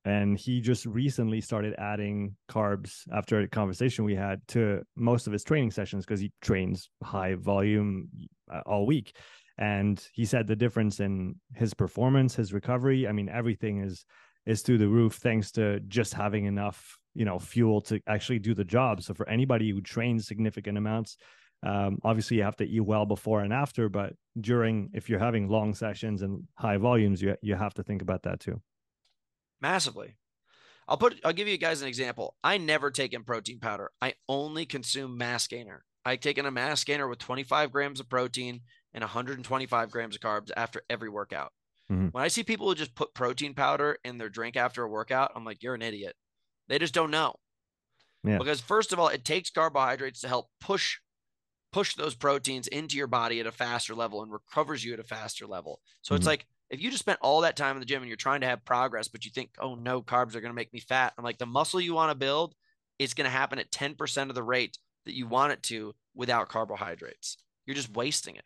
and 0.06 0.38
he 0.38 0.62
just 0.62 0.86
recently 0.86 1.42
started 1.42 1.76
adding 1.78 2.36
carbs 2.50 3.04
after 3.12 3.42
a 3.42 3.48
conversation 3.48 4.06
we 4.06 4.16
had 4.16 4.42
to 4.48 4.82
most 4.96 5.28
of 5.28 5.34
his 5.34 5.44
training 5.44 5.72
sessions 5.72 6.06
because 6.06 6.22
he 6.22 6.32
trains 6.42 6.90
high 7.04 7.36
volume 7.36 8.08
uh, 8.52 8.62
all 8.66 8.86
week 8.86 9.16
and 9.58 10.08
he 10.14 10.24
said 10.24 10.48
the 10.48 10.56
difference 10.56 11.02
in 11.02 11.36
his 11.54 11.74
performance 11.74 12.34
his 12.34 12.54
recovery 12.54 13.08
i 13.08 13.12
mean 13.12 13.28
everything 13.28 13.82
is 13.82 14.06
is 14.50 14.62
through 14.62 14.78
the 14.78 14.88
roof 14.88 15.16
thanks 15.16 15.52
to 15.52 15.80
just 15.82 16.14
having 16.14 16.46
enough 16.46 16.98
you 17.14 17.26
know 17.26 17.40
fuel 17.40 17.82
to 17.82 18.00
actually 18.08 18.40
do 18.40 18.54
the 18.54 18.64
job 18.64 19.02
so 19.02 19.14
for 19.14 19.28
anybody 19.30 19.70
who 19.70 19.82
trains 19.82 20.28
significant 20.28 20.78
amounts 20.78 21.18
um, 21.62 22.00
obviously 22.04 22.38
you 22.38 22.44
have 22.44 22.56
to 22.56 22.66
eat 22.66 22.80
well 22.80 23.06
before 23.06 23.42
and 23.42 23.54
after 23.54 23.90
but 23.90 24.14
during 24.40 24.90
if 24.94 25.10
you're 25.10 25.20
having 25.20 25.50
long 25.50 25.74
sessions 25.74 26.22
and 26.22 26.44
high 26.56 26.78
volumes 26.78 27.22
you 27.22 27.36
you 27.42 27.56
have 27.56 27.74
to 27.74 27.84
think 27.84 28.02
about 28.02 28.24
that 28.24 28.40
too 28.40 28.62
massively. 29.62 30.16
I'll 30.88 30.98
put 30.98 31.20
I'll 31.24 31.34
give 31.34 31.48
you 31.48 31.58
guys 31.58 31.82
an 31.82 31.88
example. 31.88 32.36
I 32.44 32.58
never 32.58 32.90
take 32.90 33.14
in 33.14 33.24
protein 33.24 33.60
powder. 33.60 33.92
I 34.02 34.16
only 34.28 34.66
consume 34.66 35.18
mass 35.18 35.48
gainer. 35.48 35.84
I 36.06 36.16
take 36.16 36.38
in 36.38 36.46
a 36.46 36.52
mass 36.52 36.84
gainer 36.84 37.08
with 37.08 37.20
25 37.20 37.72
grams 37.72 38.00
of 38.00 38.10
protein 38.10 38.62
and 38.94 39.04
125 39.04 39.92
grams 39.92 40.16
of 40.16 40.22
carbs 40.22 40.50
after 40.56 40.82
every 40.90 41.10
workout. 41.10 41.52
Mm-hmm. 41.92 42.08
When 42.08 42.24
I 42.24 42.28
see 42.28 42.44
people 42.44 42.68
who 42.68 42.76
just 42.76 42.96
put 42.96 43.14
protein 43.14 43.54
powder 43.54 43.98
in 44.04 44.18
their 44.18 44.30
drink 44.30 44.56
after 44.56 44.84
a 44.84 44.90
workout, 44.90 45.32
I'm 45.36 45.46
like, 45.46 45.64
you're 45.64 45.76
an 45.76 45.82
idiot. 45.82 46.16
They 46.68 46.80
just 46.80 46.94
don't 46.94 47.12
know. 47.12 47.36
Yeah. 48.24 48.38
Because 48.38 48.62
first 48.62 48.94
of 48.94 49.00
all, 49.00 49.08
it 49.08 49.26
takes 49.26 49.50
carbohydrates 49.50 50.22
to 50.22 50.28
help 50.28 50.50
push 50.60 50.98
push 51.72 51.94
those 51.94 52.16
proteins 52.16 52.68
into 52.68 52.98
your 52.98 53.08
body 53.08 53.40
at 53.40 53.46
a 53.46 53.52
faster 53.52 53.94
level 53.94 54.24
and 54.24 54.32
recovers 54.32 54.84
you 54.84 54.92
at 54.94 55.00
a 55.00 55.04
faster 55.04 55.46
level. 55.46 55.80
So 56.02 56.14
mm-hmm. 56.14 56.18
it's 56.18 56.28
like 56.28 56.48
if 56.70 56.82
you 56.82 56.90
just 56.90 57.04
spent 57.04 57.20
all 57.22 57.42
that 57.42 57.56
time 57.56 57.76
in 57.76 57.80
the 57.80 57.86
gym 57.86 58.02
and 58.02 58.08
you're 58.08 58.18
trying 58.18 58.42
to 58.42 58.48
have 58.48 58.66
progress, 58.66 59.08
but 59.08 59.26
you 59.26 59.32
think, 59.32 59.52
oh 59.60 59.76
no, 59.76 60.02
carbs 60.02 60.36
are 60.36 60.42
going 60.42 60.52
to 60.52 60.56
make 60.56 60.74
me 60.74 60.80
fat. 60.80 61.14
I'm 61.18 61.24
like, 61.24 61.38
the 61.38 61.46
muscle 61.46 61.82
you 61.82 61.94
want 61.94 62.12
to 62.12 62.16
build 62.16 62.54
is 62.98 63.14
going 63.14 63.26
to 63.26 63.32
happen 63.32 63.60
at 63.60 63.72
10% 63.72 64.30
of 64.30 64.36
the 64.36 64.44
rate 64.44 64.78
that 65.06 65.16
you 65.16 65.28
want 65.28 65.54
it 65.54 65.64
to 65.64 65.96
without 66.16 66.50
carbohydrates. 66.50 67.38
You're 67.66 67.76
just 67.76 67.96
wasting 67.96 68.36
it. 68.36 68.46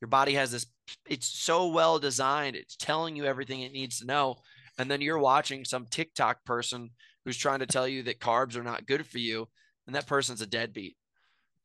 Your 0.00 0.08
body 0.08 0.34
has 0.34 0.52
this, 0.52 0.66
it's 1.08 1.26
so 1.26 1.68
well 1.68 1.98
designed. 1.98 2.56
It's 2.56 2.76
telling 2.76 3.16
you 3.16 3.24
everything 3.24 3.62
it 3.62 3.72
needs 3.72 3.98
to 4.00 4.06
know. 4.06 4.36
And 4.78 4.90
then 4.90 5.00
you're 5.00 5.18
watching 5.18 5.64
some 5.64 5.86
TikTok 5.86 6.44
person 6.44 6.90
who's 7.24 7.36
trying 7.36 7.58
to 7.60 7.66
tell 7.66 7.86
you 7.86 8.02
that 8.04 8.20
carbs 8.20 8.56
are 8.56 8.62
not 8.62 8.86
good 8.86 9.06
for 9.06 9.18
you. 9.18 9.48
And 9.86 9.94
that 9.94 10.06
person's 10.06 10.40
a 10.40 10.46
deadbeat. 10.46 10.96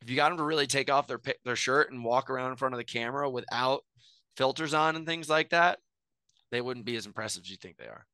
If 0.02 0.10
you 0.10 0.16
got 0.16 0.30
them 0.30 0.38
to 0.38 0.44
really 0.44 0.68
take 0.68 0.92
off 0.92 1.08
their, 1.08 1.22
their 1.44 1.56
shirt 1.56 1.92
and 1.92 2.04
walk 2.04 2.30
around 2.30 2.52
in 2.52 2.58
front 2.58 2.74
of 2.74 2.78
the 2.78 2.84
camera 2.84 3.30
without 3.30 3.82
filters 4.36 4.74
on 4.74 4.96
and 4.96 5.06
things 5.06 5.30
like 5.30 5.50
that, 5.52 5.80
they 6.52 6.62
wouldn't 6.62 6.86
be 6.86 6.96
as 6.96 7.06
impressive 7.06 7.44
as 7.44 7.50
you 7.50 7.58
think 7.58 7.78
they 7.78 7.86
are. 7.86 8.06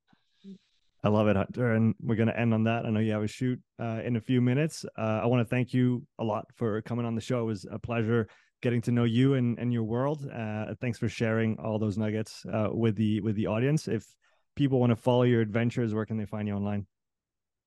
I 1.04 1.10
love 1.10 1.28
it, 1.28 1.36
Hunter. 1.36 1.74
And 1.74 1.96
we're 2.02 2.16
going 2.16 2.28
to 2.28 2.40
end 2.40 2.54
on 2.54 2.66
that. 2.66 2.86
I 2.86 2.92
know 2.92 3.00
you 3.00 3.12
have 3.14 3.24
a 3.24 3.28
shoot 3.28 3.60
uh, 3.80 4.02
in 4.06 4.18
a 4.18 4.22
few 4.22 4.40
minutes. 4.40 4.86
Uh, 4.98 5.22
I 5.24 5.26
want 5.26 5.42
to 5.42 5.50
thank 5.50 5.74
you 5.74 6.06
a 6.20 6.24
lot 6.24 6.46
for 6.56 6.82
coming 6.84 7.06
on 7.06 7.16
the 7.16 7.22
show. 7.22 7.42
It 7.42 7.46
was 7.46 7.66
a 7.70 7.80
pleasure 7.80 8.28
getting 8.62 8.82
to 8.82 8.92
know 8.92 9.04
you 9.04 9.34
and, 9.36 9.58
and 9.60 9.74
your 9.74 9.84
world. 9.84 10.30
Uh, 10.32 10.74
thanks 10.80 10.98
for 10.98 11.10
sharing 11.10 11.58
all 11.60 11.80
those 11.80 11.98
nuggets 11.98 12.46
uh, 12.52 12.70
with 12.72 12.96
the 12.96 13.22
with 13.22 13.36
the 13.36 13.48
audience. 13.48 13.88
If 13.88 14.06
people 14.56 14.80
want 14.80 14.92
to 14.92 14.96
follow 14.96 15.24
your 15.24 15.42
adventures, 15.42 15.94
where 15.94 16.06
can 16.06 16.18
they 16.18 16.26
find 16.26 16.48
you 16.48 16.56
online? 16.56 16.86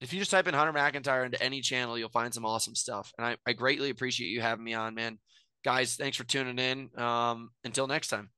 If 0.01 0.13
you 0.13 0.19
just 0.19 0.31
type 0.31 0.47
in 0.47 0.55
Hunter 0.55 0.73
McIntyre 0.73 1.25
into 1.25 1.43
any 1.43 1.61
channel, 1.61 1.99
you'll 1.99 2.09
find 2.09 2.35
some 2.35 2.45
awesome 2.45 2.75
stuff. 2.75 3.13
And 3.17 3.27
I, 3.27 3.37
I 3.47 3.53
greatly 3.53 3.91
appreciate 3.91 4.29
you 4.29 4.41
having 4.41 4.65
me 4.65 4.75
on, 4.75 4.95
man. 4.95 5.19
Guys, 5.65 5.97
thanks 5.97 6.17
for 6.17 6.25
tuning 6.25 6.59
in. 6.59 6.91
Um, 7.01 7.51
until 7.65 7.87
next 7.87 8.09
time. 8.09 8.31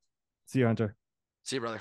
See 0.46 0.60
you, 0.60 0.66
Hunter. 0.66 0.94
See 1.42 1.56
you, 1.56 1.60
brother. 1.60 1.80